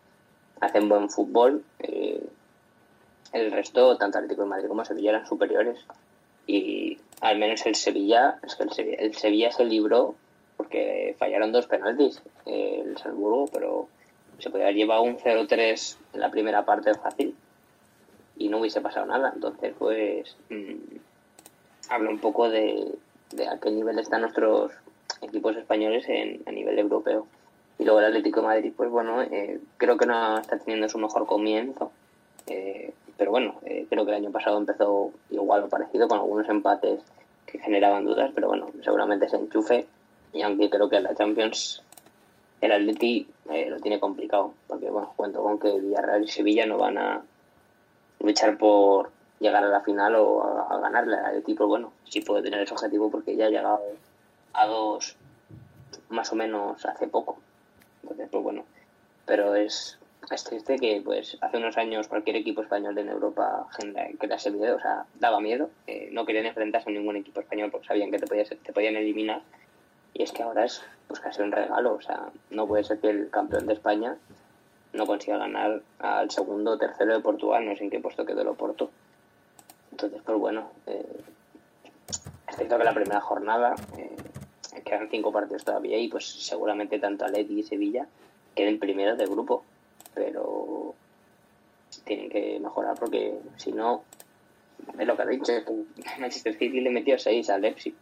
hacen 0.61 0.89
buen 0.89 1.11
fútbol. 1.11 1.63
Eh, 1.77 2.25
el 3.33 3.51
resto, 3.51 3.97
tanto 3.97 4.17
Atlético 4.17 4.41
de 4.41 4.49
Madrid 4.49 4.67
como 4.67 4.83
Sevilla, 4.83 5.11
eran 5.11 5.27
superiores. 5.27 5.77
Y 6.47 6.96
al 7.21 7.37
menos 7.37 7.65
el 7.65 7.75
Sevilla, 7.75 8.39
es 8.43 8.55
que 8.55 8.63
el 8.63 9.15
Sevilla, 9.15 9.51
se 9.51 9.65
libró 9.65 10.15
porque 10.55 11.15
fallaron 11.19 11.51
dos 11.51 11.67
penaltis 11.67 12.21
el 12.45 12.97
Salzburgo, 12.97 13.47
pero 13.53 13.87
se 14.39 14.49
podía 14.49 14.65
haber 14.65 14.75
llevado 14.75 15.03
un 15.03 15.17
0-3 15.17 15.97
en 16.13 16.19
la 16.19 16.31
primera 16.31 16.65
parte 16.65 16.93
fácil 16.95 17.35
y 18.37 18.49
no 18.49 18.59
hubiese 18.59 18.81
pasado 18.81 19.05
nada. 19.05 19.31
Entonces, 19.33 19.73
pues, 19.77 20.35
mmm, 20.49 20.97
habla 21.89 22.09
un 22.09 22.19
poco 22.19 22.49
de, 22.49 22.97
a 23.49 23.57
qué 23.59 23.71
nivel 23.71 23.99
están 23.99 24.21
nuestros 24.21 24.71
equipos 25.21 25.55
españoles 25.55 26.05
en, 26.07 26.41
a 26.45 26.51
nivel 26.51 26.77
europeo. 26.79 27.27
Y 27.79 27.83
luego 27.83 27.99
el 27.99 28.05
Atlético 28.05 28.41
de 28.41 28.47
Madrid, 28.47 28.73
pues 28.75 28.89
bueno, 28.89 29.21
eh, 29.21 29.59
creo 29.77 29.97
que 29.97 30.05
no 30.05 30.39
está 30.39 30.57
teniendo 30.57 30.89
su 30.89 30.97
mejor 30.97 31.25
comienzo. 31.27 31.91
Eh, 32.47 32.93
pero 33.17 33.31
bueno, 33.31 33.55
eh, 33.65 33.85
creo 33.89 34.05
que 34.05 34.11
el 34.11 34.17
año 34.17 34.31
pasado 34.31 34.57
empezó 34.57 35.11
igual 35.29 35.63
o 35.63 35.69
parecido 35.69 36.07
con 36.07 36.19
algunos 36.19 36.47
empates 36.49 37.01
que 37.45 37.59
generaban 37.59 38.05
dudas, 38.05 38.31
pero 38.33 38.47
bueno, 38.47 38.67
seguramente 38.83 39.29
se 39.29 39.37
enchufe 39.37 39.87
y 40.33 40.41
aunque 40.41 40.69
creo 40.69 40.89
que 40.89 40.99
la 40.99 41.15
Champions 41.15 41.83
el 42.61 42.71
Atleti 42.71 43.27
eh, 43.49 43.69
lo 43.69 43.79
tiene 43.79 43.99
complicado, 43.99 44.53
porque 44.67 44.89
bueno, 44.89 45.13
cuento 45.15 45.43
con 45.43 45.59
que 45.59 45.79
Villarreal 45.79 46.23
y 46.23 46.27
Sevilla 46.27 46.65
no 46.65 46.77
van 46.77 46.97
a 46.97 47.21
luchar 48.19 48.57
por 48.57 49.11
llegar 49.39 49.63
a 49.63 49.67
la 49.67 49.81
final 49.81 50.15
o 50.15 50.43
a, 50.43 50.79
ganarle 50.79 51.17
al 51.17 51.25
Atleti, 51.25 51.53
pero 51.53 51.67
bueno, 51.67 51.93
sí 52.05 52.21
puede 52.21 52.43
tener 52.43 52.61
ese 52.61 52.73
objetivo 52.73 53.11
porque 53.11 53.35
ya 53.35 53.45
ha 53.45 53.49
llegado 53.49 53.81
a 54.53 54.65
dos 54.65 55.15
más 56.09 56.31
o 56.31 56.35
menos 56.35 56.83
hace 56.85 57.07
poco. 57.07 57.37
Entonces, 58.01 58.27
pues 58.31 58.43
bueno, 58.43 58.63
pero 59.25 59.55
es 59.55 59.99
es 60.29 60.43
triste 60.43 60.77
que 60.77 61.01
pues 61.03 61.37
hace 61.41 61.57
unos 61.57 61.77
años 61.77 62.07
cualquier 62.07 62.35
equipo 62.35 62.61
español 62.61 62.97
en 62.97 63.09
Europa 63.09 63.67
que 63.77 64.33
ese 64.33 64.51
video, 64.51 64.75
o 64.75 64.79
sea, 64.79 65.05
daba 65.19 65.39
miedo, 65.39 65.69
eh, 65.87 66.09
no 66.11 66.25
querían 66.25 66.45
enfrentarse 66.45 66.89
a 66.89 66.93
ningún 66.93 67.15
equipo 67.15 67.39
español 67.39 67.71
porque 67.71 67.87
sabían 67.87 68.11
que 68.11 68.19
te, 68.19 68.27
podías, 68.27 68.49
te 68.49 68.73
podían 68.73 68.95
eliminar 68.95 69.41
y 70.13 70.23
es 70.23 70.31
que 70.31 70.43
ahora 70.43 70.65
es 70.65 70.83
pues 71.07 71.19
casi 71.19 71.41
un 71.41 71.51
regalo, 71.51 71.93
o 71.93 72.01
sea, 72.01 72.29
no 72.49 72.67
puede 72.67 72.83
ser 72.83 72.99
que 72.99 73.09
el 73.09 73.29
campeón 73.29 73.67
de 73.67 73.73
España 73.73 74.17
no 74.93 75.05
consiga 75.05 75.37
ganar 75.37 75.81
al 75.99 76.29
segundo 76.29 76.71
o 76.71 76.77
tercero 76.77 77.13
de 77.13 77.21
Portugal, 77.21 77.65
no 77.65 77.75
sé 77.75 77.83
en 77.83 77.89
qué 77.89 77.99
puesto 77.99 78.25
quedó 78.25 78.41
el 78.41 78.47
Oporto. 78.47 78.89
Entonces, 79.91 80.21
pues 80.25 80.37
bueno, 80.37 80.71
eh, 80.87 81.05
es 82.49 82.55
cierto 82.55 82.77
que 82.77 82.83
la 82.83 82.93
primera 82.93 83.21
jornada 83.21 83.75
eh, 83.97 84.81
quedan 84.83 85.09
cinco 85.09 85.31
partidos 85.31 85.63
todavía 85.63 85.97
y 85.97 86.07
pues 86.09 86.25
seguramente 86.25 86.99
tanto 86.99 87.25
Atleti 87.25 87.59
y 87.59 87.63
Sevilla 87.63 88.07
queden 88.55 88.79
primeros 88.79 89.17
del 89.17 89.29
grupo 89.29 89.63
pero 90.17 90.95
tienen 92.03 92.29
que 92.29 92.59
mejorar 92.59 92.95
porque 92.99 93.37
si 93.57 93.71
no, 93.71 94.03
es 94.97 95.07
lo 95.07 95.15
que 95.15 95.21
ha 95.21 95.25
dicho, 95.25 95.53
Manchester 96.19 96.53
City 96.57 96.81
le 96.81 96.89
metió 96.89 97.17
6 97.17 97.49
al 97.49 97.61
Leipzig. 97.61 97.93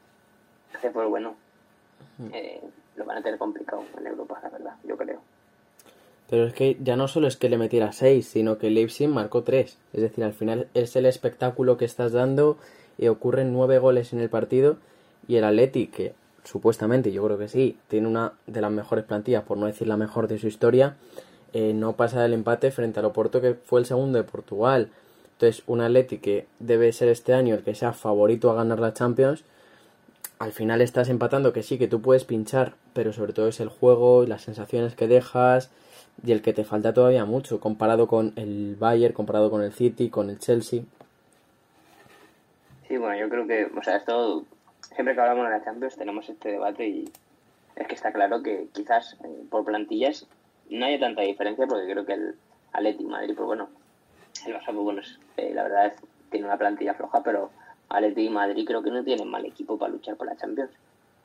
Entonces, 0.67 0.91
pues 0.93 1.09
bueno, 1.09 1.35
eh, 2.31 2.61
lo 2.95 3.05
van 3.05 3.17
a 3.17 3.21
tener 3.21 3.37
complicado 3.37 3.83
en 3.97 4.07
Europa, 4.07 4.39
la 4.41 4.49
verdad, 4.49 4.75
yo 4.83 4.97
creo. 4.97 5.19
Pero 6.29 6.47
es 6.47 6.53
que 6.53 6.77
ya 6.81 6.95
no 6.95 7.07
solo 7.07 7.27
es 7.27 7.37
que 7.37 7.49
le 7.49 7.57
metiera 7.57 7.91
6, 7.91 8.27
sino 8.27 8.57
que 8.57 8.69
Leipzig 8.69 9.07
marcó 9.07 9.43
3. 9.43 9.77
Es 9.93 10.01
decir, 10.01 10.23
al 10.23 10.33
final 10.33 10.67
es 10.73 10.95
el 10.95 11.05
espectáculo 11.05 11.77
que 11.77 11.85
estás 11.85 12.13
dando 12.13 12.57
y 12.97 13.07
ocurren 13.07 13.53
9 13.53 13.77
goles 13.79 14.13
en 14.13 14.19
el 14.19 14.29
partido 14.29 14.77
y 15.27 15.35
el 15.35 15.43
Atleti, 15.43 15.87
que 15.87 16.13
supuestamente 16.43 17.11
yo 17.11 17.23
creo 17.25 17.37
que 17.37 17.47
sí, 17.47 17.77
tiene 17.87 18.07
una 18.07 18.33
de 18.47 18.61
las 18.61 18.71
mejores 18.71 19.05
plantillas, 19.05 19.43
por 19.43 19.57
no 19.57 19.65
decir 19.65 19.87
la 19.87 19.97
mejor 19.97 20.27
de 20.27 20.39
su 20.39 20.47
historia, 20.47 20.95
eh, 21.55 21.71
no 21.73 21.93
pasa 21.93 22.21
del 22.21 22.33
empate 22.33 22.69
frente 22.69 22.99
al 22.99 23.05
Oporto 23.05 23.39
que 23.39 23.53
fue 23.53 23.79
el 23.79 23.85
segundo 23.85 24.17
de 24.17 24.25
Portugal. 24.25 24.89
Entonces, 25.31 25.63
un 25.67 25.79
Atleti 25.79 26.17
que 26.17 26.47
debe 26.59 26.91
ser 26.91 27.07
este 27.07 27.33
año 27.33 27.55
el 27.55 27.63
que 27.63 27.75
sea 27.75 27.93
favorito 27.93 28.51
a 28.51 28.55
ganar 28.55 28.81
la 28.81 28.93
Champions, 28.93 29.45
al 30.37 30.51
final 30.51 30.81
estás 30.81 31.07
empatando 31.07 31.53
que 31.53 31.63
sí, 31.63 31.77
que 31.77 31.87
tú 31.87 32.01
puedes 32.01 32.25
pinchar, 32.25 32.73
pero 32.91 33.13
sobre 33.13 33.31
todo 33.31 33.47
es 33.47 33.61
el 33.61 33.69
juego 33.69 34.25
y 34.25 34.27
las 34.27 34.41
sensaciones 34.41 34.95
que 34.95 35.07
dejas 35.07 35.71
y 36.25 36.33
el 36.33 36.41
que 36.41 36.51
te 36.51 36.65
falta 36.65 36.93
todavía 36.93 37.23
mucho 37.23 37.61
comparado 37.61 38.07
con 38.07 38.33
el 38.35 38.75
Bayern, 38.77 39.13
comparado 39.13 39.49
con 39.49 39.61
el 39.61 39.71
City, 39.71 40.09
con 40.09 40.29
el 40.29 40.39
Chelsea. 40.39 40.81
Sí, 42.89 42.97
bueno, 42.97 43.17
yo 43.17 43.29
creo 43.29 43.47
que, 43.47 43.71
o 43.79 43.81
sea, 43.81 43.95
esto, 43.95 44.43
siempre 44.93 45.15
que 45.15 45.21
hablamos 45.21 45.45
de 45.45 45.51
la 45.51 45.63
Champions 45.63 45.95
tenemos 45.95 46.27
este 46.27 46.49
debate 46.49 46.85
y 46.85 47.05
es 47.77 47.87
que 47.87 47.95
está 47.95 48.11
claro 48.11 48.43
que 48.43 48.67
quizás 48.73 49.15
eh, 49.23 49.45
por 49.49 49.63
plantillas 49.63 50.27
no 50.69 50.85
hay 50.85 50.99
tanta 50.99 51.21
diferencia 51.21 51.67
porque 51.67 51.91
creo 51.91 52.05
que 52.05 52.13
el 52.13 52.35
Atleti 52.73 53.05
Madrid, 53.05 53.33
pues 53.35 53.45
bueno, 53.45 53.69
el 54.45 54.53
Barça, 54.53 54.65
pues 54.65 54.77
bueno, 54.77 55.01
eh, 55.37 55.51
la 55.53 55.63
verdad 55.63 55.87
es, 55.87 55.95
tiene 56.29 56.45
una 56.45 56.57
plantilla 56.57 56.93
floja, 56.93 57.23
pero 57.23 57.51
Atleti 57.89 58.25
y 58.25 58.29
Madrid 58.29 58.65
creo 58.65 58.83
que 58.83 58.91
no 58.91 59.03
tienen 59.03 59.29
mal 59.29 59.45
equipo 59.45 59.77
para 59.77 59.91
luchar 59.91 60.15
por 60.15 60.27
la 60.27 60.35
Champions. 60.35 60.71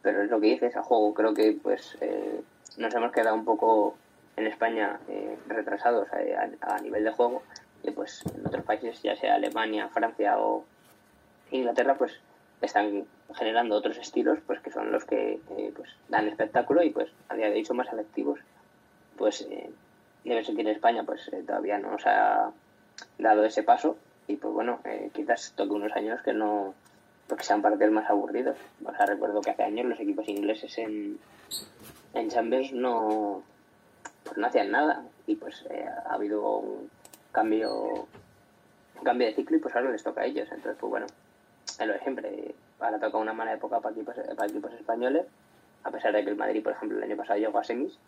Pero 0.02 0.22
es 0.22 0.30
lo 0.30 0.40
que 0.40 0.48
dices, 0.48 0.76
a 0.76 0.82
juego 0.82 1.12
creo 1.12 1.34
que 1.34 1.58
pues 1.62 1.96
eh, 2.00 2.40
nos 2.78 2.94
hemos 2.94 3.12
quedado 3.12 3.34
un 3.34 3.44
poco 3.44 3.96
en 4.36 4.46
España 4.46 4.98
eh, 5.08 5.36
retrasados 5.46 6.08
a, 6.12 6.78
nivel 6.80 7.04
de 7.04 7.10
juego 7.10 7.42
y 7.82 7.90
pues 7.90 8.22
en 8.34 8.46
otros 8.46 8.64
países, 8.64 9.02
ya 9.02 9.16
sea 9.16 9.34
Alemania, 9.34 9.88
Francia 9.88 10.38
o 10.38 10.64
Inglaterra, 11.50 11.96
pues 11.96 12.18
están 12.62 13.04
generando 13.34 13.74
otros 13.74 13.98
estilos 13.98 14.38
pues 14.46 14.60
que 14.60 14.70
son 14.70 14.92
los 14.92 15.04
que 15.04 15.40
eh, 15.56 15.72
pues 15.74 15.90
dan 16.08 16.28
espectáculo 16.28 16.82
y 16.82 16.90
pues 16.90 17.10
a 17.28 17.34
día 17.34 17.50
de 17.50 17.56
hoy 17.56 17.64
son 17.64 17.76
más 17.76 17.92
efectivos. 17.92 18.40
Pues 19.20 19.42
eh, 19.42 19.68
debe 20.24 20.42
ser 20.42 20.54
que 20.54 20.62
en 20.62 20.68
España 20.68 21.04
pues 21.04 21.28
eh, 21.28 21.44
todavía 21.46 21.78
no 21.78 21.90
nos 21.90 22.06
ha 22.06 22.52
dado 23.18 23.44
ese 23.44 23.62
paso 23.62 23.98
y 24.26 24.36
pues 24.36 24.54
bueno, 24.54 24.80
quizás 25.12 25.52
toque 25.54 25.72
unos 25.72 25.92
años 25.92 26.22
que 26.22 26.32
no 26.32 26.72
porque 27.28 27.44
sean 27.44 27.60
partidos 27.60 27.92
más 27.92 28.08
aburridos. 28.08 28.56
O 28.82 28.94
sea, 28.94 29.04
recuerdo 29.04 29.42
que 29.42 29.50
hace 29.50 29.62
años 29.62 29.84
los 29.84 30.00
equipos 30.00 30.26
ingleses 30.26 30.78
en, 30.78 31.18
en 32.14 32.30
Champions 32.30 32.72
no, 32.72 33.42
pues 34.24 34.38
no 34.38 34.46
hacían 34.46 34.70
nada 34.70 35.04
y 35.26 35.36
pues 35.36 35.66
ha 36.06 36.14
habido 36.14 36.56
un 36.56 36.90
cambio 37.30 38.08
un 39.00 39.04
cambio 39.04 39.26
de 39.26 39.34
ciclo 39.34 39.58
y 39.58 39.60
pues 39.60 39.76
ahora 39.76 39.90
les 39.90 40.02
toca 40.02 40.22
a 40.22 40.24
ellos. 40.24 40.48
Entonces, 40.50 40.78
pues 40.80 40.90
bueno, 40.90 41.06
es 41.66 41.86
lo 41.86 41.92
de 41.92 42.00
siempre. 42.00 42.54
Ahora 42.78 42.98
toca 42.98 43.18
una 43.18 43.34
mala 43.34 43.52
época 43.52 43.80
para 43.80 43.94
equipos, 43.94 44.14
para 44.34 44.48
equipos 44.48 44.72
españoles, 44.72 45.26
a 45.84 45.90
pesar 45.90 46.14
de 46.14 46.24
que 46.24 46.30
el 46.30 46.36
Madrid, 46.36 46.62
por 46.62 46.72
ejemplo, 46.72 46.96
el 46.96 47.04
año 47.04 47.16
pasado 47.16 47.38
llegó 47.38 47.58
a 47.58 47.64
semis, 47.64 47.98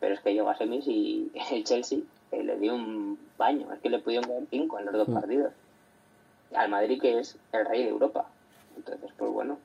pero 0.00 0.14
es 0.14 0.20
que 0.20 0.34
llegó 0.34 0.50
a 0.50 0.56
semis 0.56 0.86
y 0.86 1.30
el 1.52 1.64
Chelsea 1.64 2.00
eh, 2.32 2.42
le 2.42 2.58
dio 2.58 2.74
un 2.74 3.18
baño, 3.38 3.72
es 3.72 3.80
que 3.80 3.90
le 3.90 3.98
pudieron 3.98 4.28
caer 4.28 4.44
cinco 4.50 4.78
en 4.78 4.86
los 4.86 4.94
dos 4.94 5.08
mm. 5.08 5.14
partidos. 5.14 5.52
Al 6.54 6.70
Madrid, 6.70 7.00
que 7.00 7.18
es 7.18 7.36
el 7.52 7.66
rey 7.66 7.82
de 7.84 7.90
Europa. 7.90 8.26
Entonces, 8.76 9.10
pues 9.16 9.32
bueno, 9.32 9.58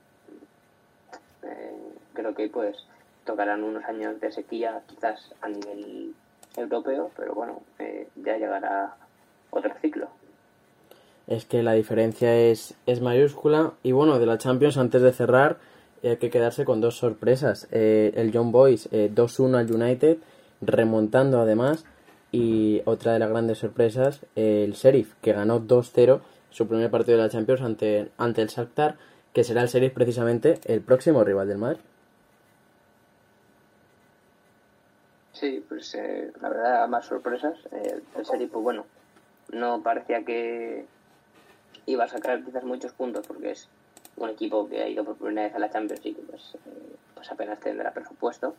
eh, 1.42 1.94
creo 2.12 2.34
que 2.34 2.48
pues 2.48 2.76
tocarán 3.24 3.62
unos 3.62 3.84
años 3.84 4.20
de 4.20 4.32
sequía, 4.32 4.82
quizás 4.88 5.32
a 5.40 5.48
nivel 5.48 6.14
europeo, 6.56 7.10
pero 7.16 7.34
bueno, 7.34 7.60
eh, 7.78 8.08
ya 8.16 8.36
llegará 8.36 8.96
otro 9.50 9.72
ciclo 9.80 10.08
es 11.26 11.44
que 11.44 11.62
la 11.62 11.72
diferencia 11.72 12.34
es, 12.36 12.74
es 12.86 13.00
mayúscula. 13.00 13.72
Y 13.82 13.92
bueno, 13.92 14.18
de 14.18 14.26
la 14.26 14.38
Champions, 14.38 14.76
antes 14.76 15.02
de 15.02 15.12
cerrar, 15.12 15.58
hay 16.02 16.16
que 16.16 16.30
quedarse 16.30 16.64
con 16.64 16.80
dos 16.80 16.96
sorpresas. 16.96 17.68
Eh, 17.70 18.12
el 18.16 18.32
John 18.32 18.52
Boys 18.52 18.90
2-1 18.90 19.54
eh, 19.54 19.58
al 19.58 19.72
United, 19.72 20.18
remontando 20.60 21.40
además. 21.40 21.84
Y 22.30 22.80
otra 22.86 23.12
de 23.12 23.18
las 23.18 23.28
grandes 23.28 23.58
sorpresas, 23.58 24.20
el 24.36 24.72
Sheriff, 24.72 25.14
que 25.20 25.32
ganó 25.32 25.60
2-0 25.60 26.20
su 26.50 26.66
primer 26.66 26.90
partido 26.90 27.18
de 27.18 27.24
la 27.24 27.28
Champions 27.28 27.60
ante, 27.60 28.10
ante 28.16 28.42
el 28.42 28.48
Shakhtar, 28.48 28.96
que 29.34 29.44
será 29.44 29.62
el 29.62 29.68
Sheriff 29.68 29.92
precisamente 29.92 30.58
el 30.64 30.80
próximo 30.80 31.24
rival 31.24 31.48
del 31.48 31.58
Madrid. 31.58 31.80
Sí, 35.32 35.64
pues 35.68 35.94
eh, 35.94 36.32
la 36.40 36.48
verdad, 36.48 36.88
más 36.88 37.06
sorpresas. 37.06 37.58
el 37.72 38.24
Sheriff, 38.24 38.50
pues 38.50 38.62
bueno, 38.62 38.86
no 39.50 39.82
parecía 39.82 40.24
que, 40.24 40.86
iba 41.86 42.04
a 42.04 42.08
sacar 42.08 42.44
quizás 42.44 42.64
muchos 42.64 42.92
puntos 42.92 43.26
porque 43.26 43.52
es 43.52 43.68
un 44.16 44.28
equipo 44.30 44.68
que 44.68 44.82
ha 44.82 44.88
ido 44.88 45.04
por 45.04 45.16
primera 45.16 45.42
vez 45.42 45.54
a 45.54 45.58
la 45.58 45.70
Champions 45.70 46.04
y 46.04 46.14
que 46.14 46.22
pues, 46.22 46.54
eh, 46.54 46.96
pues 47.14 47.30
apenas 47.30 47.60
tendrá 47.60 47.92
presupuesto. 47.92 48.54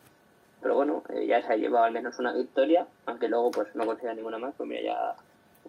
Pero 0.61 0.75
bueno, 0.75 1.03
eh, 1.09 1.27
ya 1.27 1.41
se 1.41 1.53
ha 1.53 1.57
llevado 1.57 1.85
al 1.85 1.91
menos 1.91 2.17
una 2.19 2.33
victoria, 2.33 2.87
aunque 3.05 3.27
luego 3.27 3.51
pues 3.51 3.75
no 3.75 3.85
consiga 3.85 4.13
ninguna 4.13 4.37
más, 4.37 4.53
pues 4.55 4.67
mira, 4.67 4.81
ya, 4.81 5.15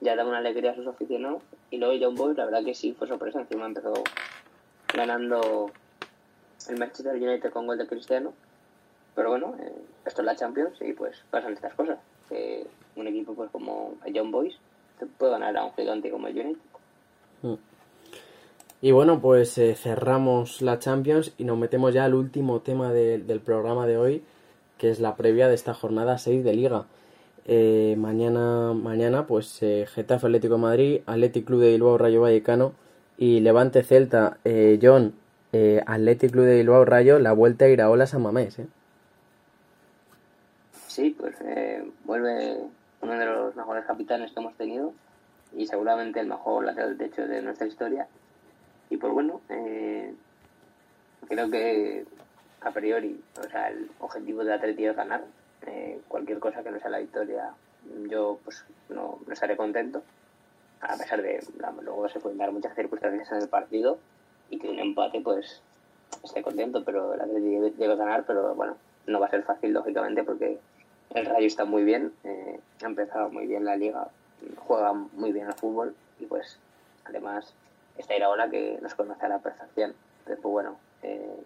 ya 0.00 0.16
da 0.16 0.24
una 0.24 0.38
alegría 0.38 0.72
a 0.72 0.74
sus 0.74 0.86
aficionados. 0.86 1.42
Y 1.70 1.78
luego 1.78 1.94
John 2.00 2.14
Boy, 2.14 2.34
la 2.34 2.44
verdad 2.44 2.64
que 2.64 2.74
sí 2.74 2.92
fue 2.92 3.08
sorpresa, 3.08 3.40
encima 3.40 3.66
empezó 3.66 3.92
ganando 4.94 5.70
el 6.68 6.78
Manchester 6.78 7.14
United 7.16 7.50
con 7.50 7.66
gol 7.66 7.78
de 7.78 7.86
Cristiano. 7.86 8.32
Pero 9.14 9.30
bueno, 9.30 9.54
eh, 9.60 9.72
esto 10.06 10.22
es 10.22 10.26
la 10.26 10.36
Champions 10.36 10.80
y 10.80 10.92
pues 10.92 11.24
pasan 11.30 11.52
estas 11.52 11.74
cosas. 11.74 11.98
un 12.96 13.06
equipo 13.06 13.34
pues 13.34 13.50
como 13.50 13.94
John 14.12 14.30
Boys 14.30 14.56
puede 15.18 15.32
ganar 15.32 15.56
a 15.56 15.64
un 15.64 15.74
gigante 15.74 16.10
como 16.10 16.28
el 16.28 16.38
United. 16.38 17.58
Y 18.84 18.92
bueno, 18.92 19.18
pues 19.18 19.56
eh, 19.56 19.74
cerramos 19.76 20.60
la 20.60 20.78
Champions 20.78 21.32
y 21.38 21.44
nos 21.44 21.56
metemos 21.56 21.94
ya 21.94 22.04
al 22.04 22.12
último 22.12 22.60
tema 22.60 22.92
del 22.92 23.40
programa 23.40 23.86
de 23.86 23.96
hoy, 23.96 24.22
que 24.76 24.90
es 24.90 25.00
la 25.00 25.16
previa 25.16 25.48
de 25.48 25.54
esta 25.54 25.72
jornada 25.72 26.18
6 26.18 26.44
de 26.44 26.52
Liga. 26.52 26.84
Eh, 27.46 27.94
mañana, 27.96 28.74
mañana, 28.74 29.26
pues 29.26 29.62
eh, 29.62 29.86
Getafe 29.88 30.26
Atlético 30.26 30.56
de 30.56 30.60
Madrid, 30.60 31.00
Atlético 31.06 31.46
Club 31.46 31.60
de 31.62 31.70
Bilbao 31.70 31.96
Rayo 31.96 32.20
Vallecano 32.20 32.74
y 33.16 33.40
Levante 33.40 33.84
Celta, 33.84 34.36
John, 34.82 35.14
Atlético 35.86 36.32
Club 36.32 36.44
de 36.44 36.56
Bilbao 36.56 36.84
Rayo, 36.84 37.18
la 37.18 37.32
vuelta 37.32 37.64
a 37.64 37.68
Iraola 37.68 38.06
San 38.06 38.20
Mamés. 38.20 38.58
Sí, 40.88 41.16
pues 41.18 41.34
vuelve 42.04 42.58
uno 43.00 43.18
de 43.18 43.24
los 43.24 43.56
mejores 43.56 43.86
capitanes 43.86 44.30
que 44.32 44.40
hemos 44.40 44.54
tenido 44.56 44.92
y 45.56 45.66
seguramente 45.66 46.20
el 46.20 46.26
mejor 46.26 46.66
lateral 46.66 46.98
techo 46.98 47.26
de 47.26 47.40
nuestra 47.40 47.66
historia. 47.66 48.06
Y 48.94 48.96
pues 48.96 49.12
bueno, 49.12 49.40
eh, 49.48 50.14
creo 51.26 51.50
que 51.50 52.04
a 52.60 52.70
priori, 52.70 53.20
o 53.44 53.48
sea, 53.50 53.70
el 53.70 53.90
objetivo 53.98 54.44
de 54.44 54.54
Atleti 54.54 54.86
es 54.86 54.94
ganar. 54.94 55.24
Eh, 55.66 56.00
cualquier 56.06 56.38
cosa 56.38 56.62
que 56.62 56.70
no 56.70 56.78
sea 56.78 56.90
la 56.90 57.00
victoria, 57.00 57.50
yo 58.08 58.38
pues 58.44 58.64
no, 58.90 59.18
no 59.26 59.32
estaré 59.32 59.56
contento. 59.56 60.04
A 60.80 60.96
pesar 60.96 61.22
de, 61.22 61.44
luego 61.82 62.08
se 62.08 62.20
pueden 62.20 62.38
dar 62.38 62.52
muchas 62.52 62.76
circunstancias 62.76 63.32
en 63.32 63.38
el 63.38 63.48
partido 63.48 63.98
y 64.48 64.60
que 64.60 64.68
un 64.68 64.78
empate 64.78 65.20
pues 65.20 65.60
esté 66.22 66.42
contento, 66.42 66.84
pero 66.84 67.14
el 67.14 67.20
Atleti 67.20 67.72
debe, 67.76 67.96
ganar, 67.96 68.22
pero 68.24 68.54
bueno, 68.54 68.76
no 69.08 69.18
va 69.18 69.26
a 69.26 69.30
ser 69.30 69.42
fácil 69.42 69.72
lógicamente 69.72 70.22
porque 70.22 70.60
el 71.10 71.26
Rayo 71.26 71.48
está 71.48 71.64
muy 71.64 71.82
bien, 71.82 72.12
eh, 72.22 72.60
ha 72.80 72.86
empezado 72.86 73.28
muy 73.28 73.48
bien 73.48 73.64
la 73.64 73.74
liga, 73.74 74.06
juega 74.68 74.92
muy 74.92 75.32
bien 75.32 75.48
al 75.48 75.54
fútbol 75.54 75.96
y 76.20 76.26
pues 76.26 76.60
además 77.06 77.52
está 77.98 78.14
ahora 78.24 78.48
que 78.48 78.78
nos 78.82 78.94
conoce 78.94 79.24
a 79.24 79.28
la 79.28 79.38
perfección. 79.38 79.94
Entonces, 80.20 80.42
pues 80.42 80.52
bueno, 80.52 80.76
eh, 81.02 81.42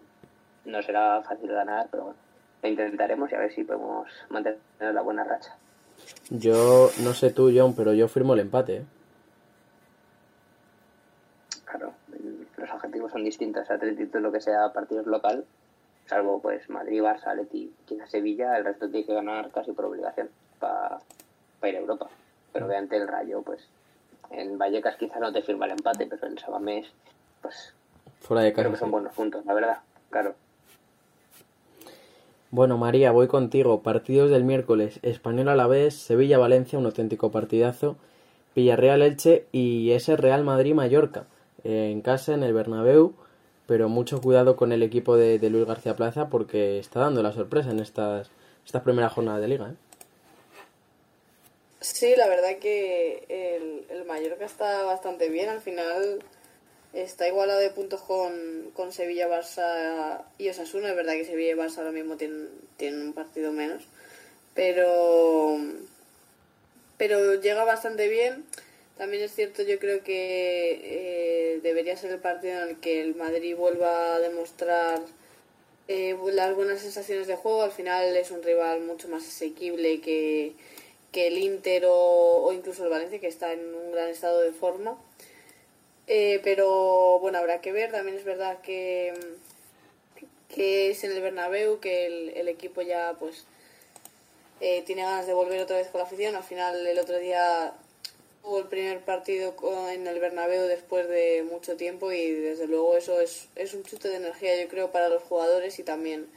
no 0.65 0.81
será 0.81 1.21
fácil 1.23 1.51
ganar, 1.51 1.87
pero 1.91 2.03
bueno, 2.03 2.19
lo 2.61 2.69
intentaremos 2.69 3.31
y 3.31 3.35
a 3.35 3.39
ver 3.39 3.53
si 3.53 3.63
podemos 3.63 4.07
mantener 4.29 4.59
la 4.79 5.01
buena 5.01 5.23
racha. 5.23 5.55
Yo 6.29 6.89
no 7.03 7.13
sé 7.13 7.31
tú, 7.31 7.51
John, 7.53 7.75
pero 7.75 7.93
yo 7.93 8.07
firmo 8.07 8.33
el 8.33 8.39
empate. 8.39 8.77
¿eh? 8.77 8.85
Claro, 11.65 11.93
los 12.57 12.71
objetivos 12.71 13.11
son 13.11 13.23
distintos. 13.23 13.69
Atlético 13.69 14.19
lo 14.19 14.31
que 14.31 14.41
sea 14.41 14.71
partidos 14.73 15.07
local, 15.07 15.45
salvo 16.07 16.41
pues 16.41 16.69
Madrid, 16.69 17.01
Barça, 17.01 17.35
Leti, 17.35 17.73
quizás 17.85 18.09
Sevilla, 18.09 18.57
el 18.57 18.65
resto 18.65 18.89
tiene 18.89 19.05
que 19.05 19.13
ganar 19.13 19.51
casi 19.51 19.71
por 19.71 19.85
obligación 19.85 20.29
para 20.59 20.99
ir 21.63 21.75
a 21.75 21.79
Europa. 21.79 22.09
Pero 22.53 22.65
obviamente 22.65 22.97
el 22.97 23.07
Rayo, 23.07 23.41
pues 23.41 23.67
en 24.31 24.57
Vallecas 24.57 24.95
quizás 24.97 25.19
no 25.19 25.31
te 25.31 25.41
firma 25.41 25.65
el 25.65 25.71
empate, 25.71 26.07
pero 26.07 26.27
en 26.27 26.37
Sabamés, 26.37 26.87
pues 27.41 27.73
Fuera 28.21 28.43
de 28.43 28.51
casa, 28.51 28.63
creo 28.63 28.73
que 28.73 28.79
son 28.79 28.91
buenos 28.91 29.13
puntos, 29.13 29.45
la 29.45 29.53
verdad, 29.53 29.77
claro. 30.09 30.35
Bueno, 32.51 32.79
María, 32.79 33.11
voy 33.11 33.27
contigo. 33.27 33.83
Partidos 33.83 34.31
del 34.31 34.43
miércoles. 34.43 34.99
Español 35.03 35.49
a 35.49 35.55
la 35.55 35.67
vez, 35.67 35.93
Sevilla-Valencia, 35.93 36.79
un 36.79 36.85
auténtico 36.85 37.29
partidazo. 37.29 37.95
Villarreal-Elche 38.55 39.45
y 39.51 39.91
ese 39.91 40.17
Real 40.17 40.43
Madrid-Mallorca. 40.43 41.25
Eh, 41.63 41.91
en 41.91 42.01
casa, 42.01 42.33
en 42.33 42.41
el 42.41 42.53
Bernabéu. 42.53 43.13
Pero 43.67 43.87
mucho 43.87 44.19
cuidado 44.19 44.55
con 44.55 44.71
el 44.71 44.81
equipo 44.81 45.15
de, 45.15 45.37
de, 45.37 45.49
Luis 45.51 45.67
García 45.67 45.95
Plaza 45.95 46.29
porque 46.29 46.79
está 46.79 47.01
dando 47.01 47.21
la 47.21 47.33
sorpresa 47.33 47.69
en 47.69 47.79
estas, 47.79 48.31
estas 48.65 48.81
primeras 48.81 49.13
jornadas 49.13 49.41
de 49.41 49.47
liga. 49.47 49.69
¿eh? 49.69 49.75
Sí, 51.81 52.13
la 52.17 52.27
verdad 52.27 52.57
que 52.57 53.23
el, 53.29 53.85
el 53.89 54.05
Mallorca 54.05 54.45
está 54.45 54.83
bastante 54.83 55.29
bien. 55.29 55.49
Al 55.49 55.61
final 55.61 56.21
está 56.93 57.27
igualado 57.27 57.59
de 57.59 57.69
puntos 57.69 58.01
con, 58.01 58.71
con 58.73 58.91
Sevilla, 58.91 59.29
Barça 59.29 60.23
y 60.37 60.49
Osasuna. 60.49 60.89
Es 60.89 60.95
verdad 60.95 61.13
que 61.13 61.25
Sevilla 61.25 61.51
y 61.51 61.55
Barça 61.55 61.77
ahora 61.77 61.91
mismo 61.91 62.17
tienen, 62.17 62.49
tienen 62.77 63.01
un 63.01 63.13
partido 63.13 63.51
menos. 63.53 63.83
Pero, 64.55 65.57
pero 66.97 67.35
llega 67.35 67.63
bastante 67.63 68.09
bien. 68.09 68.43
También 68.97 69.23
es 69.23 69.33
cierto, 69.33 69.63
yo 69.63 69.79
creo 69.79 70.03
que 70.03 70.81
eh, 70.83 71.59
debería 71.63 71.95
ser 71.95 72.11
el 72.11 72.19
partido 72.19 72.61
en 72.61 72.69
el 72.69 72.79
que 72.81 73.01
el 73.01 73.15
Madrid 73.15 73.55
vuelva 73.55 74.15
a 74.15 74.19
demostrar 74.19 74.99
eh, 75.87 76.17
las 76.33 76.53
buenas 76.53 76.81
sensaciones 76.81 77.27
de 77.27 77.37
juego. 77.37 77.61
Al 77.61 77.71
final 77.71 78.17
es 78.17 78.31
un 78.31 78.43
rival 78.43 78.81
mucho 78.81 79.07
más 79.07 79.25
asequible 79.25 80.01
que 80.01 80.55
que 81.11 81.27
el 81.27 81.37
Inter 81.37 81.83
o, 81.87 82.51
incluso 82.53 82.83
el 82.83 82.89
Valencia, 82.89 83.19
que 83.19 83.27
está 83.27 83.53
en 83.53 83.73
un 83.73 83.91
gran 83.91 84.09
estado 84.09 84.41
de 84.41 84.51
forma. 84.51 84.97
Eh, 86.07 86.39
pero 86.43 87.19
bueno, 87.19 87.37
habrá 87.37 87.61
que 87.61 87.71
ver. 87.71 87.91
También 87.91 88.17
es 88.17 88.25
verdad 88.25 88.61
que, 88.61 89.13
que 90.53 90.91
es 90.91 91.03
en 91.03 91.11
el 91.11 91.21
Bernabéu, 91.21 91.79
que 91.79 92.05
el, 92.35 92.47
equipo 92.47 92.81
ya 92.81 93.15
pues 93.19 93.45
eh, 94.61 94.83
tiene 94.85 95.03
ganas 95.03 95.27
de 95.27 95.33
volver 95.33 95.61
otra 95.61 95.77
vez 95.77 95.87
con 95.87 95.99
la 95.99 96.05
afición. 96.05 96.35
Al 96.35 96.43
final 96.43 96.85
el 96.85 96.99
otro 96.99 97.17
día 97.17 97.73
hubo 98.43 98.59
el 98.59 98.67
primer 98.67 99.01
partido 99.01 99.55
en 99.89 100.07
el 100.07 100.19
Bernabéu 100.19 100.63
después 100.67 101.07
de 101.07 101.43
mucho 101.43 101.75
tiempo 101.75 102.11
y 102.11 102.31
desde 102.31 102.67
luego 102.67 102.95
eso 102.97 103.19
es, 103.19 103.47
es 103.55 103.73
un 103.73 103.83
chute 103.83 104.09
de 104.09 104.15
energía 104.15 104.61
yo 104.61 104.69
creo 104.69 104.91
para 104.91 105.09
los 105.09 105.21
jugadores 105.23 105.77
y 105.79 105.83
también 105.83 106.27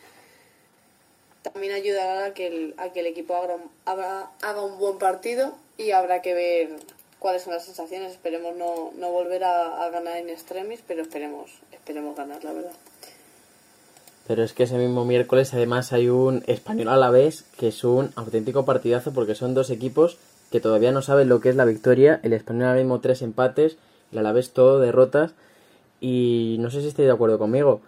también 1.43 1.72
ayudará 1.72 2.26
a 2.26 2.34
que 2.34 2.47
el, 2.47 2.74
a 2.78 2.90
que 2.93 3.01
el 3.01 3.07
equipo 3.07 3.36
haga, 3.36 3.57
haga, 3.84 4.30
haga 4.43 4.62
un 4.62 4.78
buen 4.78 4.99
partido 4.99 5.53
y 5.76 5.90
habrá 5.90 6.22
que 6.22 6.34
ver 6.34 6.70
cuáles 7.18 7.43
son 7.43 7.53
las 7.53 7.64
sensaciones. 7.64 8.12
Esperemos 8.12 8.57
no, 8.57 8.93
no 8.97 9.11
volver 9.11 9.45
a, 9.45 9.84
a 9.84 9.90
ganar 9.90 10.16
en 10.16 10.30
extremis, 10.30 10.80
pero 10.86 11.03
esperemos, 11.03 11.51
esperemos 11.72 12.16
ganar, 12.16 12.43
la 12.45 12.53
verdad. 12.53 12.72
Pero 14.26 14.45
es 14.45 14.53
que 14.53 14.62
ese 14.62 14.78
mismo 14.78 15.05
miércoles 15.05 15.53
además 15.53 15.93
hay 15.93 16.09
un 16.09 16.45
español 16.47 16.88
a 16.88 16.97
la 16.97 17.11
vez 17.11 17.45
que 17.59 17.68
es 17.68 17.82
un 17.82 18.12
auténtico 18.14 18.64
partidazo 18.64 19.12
porque 19.12 19.34
son 19.34 19.53
dos 19.53 19.70
equipos 19.70 20.16
que 20.53 20.61
todavía 20.61 20.93
no 20.93 21.03
saben 21.03 21.28
lo 21.28 21.40
que 21.40 21.49
es 21.49 21.57
la 21.57 21.64
victoria. 21.64 22.20
El 22.22 22.32
español 22.32 22.68
ahora 22.68 22.78
mismo 22.78 23.01
tres 23.01 23.22
empates, 23.22 23.78
el 24.12 24.18
Alavés 24.18 24.53
todo 24.53 24.78
derrotas. 24.78 25.32
Y 26.01 26.57
no 26.61 26.70
sé 26.70 26.82
si 26.82 26.88
estáis 26.88 27.07
de 27.07 27.12
acuerdo 27.12 27.38
conmigo, 27.38 27.80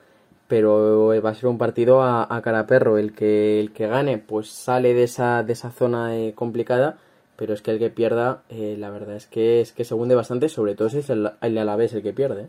pero 0.48 1.08
va 1.22 1.30
a 1.30 1.34
ser 1.34 1.46
un 1.48 1.58
partido 1.58 2.02
a, 2.02 2.26
a 2.34 2.42
cara 2.42 2.66
perro. 2.66 2.98
El 2.98 3.14
que, 3.14 3.60
el 3.60 3.72
que 3.72 3.86
gane 3.86 4.18
pues 4.18 4.48
sale 4.50 4.94
de 4.94 5.04
esa, 5.04 5.42
de 5.42 5.52
esa 5.54 5.70
zona 5.70 6.16
eh, 6.16 6.34
complicada, 6.34 6.98
pero 7.36 7.54
es 7.54 7.62
que 7.62 7.70
el 7.72 7.78
que 7.78 7.90
pierda, 7.90 8.42
eh, 8.48 8.76
la 8.78 8.90
verdad 8.90 9.16
es 9.16 9.26
que 9.26 9.60
es 9.60 9.72
que 9.72 9.84
se 9.84 9.94
hunde 9.94 10.14
bastante, 10.14 10.48
sobre 10.48 10.74
todo 10.74 10.88
si 10.90 10.98
es 10.98 11.10
el, 11.10 11.30
el 11.40 11.58
Alavés 11.58 11.92
el 11.94 12.02
que 12.02 12.12
pierde. 12.12 12.48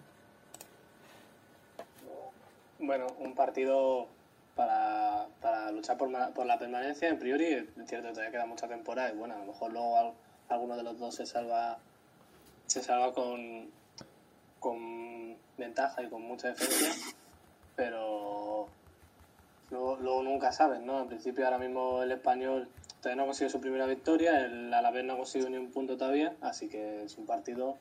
Bueno, 2.80 3.08
un 3.20 3.34
partido 3.34 4.08
para, 4.56 5.28
para 5.42 5.72
luchar 5.72 5.98
por, 5.98 6.10
por 6.34 6.46
la 6.46 6.60
permanencia, 6.60 7.10
en 7.10 7.18
priori, 7.20 7.46
es 7.46 7.66
cierto 7.88 8.10
todavía 8.10 8.32
queda 8.32 8.46
mucha 8.46 8.68
temporada 8.68 9.12
y 9.12 9.18
bueno, 9.18 9.36
a 9.36 9.40
lo 9.40 9.46
mejor 9.46 9.72
luego 9.72 9.98
al- 9.98 10.14
alguno 10.50 10.76
de 10.78 10.84
los 10.84 11.00
dos 11.00 11.16
se 11.16 11.26
salva 11.26 11.78
se 12.68 12.84
salva 12.84 13.14
con, 13.14 13.70
con 14.60 15.36
ventaja 15.58 16.04
y 16.04 16.10
con 16.10 16.22
mucha 16.24 16.50
defensa, 16.50 16.94
pero 17.76 18.68
luego, 19.72 20.24
nunca 20.24 20.52
sabes, 20.52 20.82
¿no? 20.82 21.02
En 21.02 21.08
principio 21.08 21.46
ahora 21.46 21.58
mismo 21.58 22.04
el 22.04 22.12
español 22.12 22.68
todavía 23.02 23.18
no 23.18 23.24
ha 23.24 23.26
conseguido 23.26 23.52
su 23.52 23.60
primera 23.60 23.86
victoria, 23.86 24.46
el 24.46 24.74
Alavés 24.74 25.04
no 25.06 25.14
ha 25.14 25.18
conseguido 25.18 25.50
ni 25.50 25.58
un 25.58 25.72
punto 25.72 25.98
todavía, 25.98 26.34
así 26.42 26.68
que 26.68 27.04
es 27.04 27.18
un 27.18 27.26
partido 27.26 27.76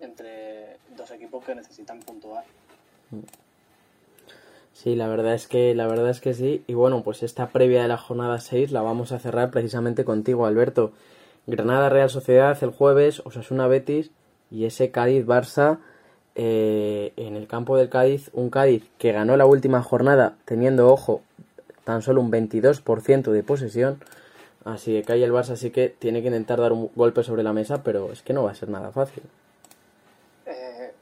entre 0.00 0.78
dos 0.96 1.10
equipos 1.10 1.44
que 1.44 1.54
necesitan 1.54 2.00
puntuar. 2.00 2.44
Sí, 4.72 4.94
la 4.94 5.08
verdad 5.08 5.34
es 5.34 5.46
que 5.46 5.74
la 5.74 5.86
verdad 5.86 6.10
es 6.10 6.20
que 6.20 6.34
sí. 6.34 6.62
Y 6.66 6.74
bueno, 6.74 7.02
pues 7.02 7.22
esta 7.22 7.48
previa 7.48 7.82
de 7.82 7.88
la 7.88 7.96
jornada 7.96 8.38
6 8.38 8.72
la 8.72 8.82
vamos 8.82 9.12
a 9.12 9.18
cerrar 9.18 9.50
precisamente 9.50 10.04
contigo, 10.04 10.44
Alberto. 10.44 10.92
Granada 11.46 11.88
Real 11.88 12.10
Sociedad 12.10 12.58
el 12.62 12.70
jueves, 12.70 13.22
Osasuna 13.24 13.68
Betis 13.68 14.10
y 14.50 14.64
ese 14.64 14.90
Cádiz 14.90 15.24
Barça 15.24 15.78
eh, 16.38 17.14
en 17.16 17.34
el 17.34 17.46
campo 17.46 17.78
del 17.78 17.88
Cádiz, 17.88 18.28
un 18.34 18.50
Cádiz 18.50 18.84
que 18.98 19.10
ganó 19.10 19.38
la 19.38 19.46
última 19.46 19.82
jornada 19.82 20.36
teniendo 20.44 20.88
ojo 20.92 21.22
tan 21.84 22.02
solo 22.02 22.20
un 22.20 22.30
22% 22.30 23.30
de 23.32 23.42
posesión. 23.42 24.02
Así 24.62 24.92
que 24.92 25.02
cae 25.02 25.24
el 25.24 25.32
Barça, 25.32 25.52
así 25.52 25.70
que 25.70 25.88
tiene 25.88 26.20
que 26.20 26.26
intentar 26.28 26.60
dar 26.60 26.72
un 26.72 26.90
golpe 26.94 27.22
sobre 27.22 27.42
la 27.42 27.54
mesa, 27.54 27.82
pero 27.82 28.12
es 28.12 28.20
que 28.20 28.34
no 28.34 28.42
va 28.42 28.50
a 28.50 28.54
ser 28.54 28.68
nada 28.68 28.90
fácil. 28.90 29.22
Eh, 30.44 30.92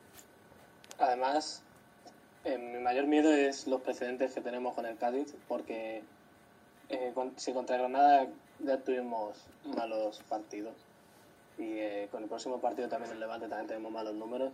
además, 1.00 1.62
eh, 2.44 2.56
mi 2.56 2.78
mayor 2.78 3.06
miedo 3.06 3.32
es 3.32 3.66
los 3.66 3.80
precedentes 3.80 4.34
que 4.34 4.40
tenemos 4.40 4.74
con 4.74 4.86
el 4.86 4.96
Cádiz, 4.96 5.34
porque 5.48 6.02
si 7.36 7.52
contra 7.52 7.76
Granada 7.76 8.28
ya 8.60 8.76
tuvimos 8.76 9.36
malos 9.64 10.22
partidos 10.28 10.74
y 11.58 12.06
con 12.12 12.22
el 12.22 12.28
próximo 12.28 12.60
partido 12.60 12.88
también 12.88 13.12
el 13.12 13.18
Levante 13.18 13.48
también 13.48 13.66
tenemos 13.66 13.90
malos 13.90 14.14
números, 14.14 14.52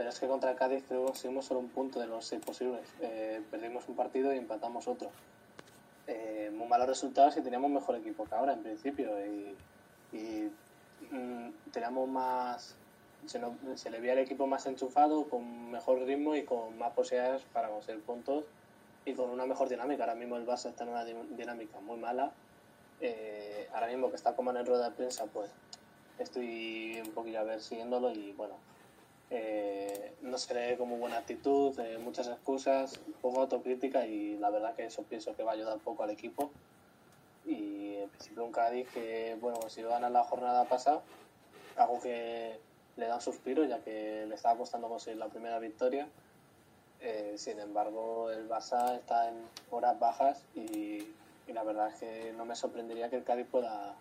pero 0.00 0.08
es 0.08 0.18
que 0.18 0.26
contra 0.26 0.56
Cádiz 0.56 0.82
creo 0.88 1.02
que 1.02 1.06
conseguimos 1.08 1.44
solo 1.44 1.60
un 1.60 1.68
punto 1.68 2.00
de 2.00 2.06
los 2.06 2.24
seis 2.24 2.42
posibles. 2.42 2.80
Eh, 3.02 3.42
perdimos 3.50 3.86
un 3.86 3.96
partido 3.96 4.32
y 4.32 4.38
empatamos 4.38 4.88
otro. 4.88 5.10
Eh, 6.06 6.50
muy 6.54 6.66
malos 6.68 6.88
resultados 6.88 7.36
y 7.36 7.42
teníamos 7.42 7.70
mejor 7.70 7.96
equipo 7.96 8.24
que 8.24 8.34
ahora 8.34 8.54
en 8.54 8.62
principio 8.62 9.10
y, 9.26 9.54
mm, 11.10 11.50
teníamos 11.70 12.08
más 12.08 12.76
se, 13.26 13.90
le 13.90 14.00
veía 14.00 14.14
el 14.14 14.20
equipo 14.20 14.46
más 14.46 14.64
enchufado, 14.64 15.28
con 15.28 15.70
mejor 15.70 15.98
ritmo 16.00 16.34
y 16.34 16.44
con 16.44 16.78
más 16.78 16.94
posibilidades 16.94 17.42
para 17.52 17.68
conseguir 17.68 18.00
puntos 18.02 18.44
y 19.04 19.12
con 19.12 19.28
una 19.28 19.44
mejor 19.44 19.68
dinámica. 19.68 20.04
Ahora 20.04 20.14
mismo 20.14 20.36
el 20.38 20.46
Barça 20.46 20.70
está 20.70 20.84
en 20.84 20.90
una 20.92 21.04
di- 21.04 21.12
dinámica 21.36 21.78
muy 21.80 21.98
mala. 21.98 22.32
Eh, 23.02 23.68
ahora 23.74 23.88
mismo 23.88 24.08
que 24.08 24.16
está 24.16 24.34
como 24.34 24.50
en 24.50 24.56
el 24.56 24.64
rueda 24.66 24.88
de 24.88 24.96
prensa, 24.96 25.26
pues 25.26 25.50
estoy 26.18 27.02
un 27.04 27.12
poquillo 27.12 27.40
a 27.40 27.44
ver 27.44 27.60
siguiéndolo 27.60 28.10
y 28.12 28.32
bueno, 28.32 28.54
eh, 29.30 30.14
no 30.22 30.38
se 30.38 30.54
le 30.54 30.70
ve 30.72 30.76
como 30.76 30.96
buena 30.96 31.18
actitud, 31.18 31.78
eh, 31.78 31.98
muchas 31.98 32.26
excusas, 32.26 33.00
poco 33.22 33.40
autocrítica 33.40 34.06
y 34.06 34.36
la 34.38 34.50
verdad 34.50 34.74
que 34.74 34.84
eso 34.86 35.04
pienso 35.04 35.36
que 35.36 35.44
va 35.44 35.52
a 35.52 35.54
ayudar 35.54 35.78
poco 35.78 36.02
al 36.02 36.10
equipo. 36.10 36.50
Y 37.46 37.96
en 37.96 38.08
principio 38.10 38.44
un 38.44 38.52
Cádiz 38.52 38.88
que, 38.92 39.36
bueno, 39.40 39.58
consiguió 39.60 39.90
ganar 39.90 40.10
la 40.10 40.24
jornada 40.24 40.64
pasada, 40.64 41.02
algo 41.76 42.00
que 42.00 42.58
le 42.96 43.06
da 43.06 43.14
un 43.16 43.20
suspiro 43.20 43.64
ya 43.64 43.78
que 43.78 44.26
le 44.28 44.34
estaba 44.34 44.58
costando 44.58 44.88
conseguir 44.88 45.18
la 45.18 45.28
primera 45.28 45.58
victoria. 45.58 46.08
Eh, 47.00 47.34
sin 47.38 47.58
embargo, 47.60 48.30
el 48.30 48.48
Barça 48.48 48.96
está 48.96 49.28
en 49.28 49.36
horas 49.70 49.98
bajas 49.98 50.44
y, 50.54 51.06
la 51.48 51.64
verdad 51.64 51.88
es 51.88 51.94
que 51.98 52.32
no 52.36 52.44
me 52.44 52.54
sorprendería 52.54 53.10
que 53.10 53.16
el 53.16 53.24
Cádiz 53.24 53.46
pueda, 53.50 53.94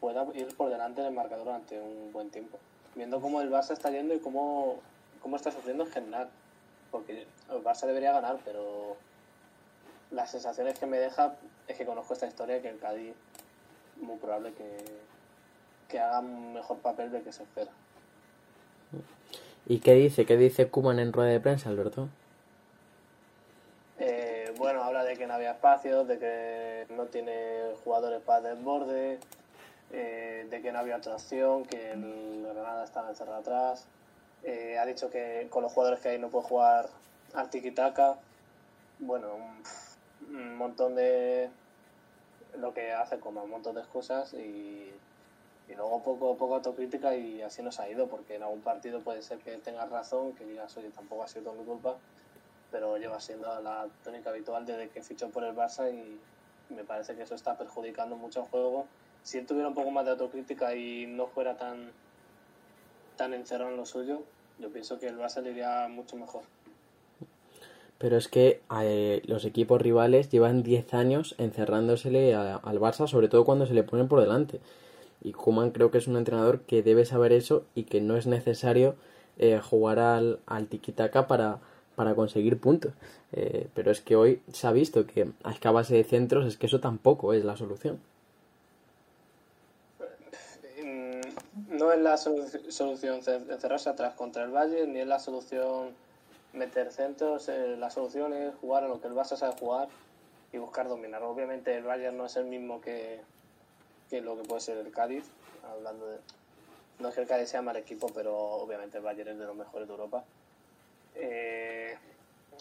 pueda 0.00 0.26
ir 0.34 0.56
por 0.56 0.70
delante 0.70 1.00
en 1.00 1.08
el 1.08 1.12
marcador 1.12 1.44
durante 1.44 1.80
un 1.80 2.12
buen 2.12 2.30
tiempo. 2.30 2.58
Viendo 2.94 3.20
cómo 3.20 3.40
el 3.40 3.50
Barça 3.50 3.72
está 3.72 3.90
yendo 3.90 4.14
y 4.14 4.18
cómo, 4.18 4.80
cómo 5.20 5.36
está 5.36 5.50
sufriendo 5.50 5.84
en 5.84 5.90
general. 5.90 6.28
Porque 6.90 7.26
el 7.50 7.62
Barça 7.62 7.86
debería 7.86 8.12
ganar, 8.12 8.38
pero 8.44 8.96
las 10.10 10.30
sensaciones 10.30 10.78
que 10.78 10.86
me 10.86 10.98
deja 10.98 11.34
es 11.68 11.76
que 11.76 11.86
conozco 11.86 12.12
esta 12.12 12.26
historia 12.26 12.60
que 12.60 12.68
el 12.68 12.78
Cádiz 12.78 13.14
muy 13.96 14.18
probable 14.18 14.52
que, 14.52 14.76
que 15.88 15.98
haga 15.98 16.20
un 16.20 16.54
mejor 16.54 16.78
papel 16.78 17.10
del 17.10 17.22
que 17.22 17.32
se 17.32 17.42
espera. 17.44 17.70
¿Y 19.66 19.78
qué 19.78 19.94
dice? 19.94 20.26
¿Qué 20.26 20.36
dice 20.36 20.68
Kuman 20.68 20.98
en 20.98 21.12
rueda 21.12 21.30
de 21.30 21.40
prensa, 21.40 21.70
Alberto? 21.70 22.08
Eh, 23.98 24.52
bueno, 24.58 24.82
habla 24.82 25.04
de 25.04 25.16
que 25.16 25.26
no 25.26 25.34
había 25.34 25.52
espacio, 25.52 26.04
de 26.04 26.18
que 26.18 26.86
no 26.94 27.06
tiene 27.06 27.60
jugadores 27.84 28.20
para 28.22 28.54
desborde, 28.54 29.18
eh, 29.92 30.46
de 30.50 30.62
que 30.62 30.72
no 30.72 30.78
había 30.78 30.96
otra 30.96 31.14
opción, 31.14 31.64
que 31.64 31.92
el 31.92 32.42
Granada 32.42 32.84
estaba 32.84 33.10
encerrado 33.10 33.40
atrás. 33.40 33.86
Eh, 34.44 34.78
ha 34.78 34.86
dicho 34.86 35.10
que 35.10 35.46
con 35.50 35.62
los 35.62 35.72
jugadores 35.72 36.00
que 36.00 36.10
hay 36.10 36.18
no 36.18 36.28
puede 36.28 36.44
jugar 36.44 36.88
al 37.34 37.50
tiki-taka. 37.50 38.16
Bueno, 38.98 39.28
un, 39.34 40.36
un 40.36 40.56
montón 40.56 40.94
de. 40.94 41.50
lo 42.58 42.74
que 42.74 42.92
hace 42.92 43.18
como 43.18 43.44
un 43.44 43.50
montón 43.50 43.74
de 43.74 43.80
excusas 43.82 44.34
y, 44.34 44.92
y 45.68 45.74
luego 45.76 46.02
poco, 46.02 46.36
poco 46.36 46.56
autocrítica 46.56 47.14
y 47.16 47.42
así 47.42 47.62
nos 47.62 47.78
ha 47.80 47.88
ido, 47.88 48.08
porque 48.08 48.36
en 48.36 48.42
algún 48.42 48.62
partido 48.62 49.00
puede 49.00 49.22
ser 49.22 49.38
que 49.38 49.56
tengas 49.58 49.90
razón, 49.90 50.32
que 50.34 50.44
digas, 50.44 50.76
oye, 50.76 50.90
tampoco 50.90 51.22
ha 51.22 51.28
sido 51.28 51.44
todo 51.44 51.54
mi 51.54 51.64
culpa 51.64 51.96
pero 52.72 52.96
lleva 52.96 53.20
siendo 53.20 53.60
la 53.60 53.86
tónica 54.02 54.30
habitual 54.30 54.66
desde 54.66 54.88
que 54.88 55.02
fichó 55.02 55.28
por 55.28 55.44
el 55.44 55.54
Barça 55.54 55.92
y 55.92 56.18
me 56.74 56.82
parece 56.82 57.14
que 57.14 57.22
eso 57.22 57.34
está 57.34 57.56
perjudicando 57.56 58.16
mucho 58.16 58.40
el 58.40 58.46
juego. 58.46 58.86
Si 59.22 59.38
él 59.38 59.46
tuviera 59.46 59.68
un 59.68 59.74
poco 59.74 59.90
más 59.90 60.04
de 60.04 60.12
autocrítica 60.12 60.74
y 60.74 61.06
no 61.06 61.26
fuera 61.28 61.56
tan, 61.56 61.90
tan 63.16 63.34
encerrado 63.34 63.70
en 63.70 63.76
lo 63.76 63.86
suyo, 63.86 64.22
yo 64.58 64.68
pienso 64.70 64.98
que 64.98 65.06
el 65.08 65.16
Barça 65.18 65.40
le 65.42 65.52
iría 65.52 65.86
mucho 65.88 66.16
mejor. 66.16 66.42
Pero 67.98 68.16
es 68.16 68.26
que 68.26 68.60
eh, 68.82 69.22
los 69.26 69.44
equipos 69.44 69.80
rivales 69.80 70.28
llevan 70.28 70.64
10 70.64 70.92
años 70.92 71.36
encerrándosele 71.38 72.34
a- 72.34 72.56
al 72.56 72.80
Barça, 72.80 73.06
sobre 73.06 73.28
todo 73.28 73.44
cuando 73.44 73.64
se 73.66 73.74
le 73.74 73.84
ponen 73.84 74.08
por 74.08 74.20
delante. 74.20 74.60
Y 75.22 75.32
Kuman 75.32 75.70
creo 75.70 75.92
que 75.92 75.98
es 75.98 76.08
un 76.08 76.16
entrenador 76.16 76.62
que 76.62 76.82
debe 76.82 77.04
saber 77.04 77.32
eso 77.32 77.64
y 77.76 77.84
que 77.84 78.00
no 78.00 78.16
es 78.16 78.26
necesario 78.26 78.96
eh, 79.38 79.60
jugar 79.62 80.00
al, 80.00 80.40
al 80.46 80.66
tiki-taka 80.66 81.28
para, 81.28 81.60
para 81.94 82.16
conseguir 82.16 82.58
puntos. 82.58 82.92
Eh, 83.32 83.68
pero 83.72 83.92
es 83.92 84.00
que 84.00 84.16
hoy 84.16 84.42
se 84.52 84.66
ha 84.66 84.72
visto 84.72 85.06
que 85.06 85.28
a 85.44 85.70
base 85.70 85.94
de 85.94 86.02
centros 86.02 86.44
es 86.46 86.56
que 86.56 86.66
eso 86.66 86.80
tampoco 86.80 87.32
es 87.34 87.44
la 87.44 87.56
solución. 87.56 88.00
Mm, 90.82 91.71
No 91.82 91.92
es 91.92 91.98
la 91.98 92.14
solu- 92.14 92.70
solución 92.70 93.24
ce- 93.24 93.34
encerrarse 93.34 93.88
atrás 93.90 94.14
contra 94.14 94.44
el 94.44 94.50
Valle, 94.54 94.86
ni 94.86 95.00
es 95.00 95.06
la 95.06 95.18
solución 95.18 95.92
meter 96.52 96.92
centros. 96.92 97.48
eh, 97.48 97.74
la 97.76 97.90
solución 97.90 98.32
es 98.32 98.54
jugar 98.60 98.84
a 98.84 98.88
lo 98.88 99.00
que 99.00 99.08
el 99.08 99.14
Barça 99.14 99.36
sabe 99.36 99.56
jugar 99.58 99.88
y 100.52 100.58
buscar 100.58 100.86
dominar. 100.86 101.24
Obviamente 101.24 101.76
el 101.76 101.82
Bayern 101.82 102.16
no 102.16 102.26
es 102.26 102.36
el 102.36 102.44
mismo 102.44 102.80
que, 102.80 103.20
que 104.10 104.20
lo 104.20 104.36
que 104.36 104.44
puede 104.46 104.60
ser 104.60 104.76
el 104.76 104.92
Cádiz. 104.92 105.24
Hablando 105.68 106.06
de, 106.06 106.18
no 107.00 107.08
es 107.08 107.16
que 107.16 107.22
el 107.22 107.26
Cádiz 107.26 107.48
sea 107.48 107.62
mal 107.62 107.76
equipo, 107.76 108.06
pero 108.14 108.32
obviamente 108.38 108.98
el 108.98 109.02
Bayern 109.02 109.30
es 109.30 109.38
de 109.40 109.46
los 109.46 109.56
mejores 109.56 109.88
de 109.88 109.92
Europa. 109.94 110.22
Eh, 111.16 111.98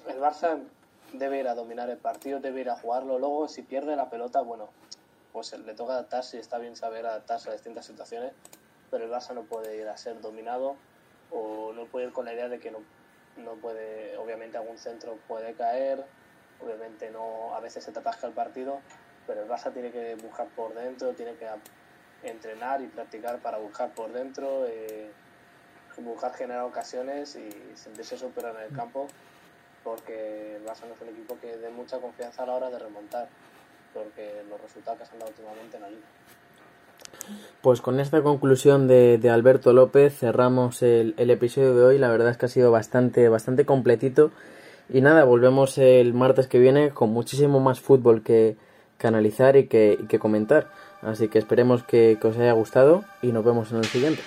el 0.08 0.20
Barça 0.20 0.58
debe 1.14 1.38
ir 1.42 1.48
a 1.48 1.54
dominar 1.54 1.92
el 1.92 1.98
partido, 1.98 2.40
debe 2.40 2.62
ir 2.62 2.72
a 2.72 2.76
jugarlo. 2.76 3.20
Luego, 3.20 3.48
si 3.48 3.62
pierde 3.62 3.96
la 3.96 4.10
pelota, 4.10 4.42
bueno, 4.42 4.68
pues 5.32 5.54
le 5.60 5.76
toca 5.76 5.94
adaptarse 5.94 6.38
y 6.38 6.40
está 6.40 6.58
bien 6.58 6.76
saber 6.76 7.06
adaptarse 7.06 7.52
a 7.52 7.54
distintas 7.54 7.86
situaciones, 7.86 8.32
pero 8.92 9.06
el 9.06 9.12
Barça 9.12 9.34
no 9.34 9.44
puede 9.44 9.78
ir 9.78 9.88
a 9.88 9.98
ser 9.98 10.22
dominado 10.22 10.76
o 11.32 11.74
no 11.74 11.86
puede 11.86 12.08
ir 12.08 12.12
con 12.12 12.26
la 12.26 12.34
idea 12.34 12.50
de 12.50 12.60
que 12.60 12.70
no, 12.70 12.80
no 13.38 13.54
puede, 13.54 14.18
obviamente 14.18 14.58
algún 14.58 14.78
centro 14.78 15.18
puede 15.28 15.54
caer 15.54 16.06
obviamente 16.64 17.10
no 17.12 17.56
a 17.56 17.60
veces 17.60 17.84
se 17.84 17.92
te 17.92 18.00
atasca 18.00 18.28
el 18.28 18.34
partido, 18.34 18.80
pero 19.28 19.44
el 19.44 19.50
Barça 19.50 19.74
tiene 19.74 19.92
que 19.92 20.16
buscar 20.16 20.48
por 20.50 20.74
dentro, 20.74 21.14
tiene 21.14 21.36
que 21.36 21.48
entrenar 22.24 22.82
y 22.82 22.88
practicar 22.88 23.40
para 23.40 23.58
buscar 23.58 23.94
por 23.94 24.12
dentro, 24.12 24.66
eh, 24.68 25.12
buscar 25.98 26.34
generar 26.34 26.64
ocasiones 26.64 27.36
y 27.36 27.50
sentirse 27.76 28.18
superior 28.18 28.56
en 28.58 28.72
el 28.72 28.76
campo, 28.76 29.08
porque 29.84 30.58
el 30.58 30.66
Barça 30.66 30.88
no 30.88 30.94
es 30.94 31.02
un 31.02 31.10
equipo 31.10 31.38
que 31.40 31.58
dé 31.58 31.70
mucha 31.70 32.00
confianza 32.00 32.44
a 32.44 32.46
la 32.46 32.54
hora 32.54 32.70
de 32.70 32.80
remontar, 32.80 33.28
porque 33.94 34.44
los 34.50 34.62
resultados 34.62 35.00
que 35.00 35.06
se 35.06 35.14
han 35.14 35.20
dado 35.20 35.32
últimamente 35.32 35.78
en 35.78 35.84
la 35.84 35.90
liga. 35.90 36.08
Pues 37.62 37.82
con 37.82 38.00
esta 38.00 38.22
conclusión 38.24 38.88
de, 38.88 39.20
de 39.20 39.30
Alberto 39.30 39.72
López 39.72 40.18
cerramos 40.18 40.82
el, 40.82 41.14
el, 41.18 41.30
episodio 41.30 41.76
de 41.76 41.84
hoy. 41.84 41.98
La 42.00 42.10
verdad 42.10 42.30
es 42.30 42.38
que 42.38 42.48
ha 42.48 42.50
sido 42.50 42.72
bastante, 42.72 43.30
bastante 43.30 43.66
completito. 43.66 44.32
Y 44.90 45.02
nada, 45.02 45.24
volvemos 45.24 45.78
el 45.78 46.14
martes 46.14 46.48
que 46.48 46.60
viene 46.60 46.90
con 46.90 47.12
muchísimo 47.12 47.60
más 47.60 47.80
fútbol 47.80 48.24
que, 48.24 48.58
que 48.98 49.08
analizar 49.08 49.56
y 49.58 49.68
que, 49.68 50.00
que, 50.10 50.20
comentar. 50.20 50.70
Así 51.02 51.28
que 51.28 51.40
esperemos 51.40 51.84
que, 51.84 52.18
que, 52.20 52.28
os 52.28 52.38
haya 52.38 52.52
gustado 52.54 53.04
y 53.22 53.28
nos 53.32 53.46
vemos 53.46 53.72
en 53.72 53.78
el 53.78 53.86
siguiente. 53.86 54.22